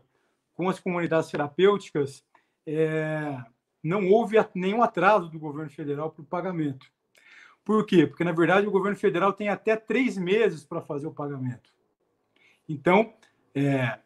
[0.53, 2.23] com as comunidades terapêuticas,
[2.67, 3.35] é,
[3.83, 6.85] não houve nenhum atraso do governo federal para o pagamento.
[7.63, 8.07] Por quê?
[8.07, 11.71] Porque, na verdade, o governo federal tem até três meses para fazer o pagamento.
[12.67, 13.13] Então,
[13.53, 13.99] é,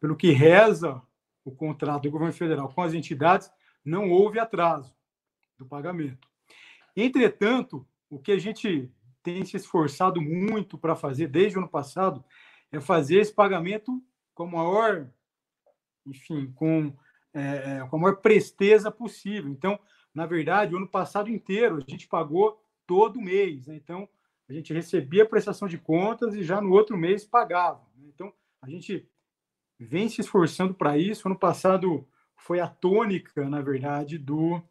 [0.00, 1.02] pelo que reza
[1.44, 3.50] o contrato do governo federal com as entidades,
[3.84, 4.94] não houve atraso
[5.58, 6.28] do pagamento.
[6.96, 8.90] Entretanto, o que a gente
[9.22, 12.24] tem se esforçado muito para fazer desde o ano passado
[12.72, 14.02] é fazer esse pagamento
[14.34, 15.08] com maior,
[16.06, 16.92] enfim, com,
[17.34, 19.50] é, é, com a maior presteza possível.
[19.50, 19.78] Então,
[20.14, 23.66] na verdade, o ano passado inteiro a gente pagou todo mês.
[23.66, 23.76] Né?
[23.76, 24.08] Então,
[24.48, 27.82] a gente recebia a prestação de contas e já no outro mês pagava.
[27.96, 28.04] Né?
[28.14, 28.32] Então,
[28.62, 29.08] a gente
[29.78, 31.28] vem se esforçando para isso.
[31.28, 32.06] Ano passado
[32.36, 34.62] foi a tônica, na verdade, do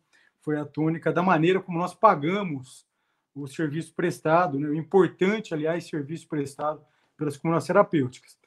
[0.42, 2.86] foi a tônica da maneira como nós pagamos
[3.34, 4.70] o serviço prestado, né?
[4.70, 6.86] o importante, aliás, serviço prestado
[7.18, 8.38] pelas comunidades terapêuticas.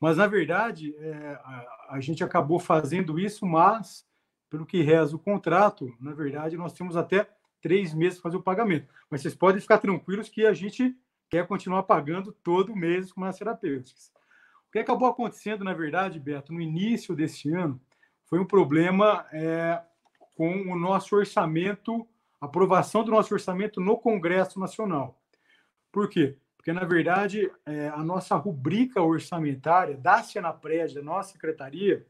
[0.00, 4.06] Mas, na verdade, é, a, a, gente acabou fazendo isso, mas,
[4.48, 7.28] pelo que reza o contrato, na verdade, nós temos até
[7.60, 8.88] três meses para fazer o pagamento.
[9.10, 10.96] Mas vocês podem ficar tranquilos que a gente
[11.28, 14.12] quer continuar pagando todo mês com as terapêuticas.
[14.68, 17.80] O que acabou acontecendo, na verdade, Beto, no início desse ano,
[18.26, 19.80] foi um problema é,
[20.34, 22.06] com o nosso orçamento,
[22.40, 25.18] aprovação do nosso orçamento no Congresso Nacional.
[25.90, 26.36] Por quê?
[26.56, 32.06] Porque, na verdade, é, a nossa rubrica orçamentária da Senapred, da nossa secretaria,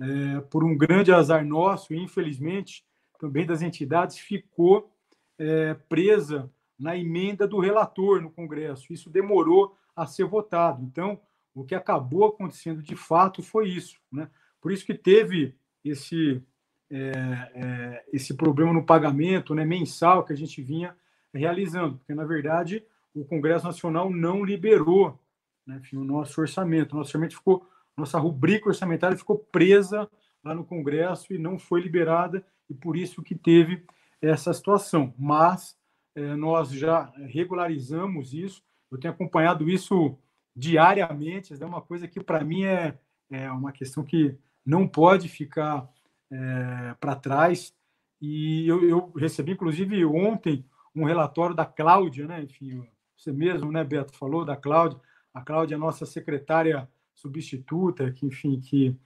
[0.00, 2.82] é, por um grande azar nosso, infelizmente,
[3.20, 4.90] também das entidades, ficou
[5.38, 8.92] é, presa na emenda do relator no Congresso.
[8.92, 10.82] Isso demorou a ser votado.
[10.82, 11.20] Então,
[11.54, 14.00] o que acabou acontecendo de fato foi isso.
[14.10, 14.28] Né?
[14.60, 16.42] Por isso que teve esse,
[16.90, 17.12] é,
[17.54, 20.96] é, esse problema no pagamento né, mensal que a gente vinha
[21.32, 22.82] realizando, porque, na verdade,
[23.14, 25.18] o Congresso Nacional não liberou
[25.66, 26.92] né, enfim, o nosso orçamento.
[26.92, 27.66] O nosso orçamento ficou,
[27.96, 30.08] nossa rubrica orçamentária ficou presa
[30.42, 33.84] lá no Congresso e não foi liberada, e por isso que teve
[34.22, 35.12] essa situação.
[35.18, 35.76] Mas
[36.14, 40.16] é, nós já regularizamos isso, eu tenho acompanhado isso
[40.54, 42.98] diariamente, é uma coisa que para mim é,
[43.30, 45.88] é uma questão que não pode ficar
[46.30, 47.74] é, para trás.
[48.20, 50.64] E eu, eu, recebi, inclusive, ontem
[50.94, 52.42] um relatório da Cláudia, né?
[52.42, 52.86] Enfim,
[53.16, 55.00] você mesmo, né, Beto, falou da Cláudia.
[55.32, 58.96] A Cláudia é nossa secretária substituta, que, enfim, que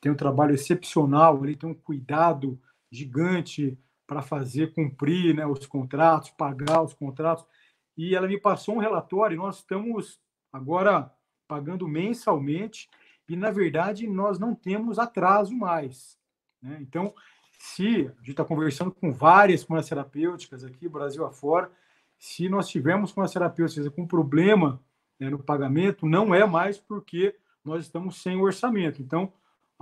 [0.00, 2.58] tem um trabalho excepcional, ele tem um cuidado
[2.92, 7.44] gigante para fazer cumprir né, os contratos, pagar os contratos.
[7.96, 10.20] E ela me passou um relatório, nós estamos
[10.52, 11.10] agora
[11.48, 12.90] pagando mensalmente
[13.28, 16.18] e, na verdade, nós não temos atraso mais.
[16.60, 16.78] Né?
[16.80, 17.14] Então,
[17.58, 21.70] se a gente está conversando com várias comunidades terapêuticas aqui, Brasil afora,
[22.18, 24.82] se nós tivermos comunidades terapêuticas com problema
[25.18, 29.00] né, no pagamento, não é mais porque nós estamos sem orçamento.
[29.00, 29.32] Então,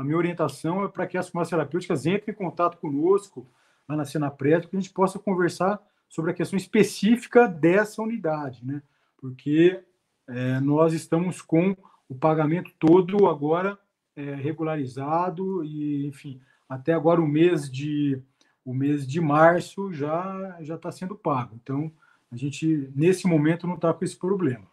[0.00, 3.46] a minha orientação é para que as comunidades terapêuticas entrem em contato conosco
[3.86, 5.78] lá na Cena Prédio, que a gente possa conversar
[6.08, 8.82] sobre a questão específica dessa unidade, né?
[9.18, 9.78] Porque
[10.26, 11.76] é, nós estamos com
[12.08, 13.78] o pagamento todo agora
[14.16, 18.22] é, regularizado e, enfim, até agora o mês de
[18.64, 21.58] o mês de março já já está sendo pago.
[21.62, 21.92] Então
[22.32, 24.66] a gente nesse momento não está com esse problema.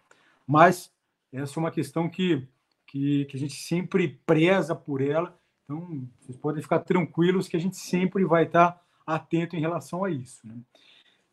[0.48, 0.90] Mas
[1.34, 2.48] essa é uma questão que,
[2.88, 5.38] que, que a gente sempre preza por ela.
[5.64, 10.10] Então vocês podem ficar tranquilos que a gente sempre vai estar atento em relação a
[10.10, 10.48] isso.
[10.48, 10.56] Né?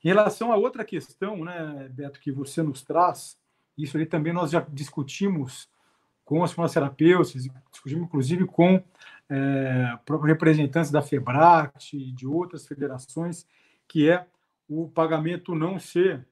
[0.04, 3.38] Em relação a outra questão, né, Beto, que você nos traz,
[3.78, 5.68] isso ali também nós já discutimos
[6.24, 7.32] com as terapeutas,
[7.70, 8.82] discutimos inclusive com
[9.28, 13.46] é, próprios representantes da FEBRACT e de outras federações,
[13.86, 14.26] que é
[14.68, 16.26] o pagamento não ser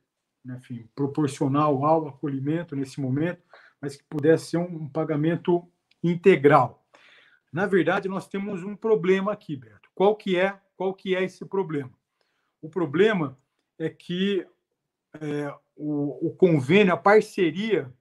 [0.45, 3.43] né, enfim, proporcional ao acolhimento nesse momento,
[3.83, 5.69] mas que pudesse ser um, pagamento
[6.03, 6.87] integral.
[7.53, 9.91] Na verdade, nós temos um problema aqui, Beto.
[9.93, 11.93] Qual que é, qual que é esse problema?
[12.63, 13.37] O problema
[13.77, 14.47] é que
[15.21, 17.93] é, o, o, convênio, a parceria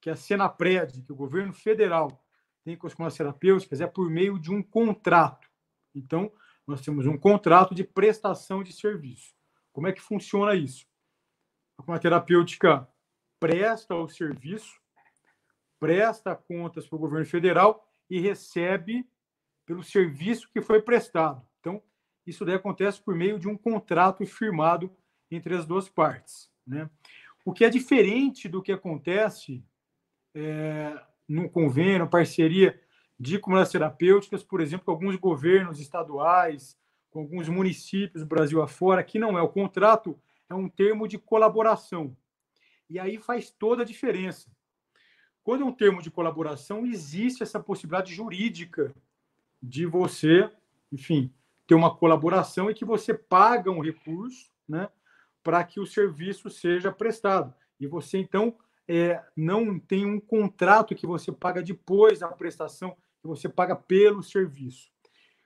[0.00, 2.24] que a Senapred, que o governo federal
[2.64, 5.48] tem com as comunidades terapêuticas, é por meio de um contrato.
[5.94, 6.32] Então,
[6.66, 9.34] nós temos um contrato de prestação de serviço.
[9.72, 10.86] Como é que funciona isso?
[11.78, 12.88] A comunidade terapêutica
[13.38, 14.80] presta o serviço,
[15.78, 19.06] presta contas para o governo federal e recebe
[19.64, 21.42] pelo serviço que foi prestado.
[21.60, 21.82] Então,
[22.26, 24.90] isso daí acontece por meio de um contrato firmado
[25.30, 26.50] entre as duas partes.
[26.66, 26.88] Né?
[27.44, 29.64] O que é diferente do que acontece
[30.34, 32.80] é, no convênio, parceria
[33.18, 36.78] de comunidades terapêuticas, por exemplo, com alguns governos estaduais,
[37.10, 42.16] com alguns municípios Brasil afora, que não é o contrato, é um termo de colaboração.
[42.88, 44.50] E aí faz toda a diferença.
[45.46, 48.92] Quando é um termo de colaboração, existe essa possibilidade jurídica
[49.62, 50.50] de você,
[50.90, 51.32] enfim,
[51.68, 54.88] ter uma colaboração e que você paga um recurso, né,
[55.44, 57.54] para que o serviço seja prestado.
[57.78, 58.56] E você, então,
[58.88, 64.24] é, não tem um contrato que você paga depois da prestação, que você paga pelo
[64.24, 64.90] serviço.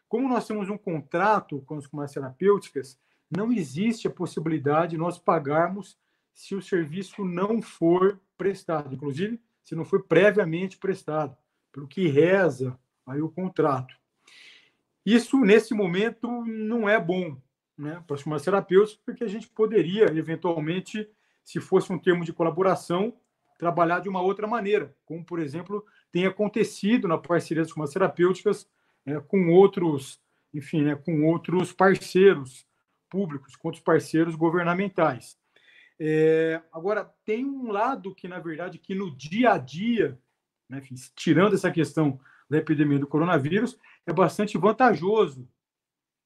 [0.09, 2.99] Como nós temos um contrato com as comunidades terapêuticas,
[3.31, 5.99] não existe a possibilidade de nós pagarmos
[6.33, 11.37] se o serviço não for prestado, inclusive se não for previamente prestado,
[11.73, 13.95] pelo que reza aí o contrato.
[15.05, 17.37] Isso, nesse momento, não é bom,
[17.77, 21.09] né, para os terapeutas, porque a gente poderia, eventualmente,
[21.43, 23.17] se fosse um termo de colaboração,
[23.59, 28.69] trabalhar de uma outra maneira, como, por exemplo, tem acontecido na parceria das terapêuticas
[29.05, 30.21] é, com outros,
[30.53, 32.67] enfim, né, com outros parceiros
[33.09, 35.39] públicos, com outros parceiros governamentais.
[36.01, 40.19] É, agora, tem um lado que, na verdade, que no dia a dia,
[40.69, 40.83] né,
[41.15, 42.19] tirando essa questão
[42.49, 45.47] da epidemia do coronavírus, é bastante vantajoso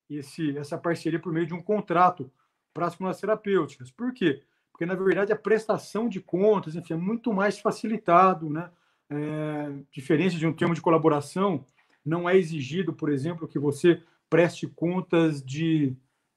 [0.09, 2.31] esse, essa parceria por meio de um contrato
[2.73, 3.91] para as comunidades terapêuticas.
[3.91, 4.43] Por quê?
[4.71, 8.71] Porque, na verdade, a prestação de contas enfim, é muito mais facilitado, né?
[9.11, 11.65] é, diferente de um termo de colaboração,
[12.05, 15.95] não é exigido, por exemplo, que você preste contas de,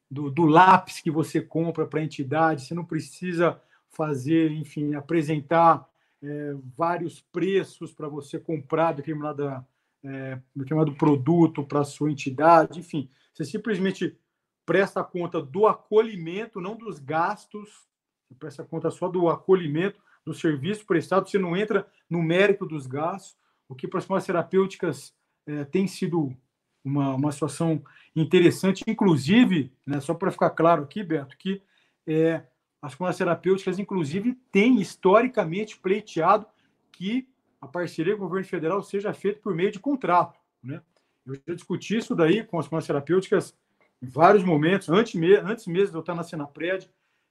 [0.10, 5.88] do, do lápis que você compra para a entidade, você não precisa fazer, enfim, apresentar
[6.22, 9.66] é, vários preços para você comprar determinada,
[10.04, 14.18] é, determinado produto para a sua entidade, enfim, você simplesmente
[14.66, 17.88] presta conta do acolhimento, não dos gastos,
[18.28, 22.86] você presta conta só do acolhimento do serviço prestado, você não entra no mérito dos
[22.86, 23.38] gastos,
[23.70, 25.14] o que para as terapêuticas
[25.46, 26.36] é, tem sido
[26.84, 27.82] uma, uma situação
[28.22, 31.62] interessante, inclusive, né, só para ficar claro aqui, Beto, que
[32.06, 32.44] é,
[32.82, 36.46] as formas terapêuticas, inclusive, têm historicamente pleiteado
[36.92, 37.28] que
[37.62, 40.40] a parceria com o governo federal seja feita por meio de contrato.
[40.64, 40.82] Né?
[41.26, 43.56] Eu já discuti isso daí com as formas terapêuticas
[44.02, 46.90] em vários momentos, antes, antes mesmo de eu estar na Senapred,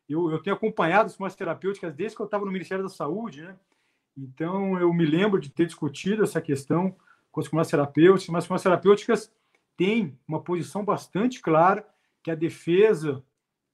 [0.08, 3.42] eu, eu tenho acompanhado as formas terapêuticas desde que eu estava no Ministério da Saúde,
[3.42, 3.56] né?
[4.16, 6.96] Então, eu me lembro de ter discutido essa questão
[7.30, 9.32] com as formas terapêuticas, mas as formas terapêuticas
[9.76, 11.86] têm uma posição bastante clara
[12.22, 13.22] que é a defesa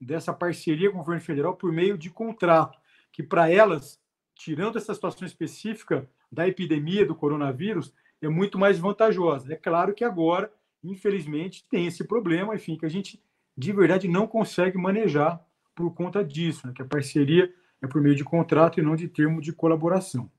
[0.00, 2.78] dessa parceria com o governo federal por meio de contrato,
[3.10, 3.98] que para elas,
[4.34, 9.52] tirando essa situação específica da epidemia do coronavírus, é muito mais vantajosa.
[9.52, 10.52] É claro que agora,
[10.82, 13.22] infelizmente, tem esse problema, enfim, que a gente
[13.56, 15.42] de verdade não consegue manejar
[15.74, 16.72] por conta disso, né?
[16.74, 20.30] que a parceria é por meio de contrato e não de termo de colaboração.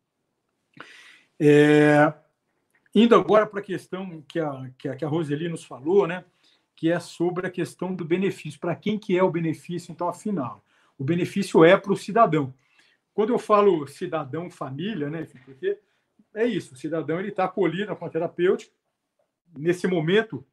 [1.40, 2.14] É,
[2.94, 6.24] indo agora para a questão que a, que a, que a Roseli nos falou, né?
[6.76, 8.60] que é sobre a questão do benefício.
[8.60, 10.64] Para quem que é o benefício, então, afinal?
[10.98, 12.54] O benefício é para o cidadão.
[13.14, 15.78] Quando eu falo cidadão família, né, porque
[16.34, 18.74] é isso, o cidadão ele está acolhido na conta terapêutica,
[19.56, 20.46] nesse momento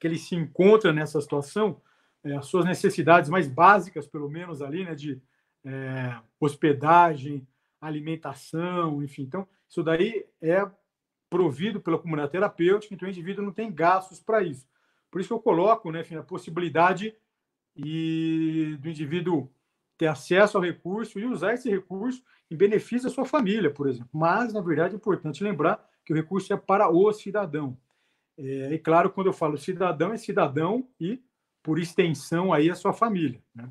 [0.00, 1.80] que ele se encontra nessa situação,
[2.24, 5.20] é, as suas necessidades mais básicas, pelo menos ali, né, de
[5.64, 7.46] é, hospedagem,
[7.80, 9.22] alimentação, enfim.
[9.22, 10.66] Então, isso daí é
[11.28, 14.66] provido pela comunidade terapêutica, então o indivíduo não tem gastos para isso.
[15.10, 17.14] Por isso que eu coloco né, a possibilidade
[17.76, 19.50] e do indivíduo
[19.96, 24.10] ter acesso ao recurso e usar esse recurso em benefício da sua família, por exemplo.
[24.12, 27.76] Mas, na verdade, é importante lembrar que o recurso é para o cidadão.
[28.38, 31.20] É, e claro, quando eu falo cidadão, é cidadão e
[31.62, 33.42] por extensão aí a sua família.
[33.54, 33.68] Né?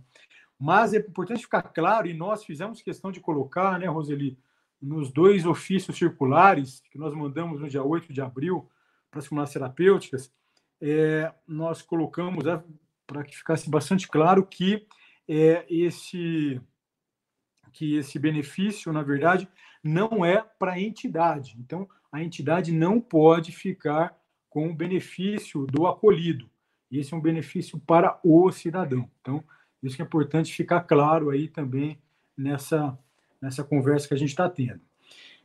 [0.59, 4.37] Mas é importante ficar claro, e nós fizemos questão de colocar, né, Roseli,
[4.81, 8.69] nos dois ofícios circulares que nós mandamos no dia 8 de abril
[9.09, 10.31] para as comunidades terapêuticas,
[10.79, 12.61] é, nós colocamos, é,
[13.05, 14.85] para que ficasse bastante claro, que
[15.27, 16.61] é, esse,
[17.73, 19.47] que esse benefício, na verdade,
[19.83, 21.55] não é para a entidade.
[21.59, 24.17] Então, a entidade não pode ficar
[24.49, 26.49] com o benefício do acolhido.
[26.91, 29.09] Esse é um benefício para o cidadão.
[29.21, 29.43] Então,
[29.83, 31.99] isso é importante ficar claro aí também
[32.35, 32.97] nessa,
[33.41, 34.81] nessa conversa que a gente está tendo.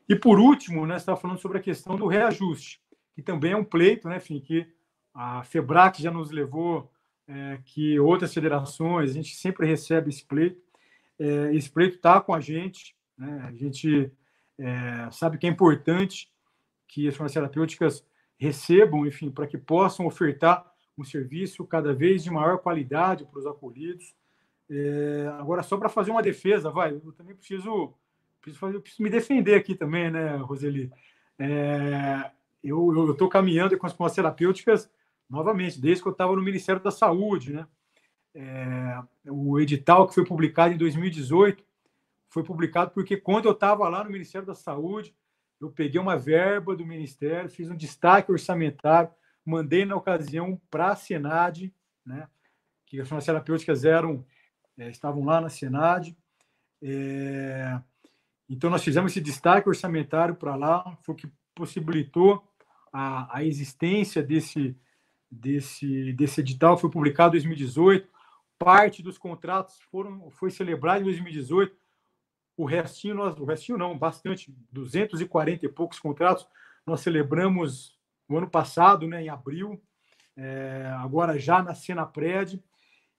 [0.08, 2.80] E por último, né, você está falando sobre a questão do reajuste,
[3.14, 4.66] que também é um pleito, né, enfim, que
[5.14, 6.90] a FEBRAC já nos levou,
[7.28, 10.60] é, que outras federações, a gente sempre recebe esse pleito.
[11.18, 14.10] É, esse pleito está com a gente, né, a gente
[14.58, 16.30] é, sabe que é importante
[16.88, 18.04] que as farmácias terapêuticas
[18.36, 23.46] recebam, enfim, para que possam ofertar um serviço cada vez de maior qualidade para os
[23.46, 24.14] acolhidos.
[24.74, 27.94] É, agora, só para fazer uma defesa, vai, eu também preciso,
[28.40, 30.90] preciso, fazer, preciso me defender aqui também, né, Roseli?
[31.38, 32.30] É,
[32.62, 34.90] eu estou caminhando com as, com as terapêuticas
[35.28, 37.66] novamente, desde que eu estava no Ministério da Saúde, né?
[38.34, 41.62] É, o edital que foi publicado em 2018
[42.30, 45.14] foi publicado porque quando eu estava lá no Ministério da Saúde,
[45.60, 49.10] eu peguei uma verba do Ministério, fiz um destaque orçamentário
[49.44, 51.72] mandei na ocasião para a Senad,
[52.04, 52.28] né,
[52.86, 54.24] que as terapêuticas eram,
[54.78, 56.14] é, estavam lá na Senad.
[56.82, 57.80] É,
[58.48, 62.46] então, nós fizemos esse destaque orçamentário para lá, foi o que possibilitou
[62.92, 64.76] a, a existência desse,
[65.30, 68.08] desse, desse edital, foi publicado em 2018.
[68.58, 71.74] Parte dos contratos foram, foi celebrado em 2018.
[72.56, 76.46] O restinho, nós, o restinho não, bastante, 240 e poucos contratos,
[76.86, 79.82] nós celebramos no ano passado, né, em abril,
[80.36, 82.62] é, agora já na Senapred.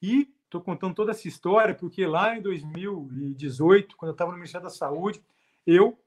[0.01, 4.65] E estou contando toda essa história porque lá em 2018, quando eu estava no Ministério
[4.65, 5.21] da Saúde,
[5.65, 5.97] eu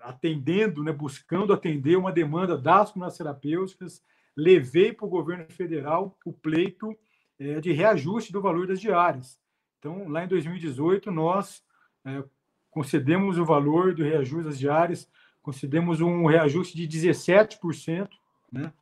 [0.00, 4.02] atendendo, né, buscando atender uma demanda das comunidades terapêuticas,
[4.36, 6.94] levei para o governo federal o pleito
[7.38, 9.40] é, de reajuste do valor das diárias.
[9.78, 11.64] Então, lá em 2018, nós
[12.04, 12.22] é,
[12.70, 15.08] concedemos o valor do reajuste das diárias
[15.44, 18.08] concedemos um reajuste de 17%,
[18.50, 18.72] né,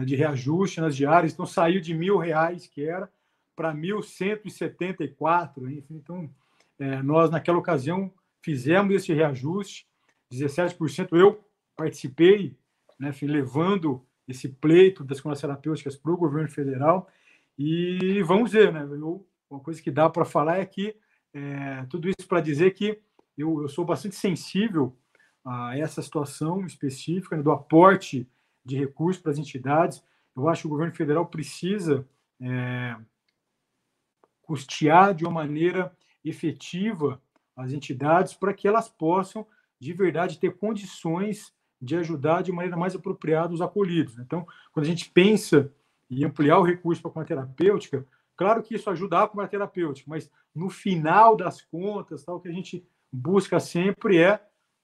[0.00, 3.10] de reajuste nas diárias, então saiu de mil reais que era
[3.54, 6.30] para 1.174, enfim, então
[6.78, 8.12] é, nós naquela ocasião
[8.42, 9.86] fizemos esse reajuste,
[10.32, 11.08] 17%.
[11.12, 11.44] Eu
[11.76, 12.56] participei,
[12.98, 17.08] né, levando esse pleito das colunas terapêuticas para o governo federal
[17.58, 18.82] e vamos ver, né?
[18.82, 20.96] Eu, uma coisa que dá para falar é que
[21.34, 22.98] é, tudo isso para dizer que
[23.36, 24.96] eu, eu, sou bastante sensível
[25.44, 28.28] a essa situação específica né, do aporte
[28.64, 30.02] de recursos para as entidades.
[30.36, 32.06] Eu acho que o governo federal precisa
[32.40, 32.96] é,
[34.42, 37.20] custear de uma maneira efetiva
[37.56, 39.46] as entidades para que elas possam,
[39.78, 44.18] de verdade, ter condições de ajudar de maneira mais apropriada os acolhidos.
[44.18, 45.72] Então, quando a gente pensa
[46.08, 48.06] em ampliar o recurso para a terapêutica,
[48.36, 52.48] claro que isso ajuda a comunidade terapêutica, mas no final das contas, tal, o que
[52.48, 54.40] a gente busca sempre é,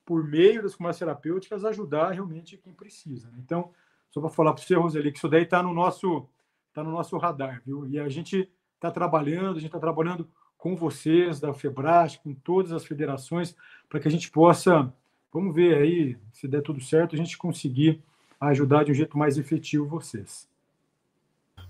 [0.08, 3.28] por meio das comunidades terapêuticas, ajudar realmente quem precisa.
[3.30, 3.38] Né?
[3.44, 3.70] Então,
[4.08, 6.26] só para falar para você, Roseli, que isso daí está no nosso
[6.72, 7.86] tá no nosso radar, viu?
[7.86, 10.26] E a gente está trabalhando, a gente está trabalhando
[10.56, 13.54] com vocês da Febras, com todas as federações,
[13.88, 14.90] para que a gente possa
[15.32, 18.00] Vamos ver aí, se der tudo certo, a gente conseguir
[18.40, 20.48] ajudar de um jeito mais efetivo vocês.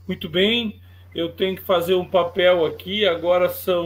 [0.06, 0.80] Muito bem,
[1.14, 3.84] eu tenho que fazer um papel aqui, agora são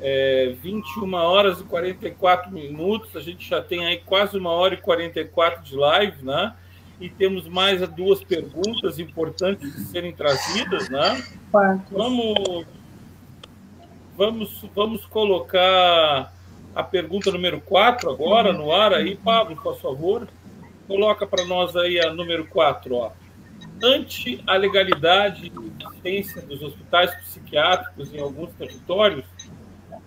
[0.00, 4.78] é, 21 horas e 44 minutos, a gente já tem aí quase uma hora e
[4.78, 6.54] 44 de live, né?
[7.00, 11.22] E temos mais duas perguntas importantes de serem trazidas, né?
[11.90, 12.66] Vamos,
[14.16, 16.32] vamos, vamos colocar
[16.74, 20.28] a pergunta número 4 agora no ar aí, Pablo, por favor.
[20.86, 23.12] Coloca para nós aí a número 4, ó.
[23.82, 25.70] Ante a legalidade e
[26.02, 29.24] existência dos hospitais psiquiátricos em alguns territórios,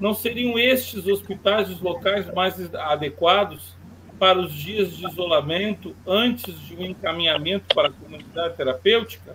[0.03, 3.73] não seriam estes hospitais os locais mais adequados
[4.19, 9.33] para os dias de isolamento antes de um encaminhamento para a comunidade terapêutica?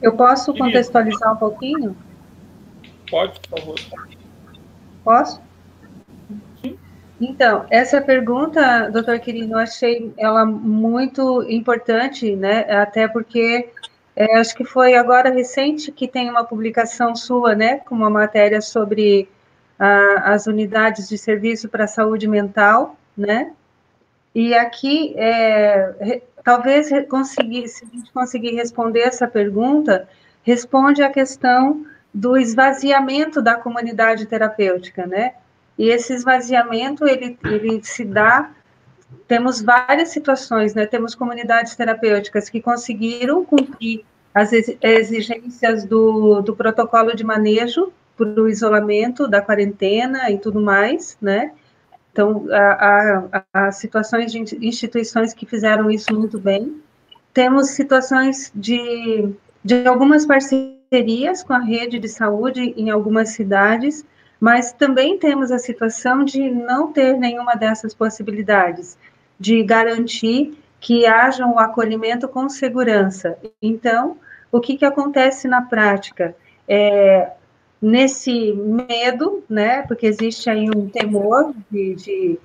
[0.00, 1.94] Eu posso contextualizar um pouquinho?
[3.10, 3.78] Pode, por favor.
[5.04, 5.42] Posso?
[7.20, 12.60] Então, essa pergunta, doutor Quirino, eu achei ela muito importante, né?
[12.60, 13.68] Até porque
[14.18, 17.78] é, acho que foi agora recente que tem uma publicação sua, né?
[17.78, 19.28] Com uma matéria sobre
[19.78, 23.52] a, as unidades de serviço para a saúde mental, né?
[24.34, 30.08] E aqui, é, talvez conseguir, se a gente conseguir responder essa pergunta,
[30.42, 35.34] responde a questão do esvaziamento da comunidade terapêutica, né?
[35.78, 38.50] E esse esvaziamento, ele, ele se dá,
[39.26, 40.86] temos várias situações, né?
[40.86, 44.04] Temos comunidades terapêuticas que conseguiram cumprir
[44.34, 51.16] as exigências do, do protocolo de manejo para o isolamento, da quarentena e tudo mais,
[51.20, 51.52] né?
[52.12, 56.82] Então, há, situações de instituições que fizeram isso muito bem.
[57.32, 59.32] Temos situações de,
[59.62, 64.04] de algumas parcerias com a rede de saúde em algumas cidades,
[64.40, 68.96] mas também temos a situação de não ter nenhuma dessas possibilidades,
[69.38, 73.36] de garantir que haja um acolhimento com segurança.
[73.60, 74.16] Então,
[74.50, 76.36] o que, que acontece na prática?
[76.68, 77.32] É,
[77.80, 82.38] nesse medo, né, porque existe aí um temor de, de,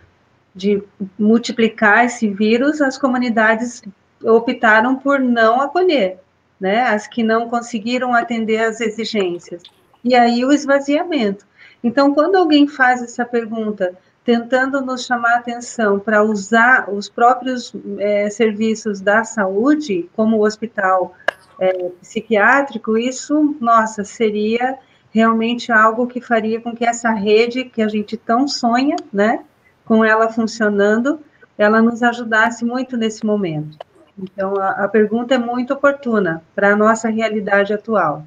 [0.56, 0.84] de
[1.18, 3.84] multiplicar esse vírus, as comunidades
[4.24, 6.18] optaram por não acolher,
[6.60, 9.61] né, as que não conseguiram atender às exigências.
[10.03, 11.45] E aí o esvaziamento.
[11.84, 13.94] Então, quando alguém faz essa pergunta,
[14.24, 20.46] tentando nos chamar a atenção para usar os próprios é, serviços da saúde, como o
[20.46, 21.14] hospital
[21.60, 24.78] é, psiquiátrico, isso, nossa, seria
[25.12, 29.44] realmente algo que faria com que essa rede que a gente tão sonha, né,
[29.86, 31.20] com ela funcionando,
[31.58, 33.78] ela nos ajudasse muito nesse momento.
[34.18, 38.26] Então, a, a pergunta é muito oportuna para a nossa realidade atual.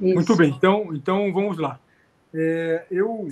[0.00, 0.14] Isso.
[0.14, 1.78] Muito bem, então, então vamos lá.
[2.32, 3.28] É, eu,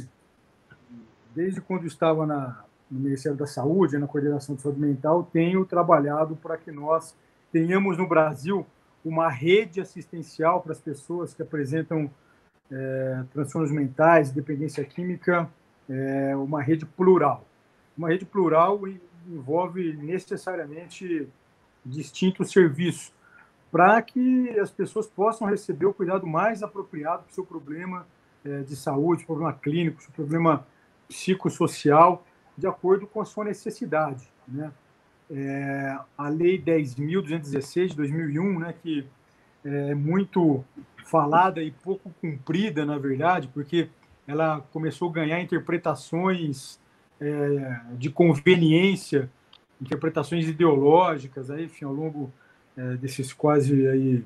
[1.34, 6.36] desde quando estava na, no Ministério da Saúde, na Coordenação de Saúde Mental, tenho trabalhado
[6.36, 7.14] para que nós
[7.52, 8.66] tenhamos no Brasil
[9.04, 12.10] uma rede assistencial para as pessoas que apresentam
[12.70, 15.48] é, transtornos mentais, dependência química,
[15.88, 17.44] é, uma rede plural.
[17.96, 18.80] Uma rede plural
[19.28, 21.28] envolve necessariamente
[21.84, 23.12] distintos serviços,
[23.76, 28.06] para que as pessoas possam receber o cuidado mais apropriado para o seu problema
[28.42, 30.66] é, de saúde, problema clínico, seu problema
[31.06, 32.24] psicossocial,
[32.56, 34.32] de acordo com a sua necessidade.
[34.48, 34.72] Né?
[35.30, 39.06] É, a Lei 10.216 de 2001, né, que
[39.62, 40.64] é muito
[41.04, 43.90] falada e pouco cumprida, na verdade, porque
[44.26, 46.80] ela começou a ganhar interpretações
[47.20, 49.30] é, de conveniência,
[49.78, 52.32] interpretações ideológicas, aí, enfim, ao longo
[52.76, 54.24] é, desses quase aí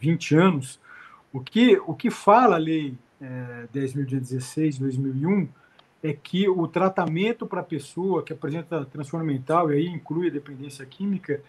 [0.00, 0.80] 20 anos,
[1.32, 5.48] o que, o que fala a lei é, 10.216, 2001,
[6.02, 10.32] é que o tratamento para a pessoa que apresenta transtorno mental, e aí inclui a
[10.32, 11.40] dependência química,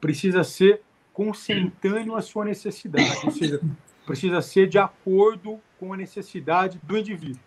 [0.00, 0.80] precisa ser
[1.12, 3.60] consentâneo à sua necessidade, ou seja,
[4.06, 7.42] precisa ser de acordo com a necessidade do indivíduo.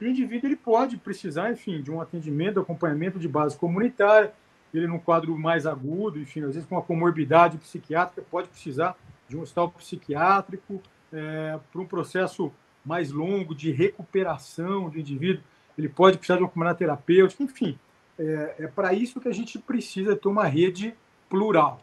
[0.00, 4.32] E o indivíduo ele pode precisar, enfim, de um atendimento, acompanhamento de base comunitária,
[4.74, 8.96] ele num quadro mais agudo, enfim, às vezes com uma comorbidade psiquiátrica, pode precisar
[9.28, 10.82] de um hospital psiquiátrico
[11.12, 12.52] é, para um processo
[12.84, 15.42] mais longo de recuperação do indivíduo,
[15.78, 17.78] ele pode precisar de uma comunidade terapêutica, enfim,
[18.18, 20.94] é, é para isso que a gente precisa ter uma rede
[21.28, 21.80] plural.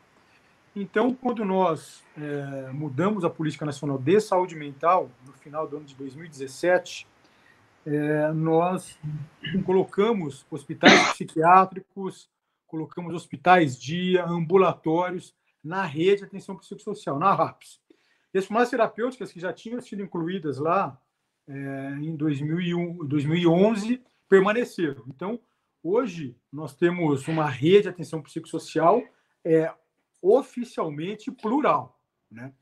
[0.76, 5.85] Então, quando nós é, mudamos a Política Nacional de Saúde Mental, no final do ano
[5.85, 7.05] de 2017,
[7.85, 8.97] é, nós
[9.65, 12.30] colocamos hospitais psiquiátricos,
[12.72, 17.81] colocamos hospitais dia, ambulatórios na rede de atenção psicossocial, na RAPS.
[18.34, 20.98] E as formações terapêuticas que já tinham sido incluídas lá
[21.49, 25.03] é, em 2001, 2011 permaneceram.
[25.10, 25.38] Então,
[25.84, 29.03] hoje, nós temos uma rede de atenção psicossocial
[29.43, 29.73] é,
[30.22, 31.99] oficialmente plural.
[32.31, 32.53] Né?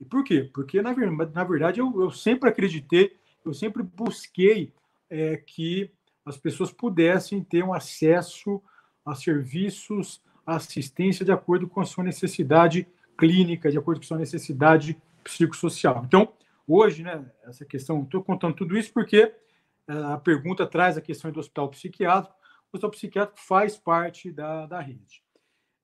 [0.00, 0.50] E por quê?
[0.54, 3.14] Porque, na, na verdade, eu, eu sempre acreditei,
[3.44, 4.72] eu sempre busquei
[5.10, 5.92] é, que
[6.24, 8.62] as pessoas pudessem ter um acesso
[9.10, 12.86] a serviços, a assistência de acordo com a sua necessidade
[13.16, 16.04] clínica, de acordo com a sua necessidade psicossocial.
[16.06, 16.32] Então,
[16.66, 19.34] hoje, né, essa questão, estou contando tudo isso porque
[19.88, 22.34] eh, a pergunta traz a questão do hospital psiquiátrico.
[22.72, 25.22] O hospital psiquiátrico faz parte da, da rede.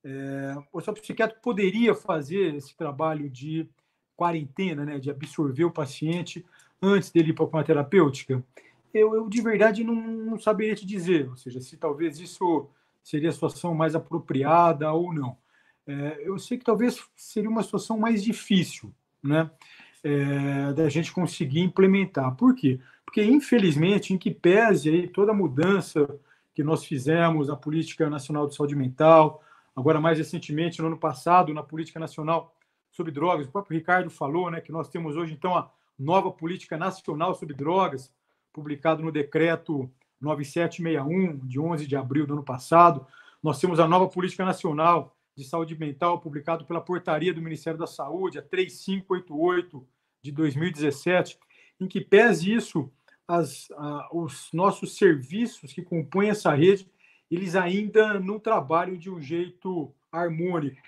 [0.03, 3.67] É, o hospital psiquiátrico poderia fazer esse trabalho de
[4.15, 6.45] quarentena, né, de absorver o paciente
[6.81, 8.43] antes dele ir para uma terapêutica?
[8.93, 12.69] Eu, eu de verdade não, não saberia te dizer, ou seja, se talvez isso
[13.05, 15.37] seria a situação mais apropriada ou não.
[15.85, 18.91] É, eu sei que talvez seria uma situação mais difícil,
[19.23, 19.49] né?
[20.03, 22.35] É, da gente conseguir implementar.
[22.35, 22.79] Por quê?
[23.05, 26.19] Porque, infelizmente, em que pese aí toda a mudança
[26.53, 29.43] que nós fizemos na Política Nacional de Saúde Mental,
[29.75, 32.55] agora mais recentemente, no ano passado, na Política Nacional
[32.91, 36.77] sobre Drogas, o próprio Ricardo falou né, que nós temos hoje, então, a nova Política
[36.77, 38.11] Nacional sobre Drogas,
[38.53, 39.89] publicado no decreto
[40.25, 43.05] 9761, de 11 de abril do ano passado.
[43.41, 47.87] Nós temos a nova Política Nacional de Saúde Mental, publicado pela portaria do Ministério da
[47.87, 49.87] Saúde, a 3588
[50.21, 51.37] de 2017,
[51.79, 52.91] em que pese isso,
[53.27, 56.89] as, a, os nossos serviços que compõem essa rede,
[57.29, 60.81] eles ainda não trabalham de um jeito harmônico.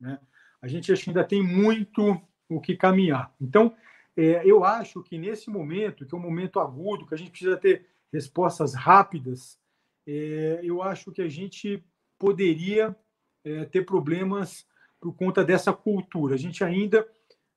[0.00, 0.18] Né?
[0.62, 3.32] A gente ainda tem muito o que caminhar.
[3.40, 3.74] Então,
[4.16, 7.56] é, eu acho que nesse momento, que é um momento agudo, que a gente precisa
[7.56, 9.58] ter respostas rápidas,
[10.06, 11.84] é, eu acho que a gente
[12.18, 12.96] poderia
[13.44, 14.66] é, ter problemas
[15.00, 16.34] por conta dessa cultura.
[16.34, 17.06] A gente ainda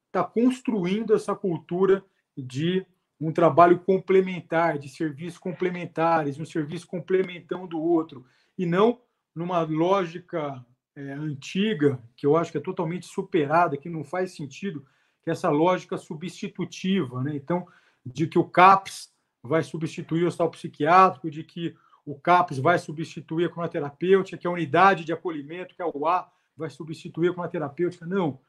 [0.08, 2.04] está construindo essa cultura
[2.38, 2.86] de
[3.20, 8.26] um trabalho complementar, de serviços complementares, um serviço complementando o outro,
[8.58, 9.00] e não
[9.36, 10.64] numa lógica
[10.96, 14.86] é, antiga, que eu acho que é totalmente superada, que não faz sentido,
[15.24, 17.24] que é essa lógica substitutiva.
[17.24, 17.36] Né?
[17.36, 17.66] Então,
[18.06, 19.13] de que o CAPS
[19.44, 21.76] vai substituir o hospital psiquiátrico, de que
[22.06, 26.32] o CAPS vai substituir a cronoterapêutica, que a unidade de acolhimento, que é o A,
[26.56, 28.06] vai substituir a cronoterapêutica.
[28.06, 28.40] Não.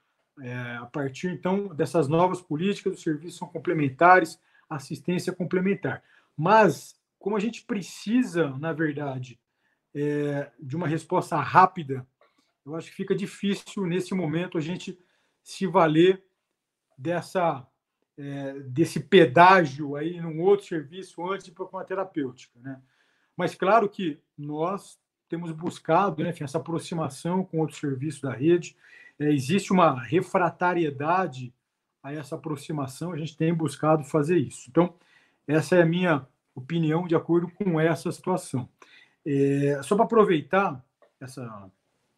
[0.41, 6.03] É, a partir, então, dessas novas políticas, os serviços são complementares, assistência complementar.
[6.37, 9.39] Mas, como a gente precisa, na verdade,
[9.95, 12.07] é, de uma resposta rápida,
[12.67, 14.99] eu acho que fica difícil, nesse momento, a gente
[15.43, 16.25] se valer
[16.97, 17.67] dessa
[18.17, 22.81] é, desse pedágio aí num outro serviço antes de uma terapêutica, né?
[23.37, 28.77] Mas claro que nós temos buscado né, enfim, essa aproximação com outros serviços da rede.
[29.19, 31.53] É, existe uma refratariedade
[32.03, 34.69] a essa aproximação, a gente tem buscado fazer isso.
[34.69, 34.95] Então,
[35.49, 38.69] essa é a minha opinião de acordo com essa situação.
[39.27, 40.85] É, só para aproveitar
[41.21, 41.71] essa,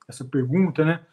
[0.09, 1.07] essa pergunta, né,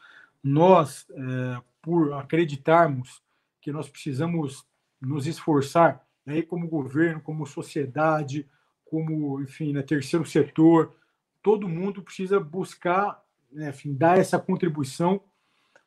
[0.44, 3.22] nós, é, por acreditarmos
[3.62, 4.66] que nós precisamos
[5.06, 8.48] nos esforçar, aí como governo, como sociedade,
[8.86, 10.96] como, enfim, né, terceiro setor,
[11.42, 13.22] todo mundo precisa buscar,
[13.52, 15.22] né, enfim, dar essa contribuição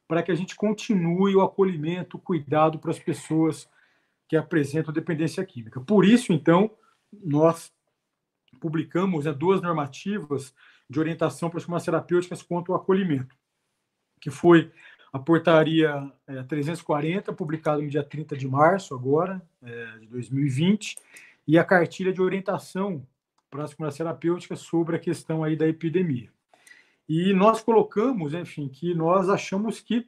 [0.06, 3.68] para que a gente continue o acolhimento, o cuidado para as pessoas
[4.28, 5.80] que apresentam dependência química.
[5.80, 6.70] Por isso, então,
[7.12, 7.72] nós
[8.60, 10.54] publicamos né, duas normativas
[10.88, 13.34] de orientação para as formas terapêuticas quanto ao acolhimento,
[14.20, 14.72] que foi
[15.16, 20.98] a portaria é, 340, publicada no dia 30 de março agora, é, de 2020,
[21.48, 23.06] e a cartilha de orientação
[23.50, 26.30] para as comunidades terapêuticas sobre a questão aí da epidemia.
[27.08, 30.06] E nós colocamos, enfim, que nós achamos que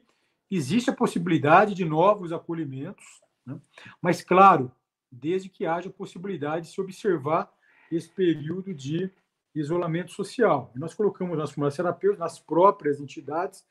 [0.51, 3.59] existe a possibilidade de novos acolhimentos, né?
[3.99, 4.71] mas, claro,
[5.11, 7.51] desde que haja possibilidade de se observar
[7.91, 9.09] esse período de
[9.55, 10.71] isolamento social.
[10.75, 13.65] E nós colocamos nas formações terapêuticas, nas próprias entidades,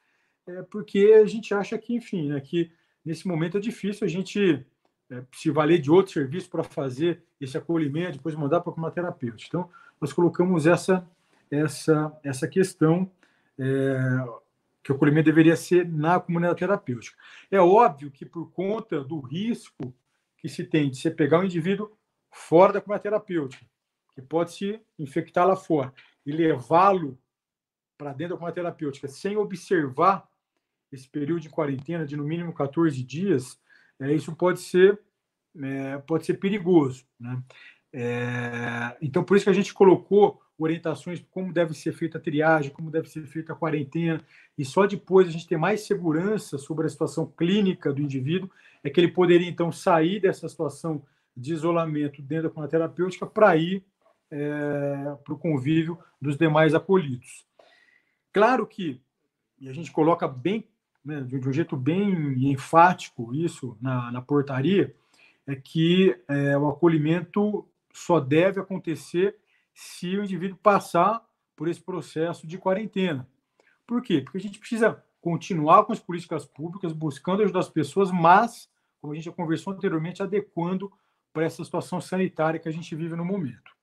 [0.49, 2.71] é, porque a gente acha que, enfim, né, que
[3.05, 4.67] nesse momento é difícil a gente
[5.11, 9.47] é, se valer de outro serviço para fazer esse acolhimento, depois mandar para uma terapêutica.
[9.47, 9.71] Então,
[10.01, 11.07] nós colocamos essa,
[11.51, 13.11] essa, essa questão
[13.59, 14.25] é,
[14.83, 17.17] que o acolhimento deveria ser na comunidade terapêutica.
[17.51, 19.95] É óbvio que, por conta do risco
[20.39, 21.91] que se tem de você pegar um indivíduo
[22.31, 23.67] fora da comunidade terapêutica,
[24.15, 25.93] que pode se infectar lá fora,
[26.25, 27.19] e levá-lo
[27.99, 30.29] para dentro da comunidade terapêutica sem observar
[30.93, 33.59] esse período de quarentena de no mínimo 14 dias,
[34.01, 34.99] é, isso pode ser,
[35.61, 37.05] é, pode ser perigoso.
[37.19, 37.43] Né?
[37.93, 42.73] É, então, por isso que a gente colocou orientações como deve ser feita a triagem,
[42.73, 44.21] como deve ser feita a quarentena,
[44.57, 48.51] e só depois a gente ter mais segurança sobre a situação clínica do indivíduo,
[48.83, 51.03] é que ele poderia, então, sair dessa situação
[51.37, 53.85] de isolamento dentro da comunidade terapêutica para ir
[54.31, 57.47] é, para o convívio dos demais acolhidos.
[58.33, 59.01] Claro que,
[59.59, 60.69] e a gente coloca bem,
[61.09, 64.95] né, de um jeito bem enfático isso na, na portaria,
[65.47, 69.37] é que é, o acolhimento só deve acontecer
[69.73, 71.27] se o indivíduo passar
[71.57, 73.27] por esse processo de quarentena.
[73.87, 74.21] Por quê?
[74.21, 78.69] Porque a gente precisa continuar com as políticas públicas, buscando ajudar as pessoas, mas,
[79.01, 80.93] como a gente já conversou anteriormente, adequando
[81.33, 83.78] para essa situação sanitária que a gente vive no momento.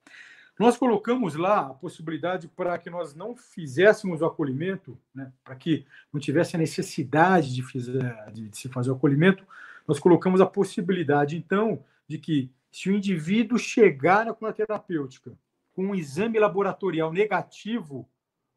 [0.57, 5.85] Nós colocamos lá a possibilidade para que nós não fizéssemos o acolhimento, né, para que
[6.13, 9.45] não tivesse a necessidade de, fizer, de, se fazer o acolhimento,
[9.85, 15.37] nós colocamos a possibilidade, então, de que se o indivíduo chegar na cura terapêutica
[15.73, 18.09] com um exame laboratorial negativo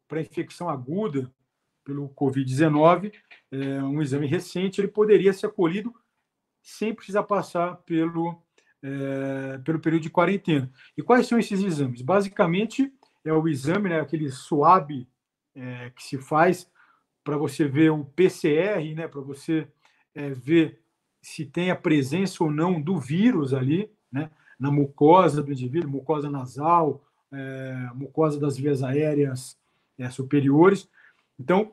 [0.07, 1.31] para infecção aguda
[1.85, 3.13] pelo Covid-19,
[3.51, 5.93] é, um exame recente, ele poderia ser acolhido
[6.63, 8.41] sem precisar passar pelo,
[8.83, 10.71] é, pelo período de quarentena.
[10.97, 12.03] E quais são esses exames?
[12.03, 12.93] Basicamente,
[13.25, 15.07] é o exame, né, aquele SWAB
[15.55, 16.71] é, que se faz
[17.25, 19.69] para você ver o PCR, né, para você
[20.15, 20.81] é, ver
[21.21, 26.31] se tem a presença ou não do vírus ali, né, na mucosa do indivíduo, mucosa
[26.31, 29.59] nasal, é, mucosa das vias aéreas
[29.99, 30.89] é, superiores.
[31.39, 31.73] Então,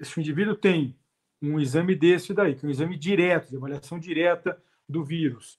[0.00, 0.96] se o indivíduo tem
[1.42, 5.58] um exame desse daí, que é um exame direto, de avaliação direta do vírus,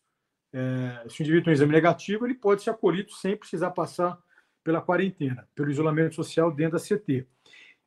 [0.53, 4.19] é, se o indivíduo tem um exame negativo, ele pode ser acolhido sem precisar passar
[4.63, 7.25] pela quarentena, pelo isolamento social dentro da CT.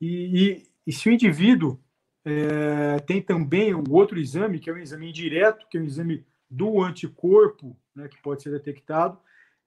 [0.00, 1.80] E, e, e se o indivíduo
[2.24, 6.24] é, tem também um outro exame, que é um exame indireto, que é um exame
[6.50, 9.18] do anticorpo, né, que pode ser detectado,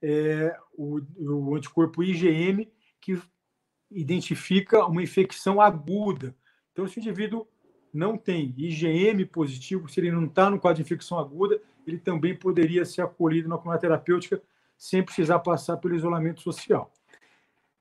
[0.02, 2.68] é, o, o anticorpo IgM,
[2.99, 3.19] que
[3.90, 6.36] identifica uma infecção aguda.
[6.72, 7.48] Então, se o indivíduo
[7.98, 12.36] não tem IgM positivo, se ele não está no quadro de infecção aguda, ele também
[12.36, 14.41] poderia ser acolhido na comunidade terapêutica
[14.78, 16.91] sem precisar passar pelo isolamento social.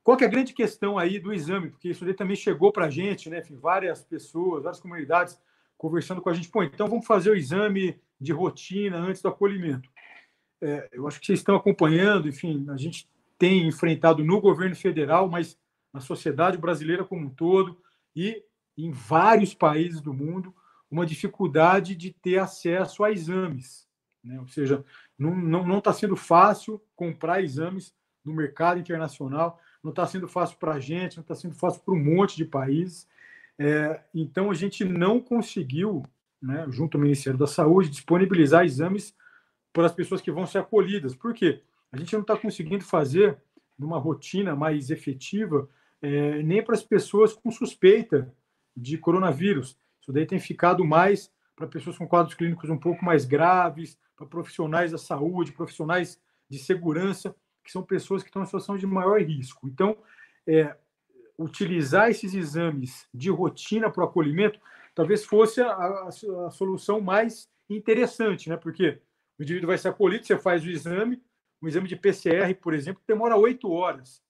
[0.03, 1.71] Qual que é a grande questão aí do exame?
[1.71, 3.41] Porque isso também chegou para a gente, né?
[3.41, 5.39] Enfim, várias pessoas, várias comunidades
[5.77, 6.49] conversando com a gente.
[6.49, 9.91] Pô, então vamos fazer o exame de rotina antes do acolhimento
[10.61, 15.29] é, eu acho que vocês estão acompanhando, enfim, a gente tem enfrentado no governo federal,
[15.29, 15.59] mas
[15.93, 17.79] na sociedade brasileira como um todo
[18.15, 18.43] e
[18.77, 20.55] em vários países do mundo,
[20.91, 23.89] uma dificuldade de ter acesso a exames.
[24.23, 24.39] Né?
[24.41, 24.85] Ou seja,
[25.19, 27.95] não está não, não tá sendo fácil comprar exames
[28.25, 31.95] no mercado internacional, não está sendo fácil para a gente, não está sendo fácil para
[31.95, 33.09] um monte de países.
[33.59, 36.03] É, então, a gente não conseguiu,
[36.43, 39.15] né, junto ao Ministério da Saúde, disponibilizar exames
[39.73, 41.15] para as pessoas que vão ser acolhidas.
[41.15, 41.63] Por quê?
[41.93, 43.39] A gente não está conseguindo fazer
[43.79, 45.69] numa rotina mais efetiva
[46.03, 48.33] é, nem para as pessoas com suspeita
[48.77, 49.79] de coronavírus.
[50.01, 54.27] Isso daí tem ficado mais para pessoas com quadros clínicos um pouco mais graves, para
[54.27, 57.35] profissionais da saúde, profissionais de segurança,
[57.65, 59.67] que são pessoas que estão em situação de maior risco.
[59.67, 59.97] Então,
[60.47, 60.77] é,
[61.39, 64.61] utilizar esses exames de rotina para o acolhimento
[64.95, 68.57] talvez fosse a, a, a, solução mais interessante, né?
[68.57, 68.99] Porque
[69.39, 71.23] o indivíduo vai ser acolhido, você faz o exame,
[71.61, 74.23] um exame de PCR, por exemplo, demora oito horas.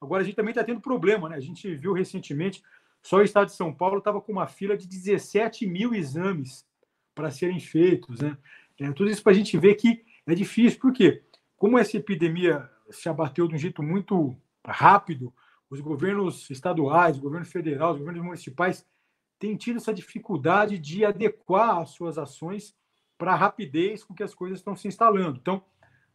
[0.00, 1.36] Agora, a gente também está tendo problema, né?
[1.36, 2.62] A gente viu recentemente,
[3.04, 6.66] só o estado de São Paulo estava com uma fila de 17 mil exames
[7.14, 8.38] para serem feitos, né?
[8.80, 11.22] É, tudo isso para a gente ver que é difícil, porque
[11.54, 14.34] como essa epidemia se abateu de um jeito muito
[14.66, 15.32] rápido,
[15.68, 18.86] os governos estaduais, o governo federal, os governos municipais
[19.38, 22.74] têm tido essa dificuldade de adequar as suas ações
[23.18, 25.38] para a rapidez com que as coisas estão se instalando.
[25.40, 25.62] Então,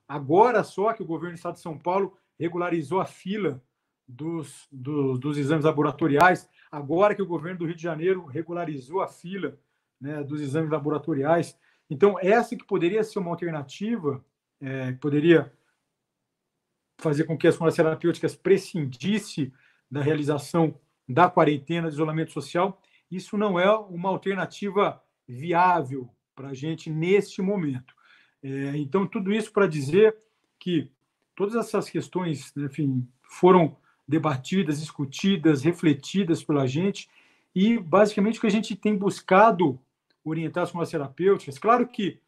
[0.08, 3.62] agora só que o governo do Estado de São Paulo regularizou a fila
[4.08, 9.08] dos, dos, dos exames laboratoriais, agora que o governo do Rio de Janeiro regularizou a
[9.08, 9.58] fila
[10.00, 11.58] né, dos exames laboratoriais.
[11.90, 14.24] Então, essa que poderia ser uma alternativa
[14.62, 15.52] é, poderia
[16.98, 19.54] fazer com que as comunidades terapêuticas prescindisse
[19.90, 20.78] da realização
[21.08, 27.42] da quarentena, de isolamento social, isso não é uma alternativa viável para a gente neste
[27.42, 27.96] momento.
[28.44, 30.16] É, então, tudo isso para dizer
[30.60, 30.92] que
[31.36, 33.76] todas essas questões, né, enfim, foram
[34.10, 37.08] debatidas, discutidas, refletidas pela gente,
[37.54, 39.80] e basicamente o que a gente tem buscado
[40.26, 42.20] orientar as comunidades terapêuticas, claro que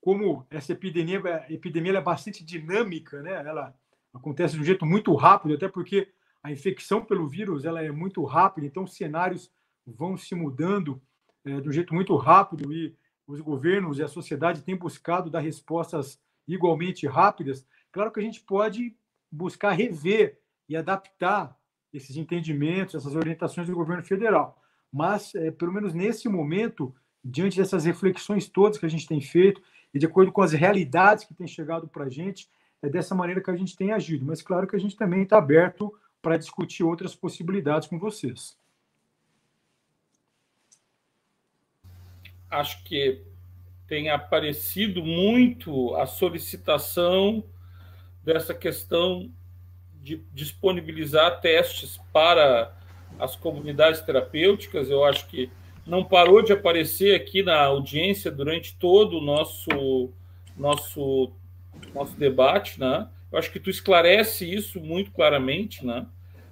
[0.00, 3.32] como essa epidemia, epidemia é bastante dinâmica, né?
[3.46, 3.74] ela
[4.14, 6.08] acontece de um jeito muito rápido, até porque
[6.42, 9.50] a infecção pelo vírus ela é muito rápida, então os cenários
[9.86, 11.02] vão se mudando
[11.44, 12.96] é, de um jeito muito rápido e
[13.26, 16.18] os governos e a sociedade têm buscado dar respostas
[16.48, 17.66] igualmente rápidas.
[17.92, 18.96] Claro que a gente pode
[19.30, 21.56] buscar rever e adaptar
[21.92, 24.62] esses entendimentos, essas orientações do governo federal.
[24.92, 26.94] Mas, é, pelo menos nesse momento,
[27.24, 29.60] diante dessas reflexões todas que a gente tem feito
[29.92, 32.48] e de acordo com as realidades que têm chegado para a gente,
[32.82, 34.24] é dessa maneira que a gente tem agido.
[34.24, 38.58] Mas, claro que a gente também está aberto para discutir outras possibilidades com vocês.
[42.50, 43.22] Acho que
[43.86, 47.44] tem aparecido muito a solicitação
[48.24, 49.32] dessa questão
[50.06, 52.72] de disponibilizar testes para
[53.18, 54.88] as comunidades terapêuticas.
[54.88, 55.50] Eu acho que
[55.84, 60.12] não parou de aparecer aqui na audiência durante todo o nosso
[60.56, 61.32] nosso
[61.92, 63.08] nosso debate, né?
[63.32, 66.06] Eu acho que tu esclarece isso muito claramente, né?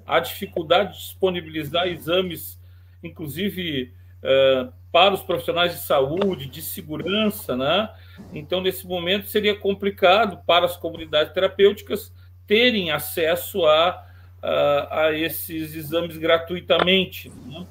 [0.04, 2.60] A dificuldade de disponibilizar exames,
[3.04, 7.88] inclusive uh, para os profissionais de saúde, de segurança, né?
[8.32, 12.12] Então, nesse momento, seria complicado para as comunidades terapêuticas
[12.46, 14.06] terem acesso a,
[14.42, 17.30] a, a esses exames gratuitamente.
[17.46, 17.66] Né?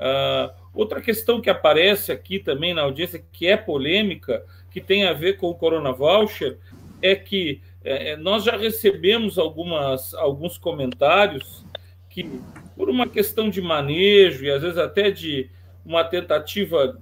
[0.00, 5.12] Uh, outra questão que aparece aqui também na audiência, que é polêmica, que tem a
[5.12, 6.58] ver com o Corona Voucher,
[7.02, 11.64] é que é, é, nós já recebemos algumas, alguns comentários
[12.10, 12.40] que,
[12.76, 15.50] por uma questão de manejo e às vezes até de
[15.84, 17.00] uma tentativa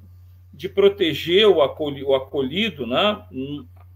[0.53, 3.23] de proteger o, acolhido, né?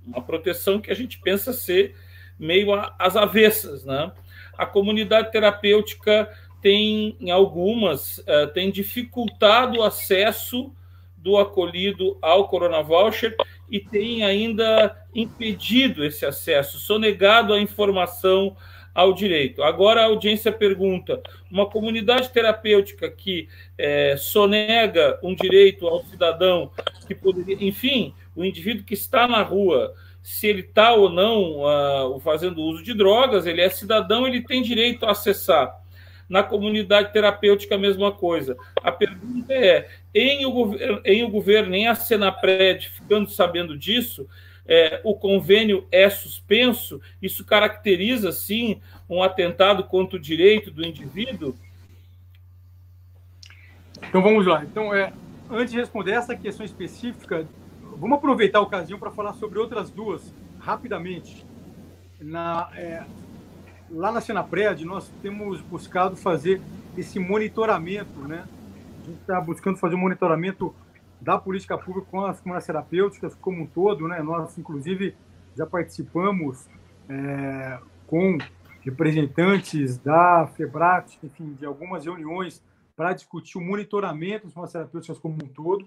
[0.04, 1.94] uma proteção que a gente pensa ser
[2.40, 3.84] meio às avessas.
[3.84, 4.10] Né?
[4.56, 6.28] A comunidade terapêutica
[6.60, 10.74] tem, em algumas, é, tem dificultado o acesso
[11.16, 13.36] do acolhido ao Corona Voucher
[13.70, 18.56] e tem ainda impedido esse acesso, sonegado a informação
[18.94, 19.62] ao direito.
[19.62, 23.48] Agora a audiência pergunta: uma comunidade terapêutica que
[23.78, 26.70] é, sonega um direito ao cidadão
[27.06, 29.94] que poderia, enfim, o indivíduo que está na rua,
[30.30, 34.62] se ele está ou não uh, fazendo uso de drogas, ele é cidadão, ele tem
[34.62, 35.76] direito a acessar.
[36.28, 38.56] Na comunidade terapêutica, a mesma coisa.
[38.80, 44.28] A pergunta é: em o, governo, em o governo, em a Senapred, ficando sabendo disso,
[44.64, 51.56] é, o convênio é suspenso, isso caracteriza, sim, um atentado contra o direito do indivíduo?
[54.08, 54.62] Então vamos lá.
[54.62, 55.12] Então, é,
[55.50, 57.48] antes de responder essa questão específica,
[58.00, 61.46] vamos aproveitar a ocasião para falar sobre outras duas, rapidamente.
[62.18, 63.04] Na, é,
[63.90, 66.62] lá na Senapred, nós temos buscado fazer
[66.96, 68.48] esse monitoramento, né?
[69.02, 70.74] A gente está buscando fazer um monitoramento
[71.20, 74.22] da política pública com as comunidades terapêuticas como um todo, né?
[74.22, 75.14] Nós, inclusive,
[75.54, 76.66] já participamos
[77.06, 78.38] é, com
[78.80, 82.62] representantes da FEBRAT, enfim, de algumas reuniões
[82.96, 85.86] para discutir o monitoramento das comunidades terapêuticas como um todo.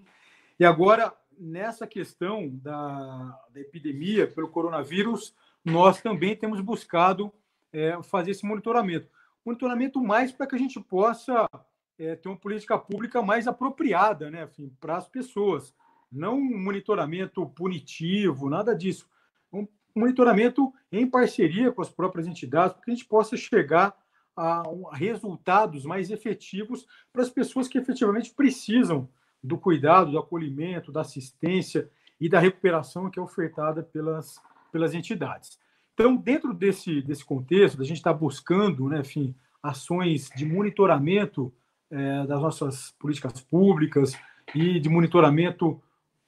[0.60, 7.32] E agora, nessa questão da, da epidemia pelo coronavírus, nós também temos buscado
[7.72, 9.08] é, fazer esse monitoramento.
[9.46, 11.50] Monitoramento mais para que a gente possa
[11.98, 14.50] é, ter uma política pública mais apropriada né,
[14.80, 15.74] para as pessoas.
[16.12, 19.10] Não um monitoramento punitivo, nada disso.
[19.52, 23.96] Um monitoramento em parceria com as próprias entidades, para que a gente possa chegar
[24.36, 29.08] a resultados mais efetivos para as pessoas que efetivamente precisam
[29.44, 31.90] do cuidado, do acolhimento, da assistência
[32.20, 34.42] e da recuperação que é ofertada pelas,
[34.72, 35.60] pelas entidades.
[35.94, 41.54] Então, dentro desse, desse contexto, a gente está buscando, né, enfim, ações de monitoramento
[41.92, 44.18] é, das nossas políticas públicas
[44.56, 45.82] e de monitoramento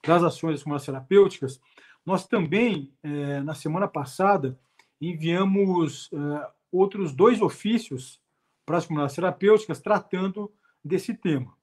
[0.05, 1.61] das ações das comunidades terapêuticas,
[2.05, 4.59] nós também, é, na semana passada,
[5.01, 8.21] enviamos é, outros dois ofícios
[8.65, 10.51] para as comunidades terapêuticas tratando
[10.83, 11.53] desse tema.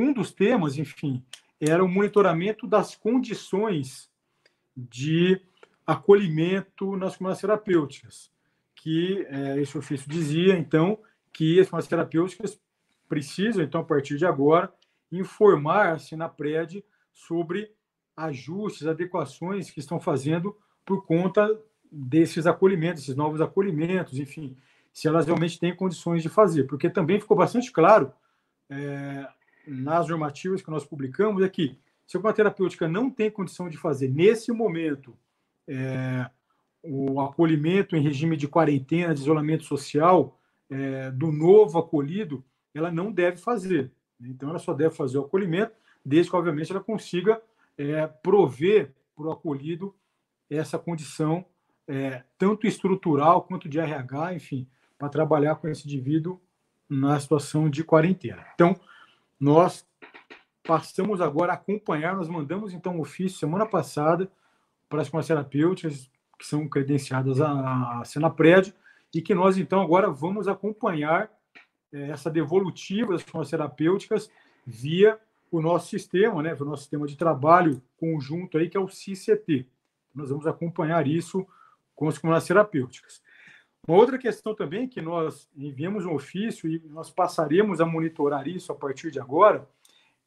[0.00, 1.22] Um dos temas, enfim,
[1.60, 4.10] era o monitoramento das condições
[4.74, 5.40] de
[5.86, 8.30] acolhimento nas comunidades terapêuticas,
[8.74, 10.98] que é, esse ofício dizia, então,
[11.32, 12.60] que as comunidades terapêuticas
[13.08, 14.72] precisam, então, a partir de agora,
[15.12, 16.82] informar-se na PRED
[17.12, 17.70] sobre
[18.16, 21.46] ajustes, adequações que estão fazendo por conta
[21.90, 24.56] desses acolhimentos, esses novos acolhimentos, enfim,
[24.92, 26.64] se elas realmente têm condições de fazer.
[26.64, 28.12] Porque também ficou bastante claro
[28.68, 29.26] é,
[29.66, 34.08] nas normativas que nós publicamos é que se a terapêutica não tem condição de fazer
[34.08, 35.16] nesse momento
[35.68, 36.28] é,
[36.82, 40.38] o acolhimento em regime de quarentena, de isolamento social
[40.68, 43.92] é, do novo acolhido, ela não deve fazer.
[44.20, 45.72] Então, ela só deve fazer o acolhimento,
[46.04, 47.40] desde que, obviamente, ela consiga
[47.76, 49.94] é, prover para o acolhido
[50.48, 51.44] essa condição,
[51.86, 54.66] é, tanto estrutural quanto de RH, enfim,
[54.98, 56.40] para trabalhar com esse indivíduo
[56.88, 58.44] na situação de quarentena.
[58.54, 58.78] Então,
[59.40, 59.86] nós
[60.62, 64.30] passamos agora a acompanhar, nós mandamos então um ofício semana passada
[64.88, 68.74] para as terapêuticas que são credenciadas à, Prédio
[69.14, 71.30] e que nós então agora vamos acompanhar
[71.92, 74.30] é, essa devolutiva das terapêuticas
[74.66, 75.18] via
[75.50, 79.66] o nosso sistema, né, o nosso sistema de trabalho conjunto aí que é o CICT.
[80.14, 81.46] Nós vamos acompanhar isso
[81.96, 83.22] com as comunidades terapêuticas.
[83.90, 88.70] Uma outra questão também que nós enviamos um ofício e nós passaremos a monitorar isso
[88.70, 89.68] a partir de agora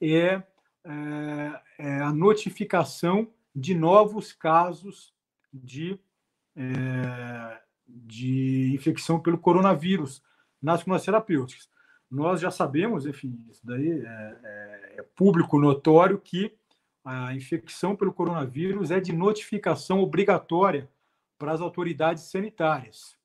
[0.01, 0.43] é,
[0.83, 3.25] é, é a notificação
[3.55, 5.13] de novos casos
[5.53, 5.97] de,
[6.57, 7.57] é,
[7.87, 10.21] de infecção pelo coronavírus
[10.61, 11.69] nas comunidades terapêuticas.
[12.11, 16.53] Nós já sabemos, enfim, isso daí é, é, é público notório que
[17.01, 20.89] a infecção pelo coronavírus é de notificação obrigatória
[21.37, 23.22] para as autoridades sanitárias.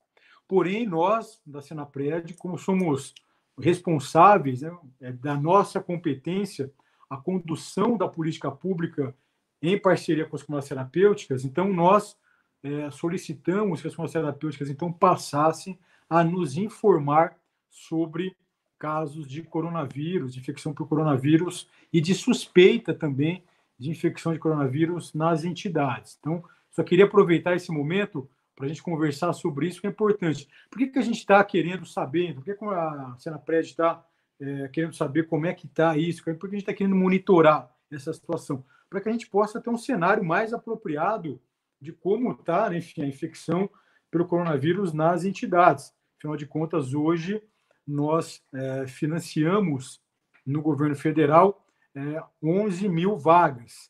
[0.49, 3.13] Porém, nós, da Senapred, como somos
[3.61, 6.73] responsáveis né, é da nossa competência
[7.07, 9.15] a condução da política pública
[9.61, 12.17] em parceria com as comunidades terapêuticas, então nós
[12.63, 15.77] é, solicitamos que as comunidades terapêuticas então passassem
[16.09, 17.37] a nos informar
[17.69, 18.35] sobre
[18.79, 23.43] casos de coronavírus, de infecção por coronavírus e de suspeita também
[23.77, 26.17] de infecção de coronavírus nas entidades.
[26.19, 28.27] Então, só queria aproveitar esse momento
[28.59, 30.45] para a gente conversar sobre isso, que é importante.
[30.69, 32.35] Por que, que a gente está querendo saber?
[32.35, 34.05] Por que, que a Senapred está
[34.37, 36.21] é, querendo saber como é que está isso?
[36.21, 38.65] Por que a gente está querendo monitorar essa situação?
[38.89, 41.41] Para que a gente possa ter um cenário mais apropriado
[41.79, 43.69] de como está, né, enfim, a infecção
[44.11, 45.93] pelo coronavírus nas entidades.
[46.17, 47.41] Afinal de contas, hoje
[47.87, 50.01] nós é, financiamos
[50.45, 51.65] no governo federal
[51.95, 53.89] é, 11 mil vagas.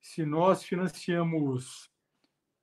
[0.00, 1.90] Se nós financiamos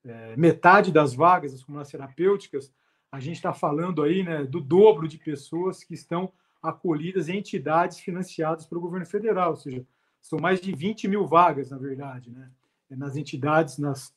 [0.06, 2.74] é, metade das vagas das comunidades terapêuticas,
[3.12, 6.32] a gente está falando aí né, do dobro de pessoas que estão
[6.62, 9.86] acolhidas em entidades financiadas pelo governo federal, ou seja,
[10.22, 12.50] são mais de 20 mil vagas, na verdade, né,
[12.90, 14.16] nas entidades, nas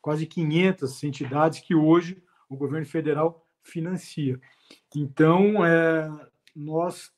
[0.00, 4.40] quase 500 entidades que hoje o governo federal financia.
[4.94, 6.10] Então, é,
[6.54, 7.12] nós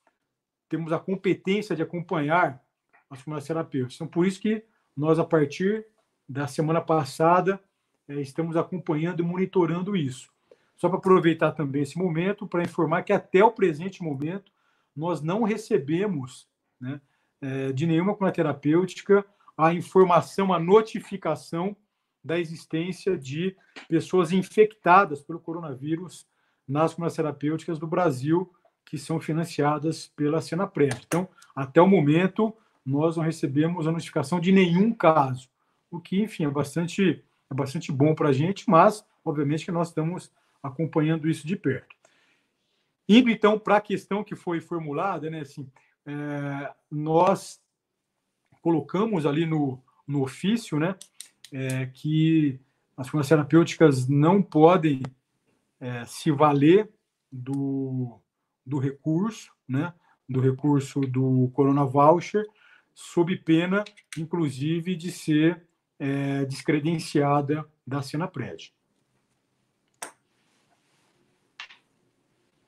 [0.68, 2.62] temos a competência de acompanhar
[3.10, 3.94] as comunidades terapêuticas.
[3.96, 4.64] Então, por isso que
[4.96, 5.86] nós, a partir
[6.28, 7.62] da semana passada, é,
[8.08, 10.30] estamos acompanhando e monitorando isso.
[10.76, 14.52] Só para aproveitar também esse momento para informar que até o presente momento
[14.94, 16.48] nós não recebemos
[16.80, 17.00] né,
[17.40, 19.24] é, de nenhuma cunha terapêutica
[19.56, 21.76] a informação, a notificação
[22.22, 23.56] da existência de
[23.88, 26.26] pessoas infectadas pelo coronavírus
[26.66, 28.50] nas comunidades terapêuticas do Brasil
[28.84, 31.02] que são financiadas pela Senapred.
[31.06, 32.54] Então, até o momento,
[32.84, 35.48] nós não recebemos a notificação de nenhum caso,
[35.90, 37.22] o que, enfim, é bastante
[37.54, 40.30] é bastante bom para a gente, mas, obviamente, que nós estamos
[40.62, 41.94] acompanhando isso de perto.
[43.08, 45.70] Indo, então, para a questão que foi formulada, né, assim,
[46.04, 47.60] é, nós
[48.60, 50.96] colocamos ali no, no ofício né,
[51.52, 52.58] é, que
[52.96, 55.02] as funções terapêuticas não podem
[55.78, 56.90] é, se valer
[57.30, 58.20] do,
[58.64, 59.92] do recurso, né,
[60.28, 62.46] do recurso do Corona Voucher,
[62.94, 63.84] sob pena,
[64.16, 65.62] inclusive, de ser
[65.98, 68.72] é, descredenciada da Senapred.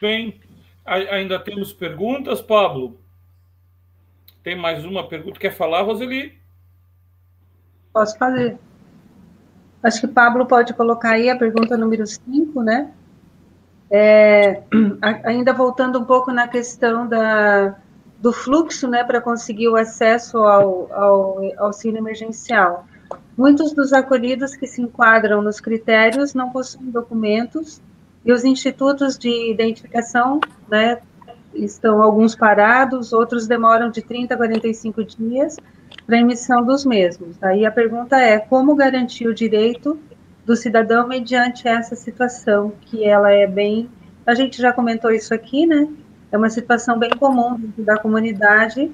[0.01, 0.41] Bem,
[0.85, 3.01] ainda temos perguntas, Pablo?
[4.43, 5.41] Tem mais uma pergunta?
[5.41, 6.39] Quer falar, Roseli?
[7.93, 8.59] Posso fazer.
[9.83, 12.93] Acho que Pablo pode colocar aí a pergunta número 5, né?
[13.91, 14.63] É,
[15.25, 17.77] ainda voltando um pouco na questão da,
[18.19, 22.87] do fluxo, né, para conseguir o acesso ao, ao auxílio emergencial.
[23.37, 27.81] Muitos dos acolhidos que se enquadram nos critérios não possuem documentos
[28.25, 30.99] e os institutos de identificação, né,
[31.55, 35.57] estão alguns parados, outros demoram de 30 a 45 dias
[36.07, 37.37] para emissão dos mesmos.
[37.43, 39.99] Aí a pergunta é como garantir o direito
[40.45, 43.89] do cidadão mediante essa situação, que ela é bem,
[44.25, 45.89] a gente já comentou isso aqui, né?
[46.31, 48.91] É uma situação bem comum da comunidade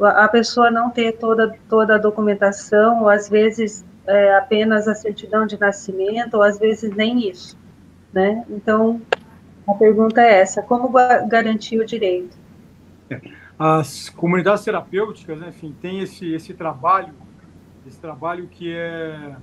[0.00, 5.46] a pessoa não ter toda, toda a documentação, ou às vezes é, apenas a certidão
[5.46, 7.58] de nascimento, ou às vezes nem isso,
[8.12, 8.44] né?
[8.48, 9.00] Então,
[9.66, 10.90] a pergunta é essa, como
[11.28, 12.36] garantir o direito?
[13.58, 17.12] As comunidades terapêuticas, né, enfim, tem esse, esse trabalho,
[17.86, 19.36] esse trabalho que é,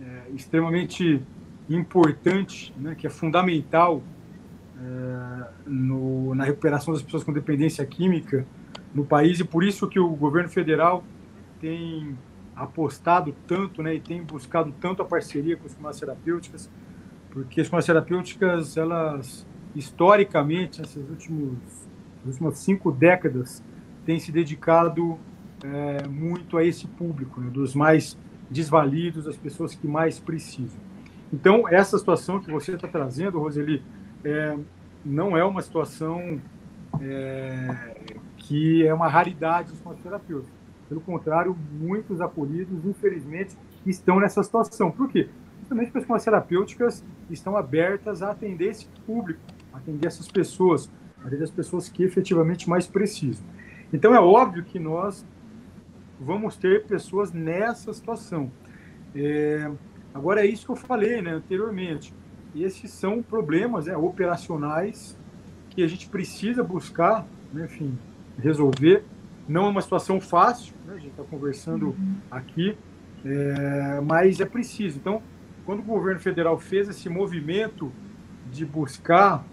[0.00, 1.22] é extremamente
[1.68, 4.02] importante, né, que é fundamental
[4.78, 8.44] é, no, na recuperação das pessoas com dependência química,
[8.96, 11.04] no país e por isso que o governo federal
[11.60, 12.16] tem
[12.54, 16.70] apostado tanto, né, e tem buscado tanto a parceria com as comunidades terapêuticas,
[17.30, 21.58] porque as comunidades terapêuticas, elas historicamente, nesses últimos,
[22.24, 23.62] últimas cinco décadas,
[24.06, 25.18] têm se dedicado
[25.62, 28.16] é, muito a esse público, né, dos mais
[28.50, 30.80] desvalidos, as pessoas que mais precisam.
[31.30, 33.82] Então, essa situação que você está trazendo, Roseli,
[34.24, 34.56] é,
[35.04, 36.40] não é uma situação
[37.00, 37.95] é,
[38.46, 40.48] que é uma raridade dos terapeutas.
[40.88, 44.90] Pelo contrário, muitos acolhidos, infelizmente, estão nessa situação.
[44.90, 45.28] Por quê?
[45.60, 49.40] Justamente porque as terapêuticas estão abertas a atender esse público,
[49.72, 50.88] atender essas pessoas,
[51.24, 53.44] atender as pessoas que efetivamente mais precisam.
[53.92, 55.26] Então, é óbvio que nós
[56.20, 58.50] vamos ter pessoas nessa situação.
[59.12, 59.68] É,
[60.14, 62.14] agora, é isso que eu falei né, anteriormente.
[62.54, 65.18] Esses são problemas né, operacionais
[65.70, 67.98] que a gente precisa buscar, né, enfim,
[68.38, 69.04] resolver.
[69.48, 70.94] Não é uma situação fácil, né?
[70.94, 72.16] a gente está conversando uhum.
[72.30, 72.76] aqui,
[73.24, 74.98] é, mas é preciso.
[74.98, 75.22] Então,
[75.64, 77.92] quando o governo federal fez esse movimento
[78.50, 79.44] de buscar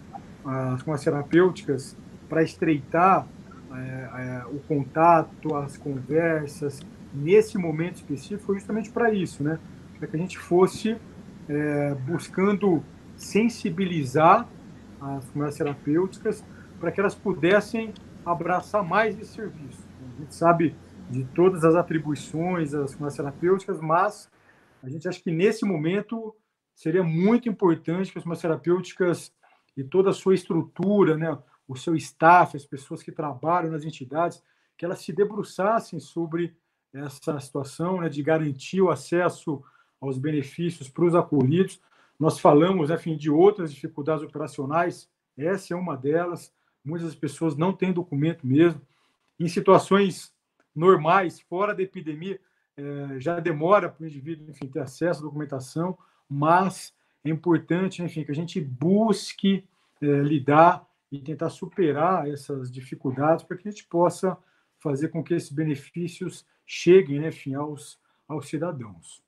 [0.46, 1.98] as comunidades terapêuticas
[2.30, 3.28] para estreitar
[3.74, 6.82] é, é, o contato, as conversas,
[7.14, 9.60] nesse momento específico, foi justamente para isso, né?
[9.98, 10.98] para que a gente fosse
[11.48, 12.84] é, buscando
[13.16, 14.48] sensibilizar
[15.00, 16.44] as comunidades terapêuticas
[16.80, 17.94] para que elas pudessem
[18.26, 19.88] abraçar mais esse serviço.
[20.16, 20.76] A gente sabe
[21.10, 24.30] de todas as atribuições das comunidades terapêuticas, mas
[24.82, 26.36] a gente acha que nesse momento
[26.76, 29.34] seria muito importante que as comunidades terapêuticas
[29.76, 31.38] e toda a sua estrutura, né,
[31.68, 34.42] o seu staff, as pessoas que trabalham nas entidades,
[34.78, 36.56] que elas se debruçassem sobre
[36.94, 39.64] essa situação né, de garantir o acesso
[40.00, 41.82] aos benefícios para os acolhidos.
[42.20, 46.54] Nós falamos, enfim, de outras dificuldades operacionais, essa é uma delas,
[46.84, 48.82] muitas pessoas não têm documento mesmo.
[49.40, 50.34] Em situações
[50.76, 52.40] normais, fora da epidemia,
[52.76, 55.98] é, já demora para o indivíduo enfim, ter acesso à documentação,
[56.28, 56.94] mas
[57.24, 59.64] é importante enfim, que a gente busque
[60.02, 64.38] é, lidar e tentar superar essas dificuldades para que a gente possa
[64.80, 69.24] fazer com que esses benefícios cheguem né, enfim, aos, aos cidadãos.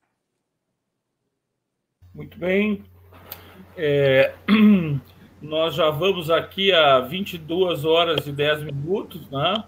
[2.12, 2.84] Muito bem.
[3.76, 4.34] É...
[5.40, 9.64] Nós já vamos aqui a 22 horas e 10 minutos, né?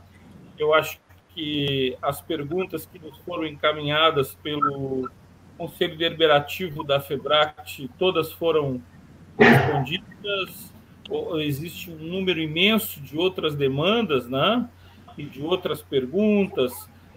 [0.58, 0.98] Eu acho
[1.34, 5.10] que as perguntas que nos foram encaminhadas pelo
[5.58, 8.82] Conselho Deliberativo da FEBRACT, todas foram
[9.38, 10.72] respondidas.
[11.36, 14.68] Existe um número imenso de outras demandas, né?
[15.18, 16.72] E de outras perguntas.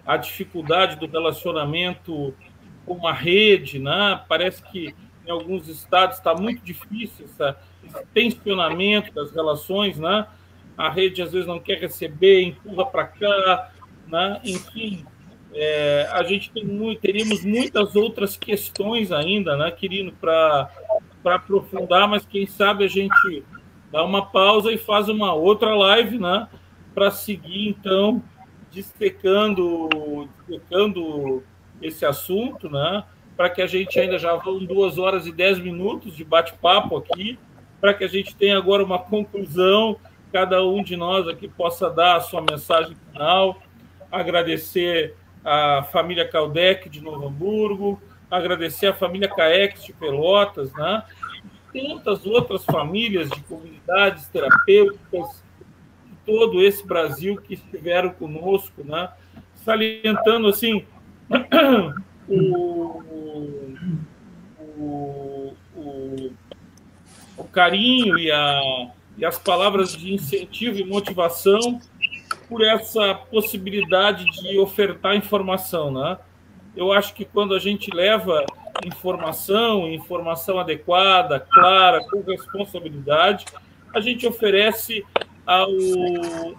[0.06, 2.34] A dificuldade do relacionamento
[2.84, 4.22] com a rede, né?
[4.28, 4.94] Parece que
[5.26, 7.56] em alguns estados está muito difícil essa
[8.14, 10.26] tensionamento das relações, né?
[10.76, 13.70] A rede às vezes não quer receber, empurra para cá,
[14.06, 14.40] né?
[14.44, 15.04] Enfim,
[15.54, 20.70] é, a gente tem muito, teríamos muitas outras questões ainda, né, Querino, para
[21.22, 23.44] para aprofundar, mas quem sabe a gente
[23.92, 26.48] dá uma pausa e faz uma outra live, né,
[26.92, 28.20] para seguir então
[28.72, 29.88] destecando,
[30.48, 31.44] destecando
[31.80, 33.04] esse assunto, né,
[33.36, 37.38] para que a gente ainda já vão duas horas e dez minutos de bate-papo aqui,
[37.80, 39.96] para que a gente tenha agora uma conclusão,
[40.32, 43.60] cada um de nós aqui possa dar a sua mensagem final,
[44.10, 45.14] agradecer
[45.44, 48.00] a família Caldec de Novo Hamburgo,
[48.30, 51.02] agradecer a família Caex de Pelotas, né?
[51.74, 55.42] E tantas outras famílias de comunidades terapêuticas
[56.06, 59.10] de todo esse Brasil que estiveram conosco, né?
[59.56, 60.86] Salientando assim
[62.28, 63.02] o,
[64.78, 66.32] o, o
[67.36, 71.80] o carinho e, a, e as palavras de incentivo e motivação
[72.48, 76.18] por essa possibilidade de ofertar informação, né?
[76.74, 78.44] Eu acho que quando a gente leva
[78.84, 83.44] informação, informação adequada, clara, com responsabilidade,
[83.94, 85.04] a gente oferece
[85.44, 85.70] ao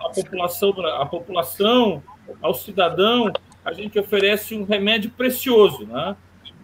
[0.05, 2.03] a população, a população,
[2.41, 3.31] ao cidadão,
[3.63, 6.15] a gente oferece um remédio precioso, né?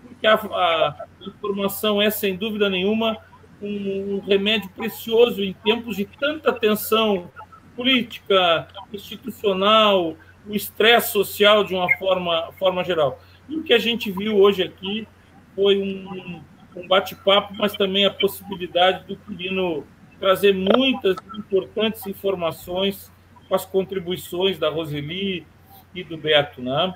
[0.03, 3.17] Porque a, a informação é sem dúvida nenhuma
[3.61, 7.29] um remédio precioso em tempos de tanta tensão
[7.75, 10.15] política, institucional,
[10.47, 13.19] o estresse social de uma forma, forma geral.
[13.47, 15.07] E o que a gente viu hoje aqui
[15.55, 16.41] foi um,
[16.75, 19.85] um bate-papo, mas também a possibilidade do Quirino
[20.19, 23.11] trazer muitas importantes informações
[23.47, 25.45] com as contribuições da Roseli
[25.93, 26.61] e do Beto.
[26.61, 26.93] Né?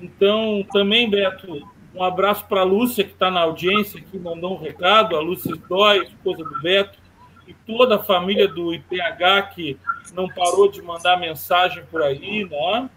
[0.00, 4.60] Então, também, Beto, um abraço para a Lúcia, que está na audiência, que mandou um
[4.60, 6.98] recado, a Lúcia Dói, esposa do Beto,
[7.46, 9.78] e toda a família do IPH, que
[10.14, 12.90] não parou de mandar mensagem por aí, né?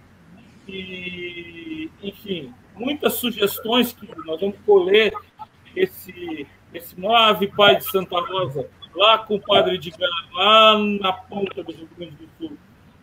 [0.67, 5.13] E, enfim, muitas sugestões que nós vamos colher
[5.75, 9.93] esse, esse Move Pai de Santa Rosa, lá com o Padre de
[10.33, 12.57] lá na ponta do Rio Grande do Sul.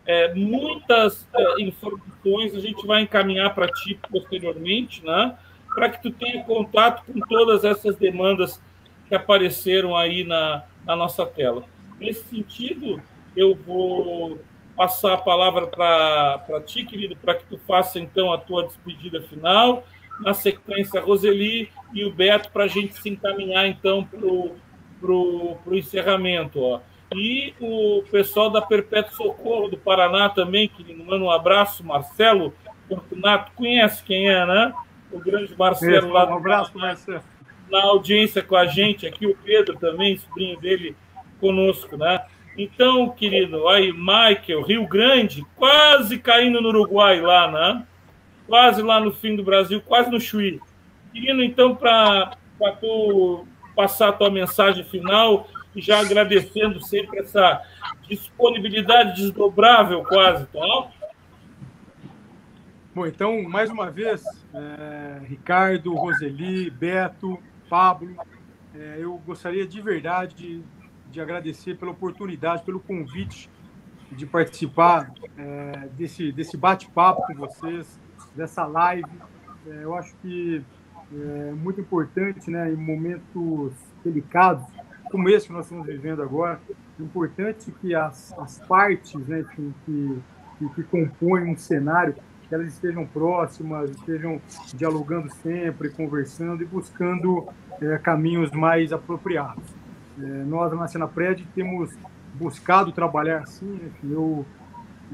[0.05, 5.37] É, muitas é, informações a gente vai encaminhar para ti posteriormente, né?
[5.73, 8.61] para que tu tenha contato com todas essas demandas
[9.07, 11.63] que apareceram aí na, na nossa tela.
[11.99, 13.01] Nesse sentido,
[13.35, 14.39] eu vou
[14.75, 19.83] passar a palavra para ti, querido, para que tu faça então a tua despedida final.
[20.19, 25.57] Na sequência, a Roseli e o Beto, para a gente se encaminhar então para o
[25.71, 26.59] encerramento.
[26.59, 26.79] Ó.
[27.15, 32.53] E o pessoal da Perpétuo Socorro do Paraná também, que manda um abraço, Marcelo
[32.87, 34.73] Fortunato, conhece quem é, né?
[35.11, 36.29] O grande Marcelo lá.
[36.29, 37.23] Um abraço, Marcelo.
[37.69, 40.95] Na audiência com a gente aqui, o Pedro também, sobrinho dele,
[41.39, 42.23] conosco, né?
[42.57, 47.87] Então, querido, aí, Michael, Rio Grande, quase caindo no Uruguai lá, né?
[48.47, 50.59] Quase lá no fim do Brasil, quase no Chuí.
[51.11, 52.37] Querido, então, para
[52.79, 57.61] tu passar a tua mensagem final e já agradecendo sempre essa
[58.07, 60.91] disponibilidade desdobrável quase, tá?
[62.93, 64.23] Bom, então, mais uma vez,
[64.53, 68.15] é, Ricardo, Roseli, Beto, Pablo,
[68.75, 70.61] é, eu gostaria de verdade de,
[71.09, 73.49] de, agradecer pela oportunidade, pelo convite
[74.11, 77.99] de participar é, desse, desse bate-papo com vocês,
[78.35, 79.09] dessa live.
[79.65, 80.63] É, eu acho que
[81.11, 83.73] é muito importante, né, em momentos
[84.03, 84.65] delicados,
[85.13, 86.59] como esse que nós estamos vivendo agora,
[86.99, 92.15] é importante que as, as partes né, que, que, que compõem um cenário
[92.51, 94.41] elas estejam próximas, estejam
[94.73, 97.47] dialogando sempre, conversando e buscando
[97.81, 99.63] é, caminhos mais apropriados.
[100.19, 101.95] É, nós, na Cena Prédio, temos
[102.35, 103.65] buscado trabalhar assim.
[103.65, 104.45] Né, eu,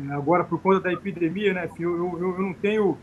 [0.06, 2.98] é, agora, por conta da epidemia, né, eu, eu, eu não tenho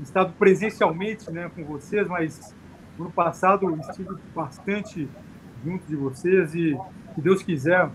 [0.00, 2.54] estado presencialmente né, com vocês, mas
[2.98, 5.08] no passado estive bastante
[5.64, 6.78] junto de vocês e,
[7.14, 7.90] se Deus quiser,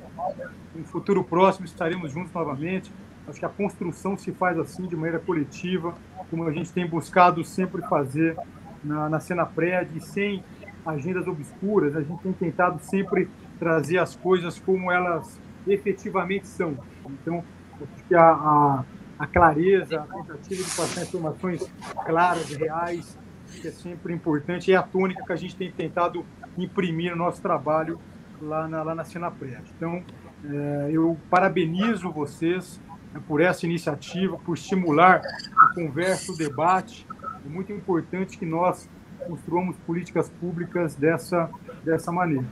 [0.76, 2.92] no futuro próximo estaremos juntos novamente.
[3.28, 5.96] Acho que a construção se faz assim, de maneira coletiva,
[6.30, 8.36] como a gente tem buscado sempre fazer
[8.84, 10.44] na, na cena prédia, sem
[10.86, 11.96] agendas obscuras.
[11.96, 16.78] A gente tem tentado sempre trazer as coisas como elas efetivamente são.
[17.06, 17.44] Então,
[17.82, 18.84] acho que a, a,
[19.20, 21.72] a clareza, a tentativa de passar informações
[22.06, 23.18] claras, reais,
[23.60, 26.26] que é sempre importante, é a tônica que a gente tem tentado
[26.58, 28.00] imprimir no nosso trabalho
[28.42, 29.74] lá na, lá na Cena Prédio.
[29.76, 30.04] Então,
[30.46, 32.80] é, eu parabenizo vocês
[33.14, 35.22] né, por essa iniciativa, por estimular
[35.58, 37.08] a conversa, o debate.
[37.46, 38.90] É muito importante que nós
[39.26, 41.50] construamos políticas públicas dessa,
[41.84, 42.46] dessa maneira.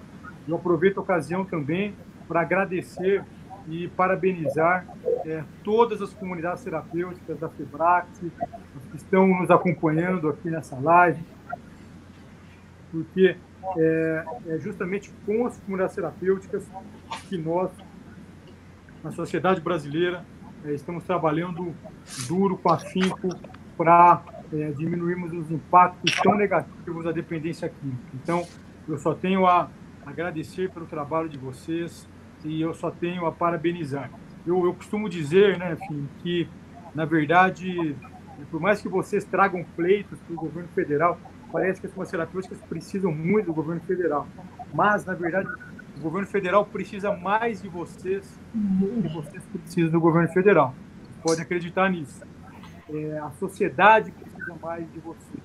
[0.47, 1.93] Eu aproveito a ocasião também
[2.27, 3.23] para agradecer
[3.67, 4.87] e parabenizar
[5.25, 11.23] é, todas as comunidades terapêuticas da FEBRAC que estão nos acompanhando aqui nessa live,
[12.91, 13.35] porque
[13.77, 16.67] é, é justamente com as comunidades terapêuticas
[17.29, 17.71] que nós,
[19.03, 20.25] na sociedade brasileira,
[20.65, 21.73] é, estamos trabalhando
[22.27, 23.29] duro, com afinco,
[23.77, 24.21] para
[24.53, 28.01] é, diminuirmos os impactos tão negativos da dependência química.
[28.13, 28.45] Então,
[28.87, 29.69] eu só tenho a
[30.05, 32.07] agradecer pelo trabalho de vocês
[32.43, 34.09] e eu só tenho a parabenizar.
[34.45, 36.47] Eu, eu costumo dizer, né, enfim, que,
[36.95, 37.95] na verdade,
[38.49, 41.19] por mais que vocês tragam pleitos para o governo federal,
[41.51, 44.27] parece que as farmacêuticas precisam muito do governo federal.
[44.73, 45.47] Mas, na verdade,
[45.97, 50.73] o governo federal precisa mais de vocês do que vocês precisam do governo federal.
[51.21, 52.21] Pode acreditar nisso.
[52.89, 55.43] É, a sociedade precisa mais de vocês.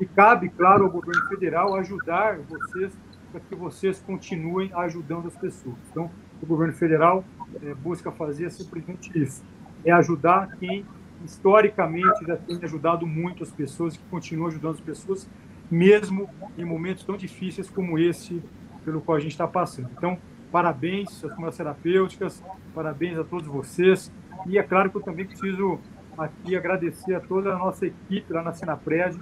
[0.00, 2.96] E cabe, claro, ao governo federal ajudar vocês
[3.30, 5.76] para que vocês continuem ajudando as pessoas.
[5.90, 6.10] Então,
[6.42, 7.24] o governo federal
[7.62, 9.44] é, busca fazer simplesmente isso:
[9.84, 10.84] é ajudar quem
[11.24, 15.28] historicamente já tem ajudado muito as pessoas e que continua ajudando as pessoas,
[15.70, 18.42] mesmo em momentos tão difíceis como esse
[18.84, 19.90] pelo qual a gente está passando.
[19.96, 20.18] Então,
[20.50, 22.42] parabéns às comunidades terapêuticas,
[22.74, 24.12] parabéns a todos vocês.
[24.46, 25.78] E é claro que eu também preciso
[26.16, 29.18] aqui agradecer a toda a nossa equipe lá na Senapred,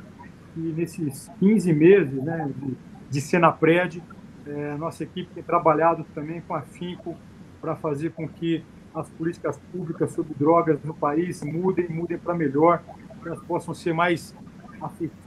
[0.55, 2.77] que nesses 15 meses né, de,
[3.11, 4.03] de Senapred,
[4.47, 7.17] é, nossa equipe tem trabalhado também com afinco
[7.61, 8.65] para fazer com que
[8.95, 12.83] as políticas públicas sobre drogas no país mudem, mudem para melhor,
[13.23, 14.35] que elas possam ser mais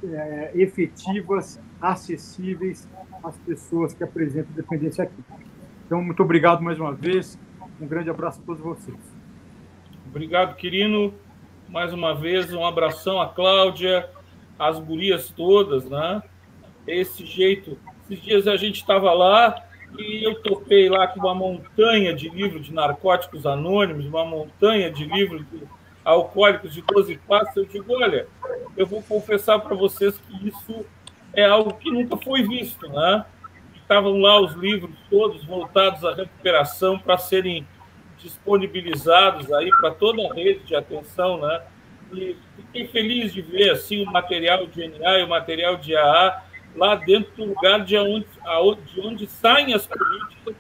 [0.03, 2.87] é, efetivas, acessíveis
[3.23, 5.23] às pessoas que apresentam dependência aqui.
[5.85, 7.37] Então, muito obrigado mais uma vez.
[7.79, 8.97] Um grande abraço a todos vocês.
[10.07, 11.13] Obrigado, Quirino.
[11.67, 14.09] Mais uma vez, um abração a Cláudia,
[14.57, 16.23] as gurias todas, né?
[16.87, 17.77] Esse jeito.
[18.09, 19.63] Esses dias a gente estava lá
[19.97, 25.05] e eu topei lá com uma montanha de livros de narcóticos anônimos, uma montanha de
[25.05, 25.61] livros de
[26.03, 27.55] alcoólicos de 12 passos.
[27.55, 28.27] Eu digo, olha,
[28.75, 30.85] eu vou confessar para vocês que isso
[31.33, 33.25] é algo que nunca foi visto, né?
[33.75, 37.65] Estavam lá os livros todos voltados à recuperação para serem
[38.17, 41.61] disponibilizados aí para toda a rede de atenção, né?
[42.11, 46.48] E fiquei feliz de ver assim o material de NA e o material de AA
[46.79, 48.25] lá dentro do lugar de onde,
[48.85, 50.55] de onde saem as políticas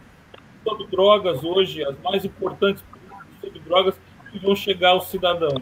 [0.63, 3.95] sobre drogas hoje, as mais importantes políticas sobre drogas
[4.29, 5.61] que vão chegar ao cidadão.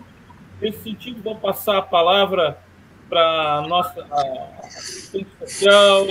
[0.59, 2.57] Nesse sentido, vou passar a palavra
[3.07, 4.05] para a nossa
[4.63, 6.05] assistente social,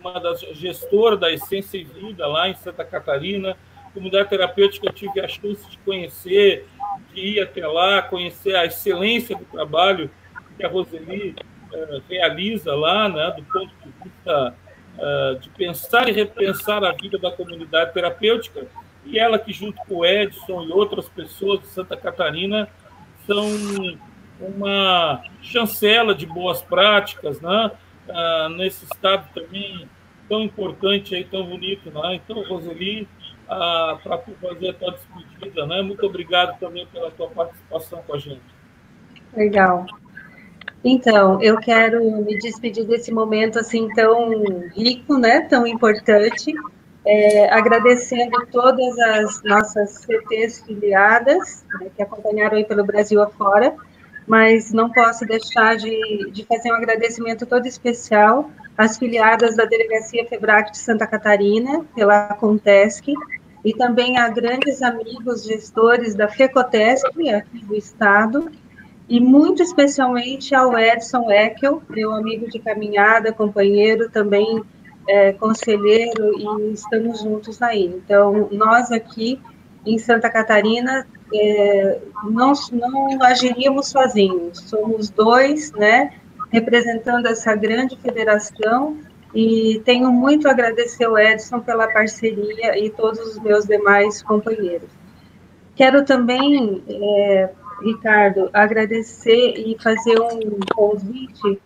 [0.00, 3.56] uma das gestoras da Essência e Vida lá em Santa Catarina,
[3.92, 6.66] comunidade terapêutica eu tive a chance de conhecer,
[7.12, 10.10] de ir até lá, conhecer a excelência do trabalho
[10.56, 11.34] que a Roseli
[11.72, 14.54] uh, realiza lá, né, do ponto de vista
[14.98, 18.66] uh, de pensar e repensar a vida da comunidade terapêutica,
[19.04, 22.68] e ela que junto com o Edson e outras pessoas de Santa Catarina
[23.26, 23.46] são
[24.40, 27.70] uma chancela de boas práticas, né?
[28.08, 29.88] Uh, nesse estado também
[30.28, 32.14] tão importante aí, tão bonito, né?
[32.16, 33.08] Então, Roseli,
[33.46, 35.82] para fazer a tua despedida, né?
[35.82, 38.42] Muito obrigado também pela tua participação com a gente.
[39.34, 39.86] Legal.
[40.88, 44.30] Então, eu quero me despedir desse momento assim tão
[44.72, 45.40] rico, né?
[45.40, 46.54] Tão importante.
[47.04, 53.74] É, agradecendo todas as nossas CTs filiadas, né, que acompanharam aí pelo Brasil afora,
[54.26, 60.26] mas não posso deixar de, de fazer um agradecimento todo especial às filiadas da Delegacia
[60.26, 63.12] Febrac de Santa Catarina, pela Contesc,
[63.64, 68.50] e também a grandes amigos gestores da FECOTESC, aqui do Estado,
[69.08, 74.62] e muito especialmente ao Edson Eckel, meu amigo de caminhada, companheiro, também
[75.08, 77.84] é, conselheiro, e estamos juntos aí.
[77.86, 79.40] Então, nós aqui
[79.84, 86.12] em Santa Catarina é, não, não agiríamos sozinhos, somos dois, né,
[86.50, 88.96] representando essa grande federação
[89.34, 94.88] e tenho muito a agradecer ao Edson pela parceria e todos os meus demais companheiros.
[95.74, 97.50] Quero também, é,
[97.82, 101.60] Ricardo, agradecer e fazer um convite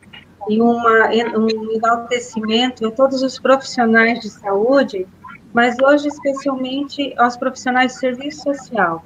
[0.48, 5.06] e uma, um enaltecimento a todos os profissionais de saúde,
[5.52, 9.05] mas hoje especialmente aos profissionais de serviço social,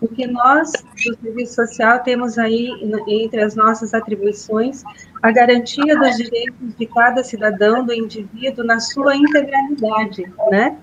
[0.00, 0.70] porque nós,
[1.04, 2.70] do Serviço Social, temos aí,
[3.08, 4.84] entre as nossas atribuições,
[5.22, 10.76] a garantia dos direitos de cada cidadão, do indivíduo, na sua integralidade, né?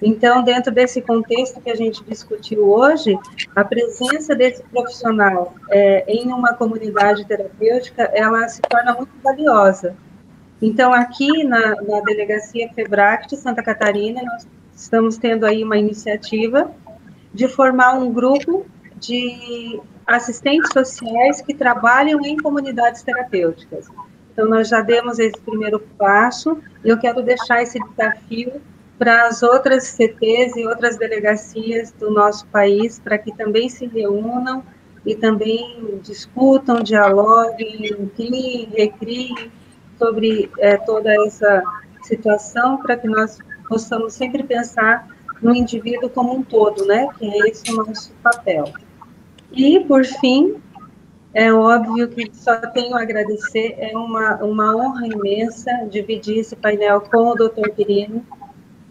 [0.00, 3.18] Então, dentro desse contexto que a gente discutiu hoje,
[3.54, 9.96] a presença desse profissional é, em uma comunidade terapêutica, ela se torna muito valiosa.
[10.62, 16.70] Então, aqui na, na Delegacia FEBRAC de Santa Catarina, nós estamos tendo aí uma iniciativa
[17.34, 23.86] de formar um grupo de assistentes sociais que trabalham em comunidades terapêuticas.
[24.32, 28.60] Então, nós já demos esse primeiro passo e eu quero deixar esse desafio
[28.98, 34.64] para as outras CTs e outras delegacias do nosso país, para que também se reúnam
[35.06, 39.52] e também discutam, dialoguem, criem, recriem
[39.96, 41.62] sobre é, toda essa
[42.02, 45.08] situação, para que nós possamos sempre pensar
[45.40, 47.08] no indivíduo como um todo, né?
[47.18, 48.64] Que é esse o nosso papel.
[49.52, 50.56] E, por fim,
[51.32, 57.00] é óbvio que só tenho a agradecer, é uma, uma honra imensa dividir esse painel
[57.00, 57.70] com o Dr.
[57.74, 58.24] Quirino,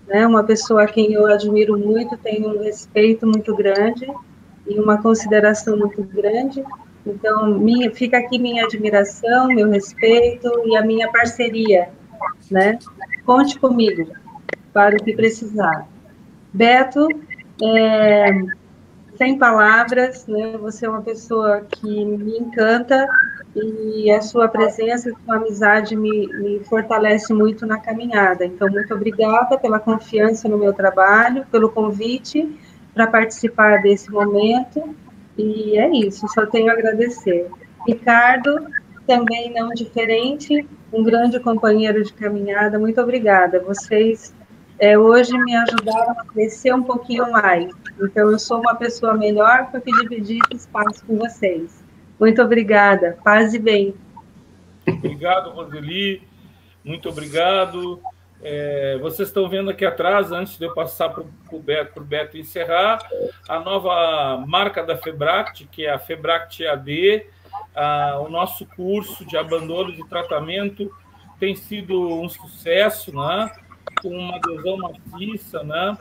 [0.07, 4.07] né, uma pessoa a quem eu admiro muito, tenho um respeito muito grande
[4.65, 6.63] e uma consideração muito grande.
[7.05, 11.89] Então, minha, fica aqui minha admiração, meu respeito e a minha parceria,
[12.49, 12.79] né?
[13.25, 14.11] Conte comigo
[14.73, 15.87] para o que precisar.
[16.53, 17.07] Beto,
[17.63, 18.29] é,
[19.17, 20.57] sem palavras, né?
[20.57, 23.07] Você é uma pessoa que me encanta
[23.55, 28.45] e a sua presença, a sua amizade me, me fortalece muito na caminhada.
[28.45, 32.47] Então, muito obrigada pela confiança no meu trabalho, pelo convite
[32.93, 34.95] para participar desse momento.
[35.37, 37.49] E é isso, só tenho a agradecer.
[37.87, 38.67] Ricardo,
[39.05, 43.59] também não diferente, um grande companheiro de caminhada, muito obrigada.
[43.59, 44.33] Vocês
[44.79, 47.71] é, hoje me ajudaram a crescer um pouquinho mais.
[47.99, 51.83] Então, eu sou uma pessoa melhor porque dividi esse espaço com vocês.
[52.19, 53.17] Muito obrigada.
[53.23, 53.95] Paz e bem.
[54.87, 56.21] Obrigado, Roseli.
[56.83, 57.99] Muito obrigado.
[58.41, 62.99] É, vocês estão vendo aqui atrás, antes de eu passar para o Beto, Beto encerrar,
[63.49, 67.25] a nova marca da Febract, que é a Febract AD,
[67.75, 70.91] a, o nosso curso de abandono de tratamento
[71.39, 73.51] tem sido um sucesso, né?
[74.01, 75.97] Com uma adesão maciça, né?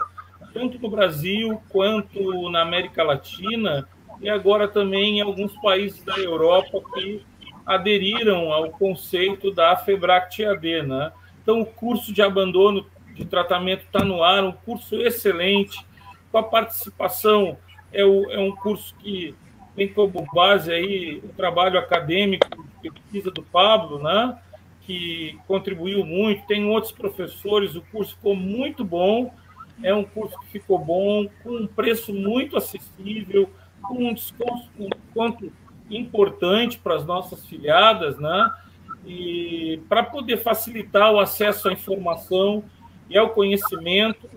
[0.53, 3.87] tanto no Brasil quanto na América Latina
[4.21, 7.23] e agora também em alguns países da Europa que
[7.67, 10.83] aderiram ao conceito da Febract AD.
[10.83, 11.13] Né?
[11.43, 15.85] Então, o curso de abandono de tratamento está no ar, um curso excelente,
[16.33, 17.59] com a participação,
[17.93, 19.35] é, o, é um curso que
[19.75, 22.47] tem como base aí o trabalho acadêmico,
[22.81, 24.39] pesquisa do Pablo, né?
[24.87, 29.35] Que contribuiu muito, tem outros professores, o curso ficou muito bom,
[29.83, 33.51] é um curso que ficou bom, com um preço muito acessível,
[33.83, 34.89] com um desconto, um
[35.91, 38.53] importante para as nossas filiadas, né?
[39.05, 42.65] E para poder facilitar o acesso à informação
[43.09, 44.29] e ao conhecimento,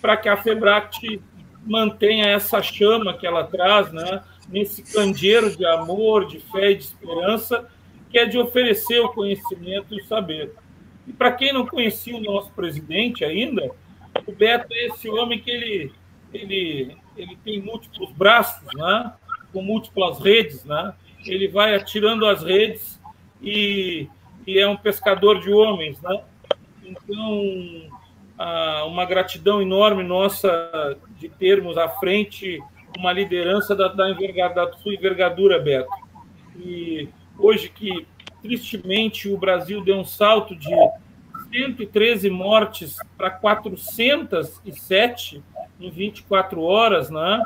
[0.00, 1.20] para que a Febract
[1.64, 4.22] mantenha essa chama que ela traz, né?
[4.48, 7.68] Nesse candeeiro de amor, de fé e de esperança,
[8.10, 10.52] que é de oferecer o conhecimento e o saber.
[11.06, 13.70] E para quem não conhecia o nosso presidente ainda,
[14.26, 15.92] o Beto é esse homem que ele,
[16.32, 19.12] ele, ele tem múltiplos braços, né?
[19.52, 20.64] com múltiplas redes.
[20.64, 20.94] Né?
[21.26, 23.00] Ele vai atirando as redes
[23.42, 24.08] e,
[24.46, 26.00] e é um pescador de homens.
[26.02, 26.20] Né?
[26.84, 27.88] Então,
[28.86, 32.60] uma gratidão enorme nossa de termos à frente
[32.96, 35.90] uma liderança da, da, envergadura, da sua envergadura, Beto.
[36.58, 38.06] E hoje que,
[38.42, 40.70] tristemente, o Brasil deu um salto de
[41.52, 45.42] 113 mortes para 407
[45.80, 47.42] em 24 horas, né?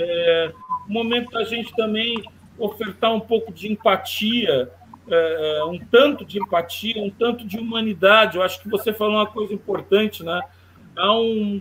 [0.00, 0.52] É,
[0.88, 2.22] momento da gente também
[2.58, 4.70] ofertar um pouco de empatia,
[5.08, 8.36] é, é, um tanto de empatia, um tanto de humanidade.
[8.36, 10.40] Eu acho que você falou uma coisa importante, né?
[10.96, 11.60] Há um,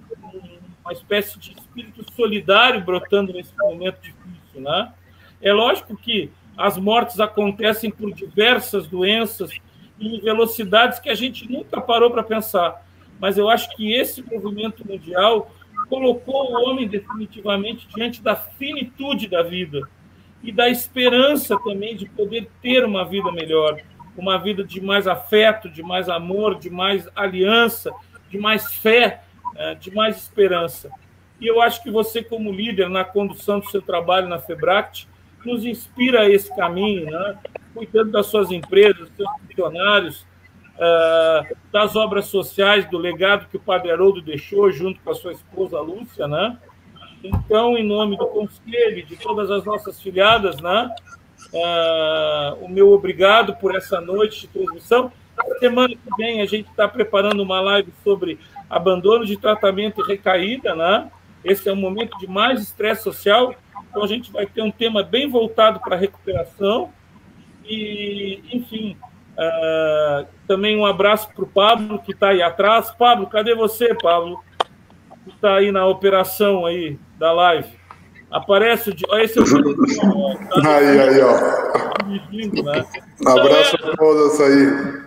[0.84, 4.93] uma espécie de espírito solidário brotando nesse momento difícil, né?
[5.42, 9.51] É lógico que as mortes acontecem por diversas doenças
[9.99, 12.85] em velocidades que a gente nunca parou para pensar.
[13.19, 15.51] Mas eu acho que esse movimento mundial
[15.90, 19.82] colocou o homem definitivamente diante da finitude da vida
[20.41, 23.82] e da esperança também de poder ter uma vida melhor,
[24.17, 27.91] uma vida de mais afeto, de mais amor, de mais aliança,
[28.30, 29.23] de mais fé,
[29.56, 30.90] eh, de mais esperança.
[31.40, 35.07] E eu acho que você, como líder na condução do seu trabalho na Febract,
[35.46, 37.38] nos inspira a esse caminho, né?
[37.74, 40.26] cuidando das suas empresas, dos seus funcionários,
[40.76, 45.34] uh, das obras sociais, do legado que o Padre Haroldo deixou junto com a sua
[45.34, 46.58] esposa Lúcia, né?
[47.24, 50.94] Então, em nome do Conselho, de todas as nossas filiadas, né?
[51.52, 55.12] Uh, o meu obrigado por essa noite de transmissão.
[55.60, 58.40] Semana que vem a gente está preparando uma live sobre
[58.70, 61.10] abandono de tratamento e recaída, né?
[61.44, 63.56] Esse é um momento de mais estresse social
[63.94, 66.92] então, a gente vai ter um tema bem voltado para a recuperação.
[67.64, 68.98] E, enfim,
[69.38, 72.90] uh, também um abraço para o Pablo, que está aí atrás.
[72.90, 74.44] Pablo, cadê você, Pablo?
[75.24, 77.70] Que está aí na operação aí da live.
[78.32, 79.18] Aparece o.
[79.20, 80.36] Esse é o.
[80.64, 82.04] Tá aí, aí, ó.
[82.04, 82.84] Dirigindo, né?
[83.28, 85.04] Abraço é, a todos aí.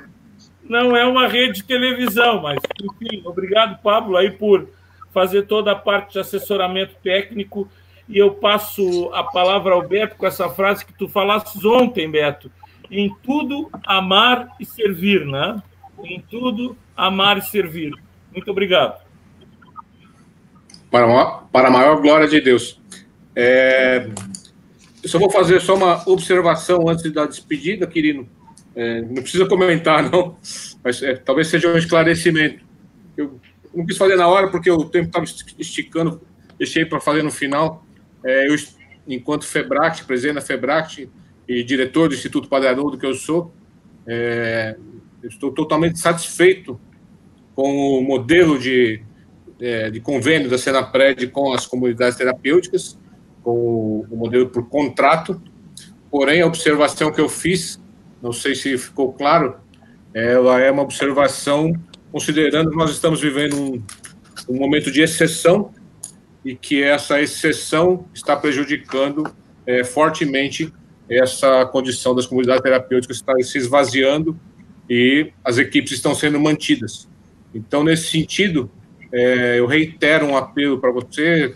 [0.63, 4.69] Não é uma rede de televisão, mas, enfim, obrigado, Pablo, aí por
[5.13, 7.69] fazer toda a parte de assessoramento técnico
[8.09, 12.51] e eu passo a palavra ao Beto com essa frase que tu falasses ontem, Beto.
[12.91, 15.61] Em tudo, amar e servir, né?
[16.05, 17.93] Em tudo, amar e servir.
[18.33, 19.05] Muito obrigado.
[20.91, 21.07] Para
[21.53, 22.81] para a maior glória de Deus.
[23.35, 24.09] É,
[25.03, 28.29] eu só vou fazer só uma observação antes da despedida, Quirino.
[28.75, 30.37] É, não precisa comentar, não,
[30.85, 32.65] mas é, talvez seja um esclarecimento.
[33.17, 33.41] Eu
[33.75, 35.25] não quis fazer na hora porque o tempo estava
[35.59, 36.21] esticando,
[36.59, 37.86] deixei para fazer no final.
[38.27, 38.57] É, eu,
[39.07, 41.09] enquanto Febract, presidente da Febract
[41.47, 43.55] e diretor do Instituto Padre Arnoldo, que eu sou,
[44.05, 44.77] é,
[45.23, 46.79] estou totalmente satisfeito
[47.55, 49.01] com o modelo de,
[49.61, 52.99] é, de convênio da Senapred com as comunidades terapêuticas,
[53.45, 55.41] com o, o modelo por contrato.
[56.11, 57.81] Porém, a observação que eu fiz,
[58.21, 59.57] não sei se ficou claro,
[60.13, 61.73] ela é uma observação
[62.11, 63.83] considerando que nós estamos vivendo um,
[64.49, 65.71] um momento de exceção
[66.47, 69.25] e que essa exceção está prejudicando
[69.67, 70.73] é, fortemente
[71.09, 74.39] essa condição das comunidades terapêuticas está se esvaziando
[74.89, 77.09] e as equipes estão sendo mantidas.
[77.55, 78.71] Então, nesse sentido,
[79.13, 81.55] É, eu reitero um apelo para você,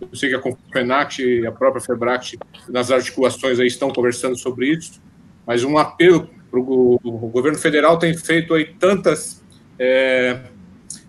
[0.00, 2.38] eu sei que a Confenact e a própria Febract,
[2.68, 5.02] nas articulações aí, estão conversando sobre isso,
[5.44, 9.42] mas um apelo para o governo federal tem feito aí tantas,
[9.78, 10.42] é,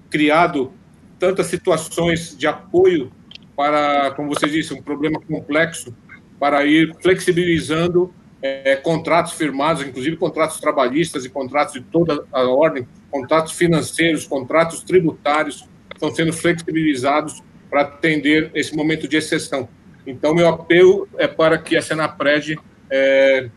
[0.09, 0.73] criado
[1.19, 3.11] tantas situações de apoio
[3.55, 5.95] para, como você disse, um problema complexo,
[6.39, 12.85] para ir flexibilizando é, contratos firmados, inclusive contratos trabalhistas e contratos de toda a ordem,
[13.09, 19.69] contratos financeiros, contratos tributários, estão sendo flexibilizados para atender esse momento de exceção.
[20.05, 22.59] Então, meu apelo é para que a Senapred
[22.89, 23.49] é,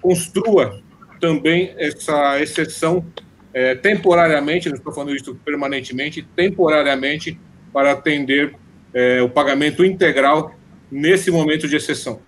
[0.00, 0.80] construa
[1.20, 3.04] também essa exceção
[3.52, 7.38] é, temporariamente, não estou falando isso permanentemente, temporariamente,
[7.72, 8.54] para atender
[8.92, 10.54] é, o pagamento integral
[10.90, 12.20] nesse momento de exceção.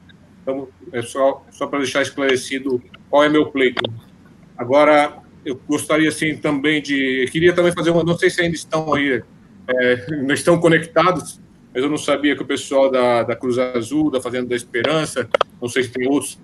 [0.42, 3.82] Então, é só, só para deixar esclarecido qual é meu pleito.
[4.56, 7.26] Agora, eu gostaria, assim, também de...
[7.30, 8.04] Queria também fazer uma...
[8.04, 9.22] Não sei se ainda estão aí,
[9.68, 11.40] é, não estão conectados,
[11.72, 15.28] mas eu não sabia que o pessoal da, da Cruz Azul, da Fazenda da Esperança,
[15.60, 16.38] não sei se tem outros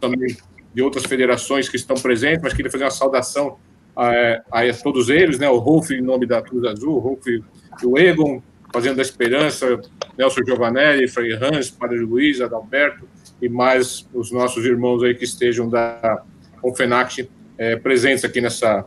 [0.00, 0.36] também
[0.72, 3.58] de outras federações que estão presentes, mas queria fazer uma saudação
[3.94, 5.48] a, a todos eles, né?
[5.48, 7.42] O Rolf, em nome da Cruz Azul, o Rolf e
[7.84, 8.42] o Egon,
[8.72, 9.80] Fazenda da Esperança,
[10.16, 13.08] Nelson Giovanelli, Frei Hans, Padre Luiz, Adalberto
[13.40, 16.22] e mais os nossos irmãos aí que estejam da
[16.60, 18.84] Confenact é, presentes aqui nessa,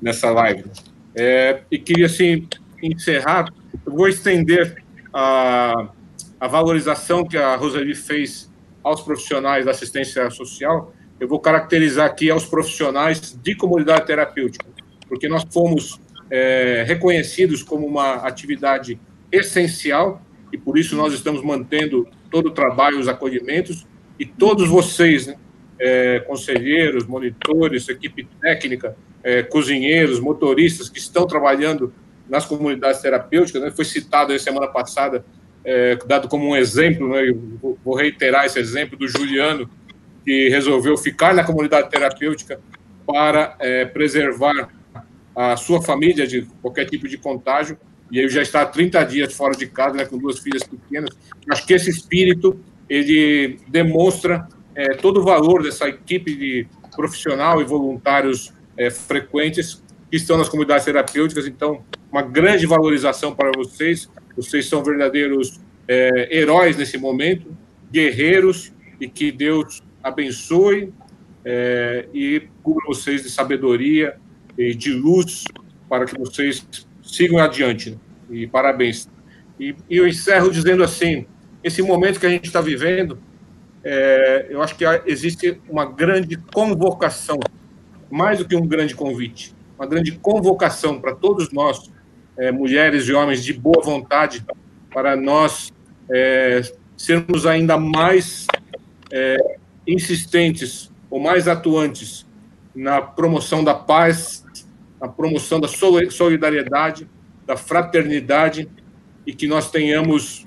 [0.00, 0.64] nessa live.
[1.14, 2.48] É, e queria, assim,
[2.82, 3.52] encerrar,
[3.86, 5.88] eu vou estender a,
[6.40, 12.30] a valorização que a Roseli fez aos profissionais da assistência social, eu vou caracterizar aqui
[12.30, 14.66] aos profissionais de comunidade terapêutica,
[15.08, 15.98] porque nós fomos
[16.30, 20.22] é, reconhecidos como uma atividade essencial
[20.52, 23.86] e por isso nós estamos mantendo todo o trabalho, os acolhimentos
[24.18, 25.36] e todos vocês, né,
[25.78, 31.92] é, conselheiros, monitores, equipe técnica, é, cozinheiros, motoristas que estão trabalhando
[32.28, 35.24] nas comunidades terapêuticas, né, foi citado aí semana passada,
[35.64, 37.22] é, dado como um exemplo, né,
[37.84, 39.68] vou reiterar esse exemplo do Juliano,
[40.24, 42.60] que resolveu ficar na comunidade terapêutica
[43.06, 44.70] para é, preservar
[45.36, 47.76] a sua família de qualquer tipo de contágio,
[48.14, 51.10] e ele já está há 30 dias fora de casa, né, com duas filhas pequenas.
[51.50, 57.64] Acho que esse espírito, ele demonstra é, todo o valor dessa equipe de profissional e
[57.64, 64.68] voluntários é, frequentes que estão nas comunidades terapêuticas, então, uma grande valorização para vocês, vocês
[64.68, 67.48] são verdadeiros é, heróis nesse momento,
[67.90, 70.92] guerreiros, e que Deus abençoe
[71.44, 74.14] é, e cubra vocês de sabedoria
[74.56, 75.42] e de luz
[75.88, 76.64] para que vocês
[77.02, 77.98] sigam adiante.
[78.34, 79.08] E parabéns.
[79.60, 81.24] E, e eu encerro dizendo assim:
[81.62, 83.18] esse momento que a gente está vivendo,
[83.84, 87.38] é, eu acho que existe uma grande convocação,
[88.10, 91.90] mais do que um grande convite, uma grande convocação para todos nós,
[92.36, 94.44] é, mulheres e homens de boa vontade,
[94.92, 95.72] para nós
[96.10, 96.60] é,
[96.96, 98.48] sermos ainda mais
[99.12, 99.36] é,
[99.86, 102.26] insistentes ou mais atuantes
[102.74, 104.44] na promoção da paz,
[105.00, 107.08] na promoção da solidariedade,
[107.46, 108.68] da fraternidade
[109.26, 110.46] e que nós tenhamos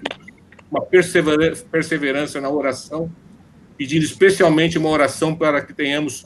[0.69, 3.11] uma perseverança na oração,
[3.77, 6.25] pedindo especialmente uma oração para que tenhamos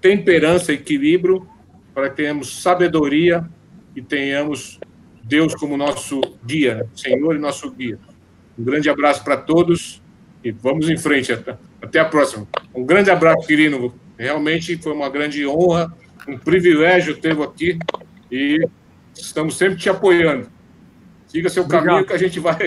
[0.00, 1.46] temperança, equilíbrio,
[1.94, 3.48] para que tenhamos sabedoria
[3.94, 4.80] e tenhamos
[5.22, 7.98] Deus como nosso guia, Senhor e nosso guia.
[8.58, 10.02] Um grande abraço para todos
[10.42, 11.32] e vamos em frente.
[11.80, 12.46] Até a próxima.
[12.74, 13.94] Um grande abraço, Quirino.
[14.18, 15.92] Realmente foi uma grande honra,
[16.28, 17.78] um privilégio tê-lo aqui
[18.30, 18.66] e
[19.14, 20.50] estamos sempre te apoiando.
[21.26, 21.86] Siga seu Obrigado.
[21.86, 22.58] caminho que a gente vai,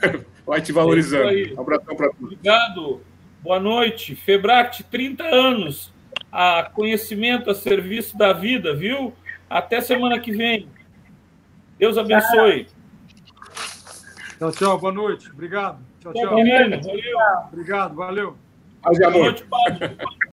[0.46, 1.28] vai te valorizando.
[1.28, 2.22] É um abração para todos.
[2.22, 3.00] Obrigado.
[3.42, 4.14] Boa noite.
[4.14, 5.92] Febract, 30 anos.
[6.30, 9.14] A conhecimento a serviço da vida, viu?
[9.48, 10.68] Até semana que vem.
[11.78, 12.66] Deus abençoe.
[14.38, 14.78] Tchau, tchau.
[14.78, 15.30] Boa noite.
[15.30, 15.78] Obrigado.
[16.00, 16.30] Tchau, tchau.
[16.30, 16.80] Valeu.
[17.52, 17.94] Obrigado.
[17.94, 18.36] Valeu.
[18.82, 19.34] Paz e amor.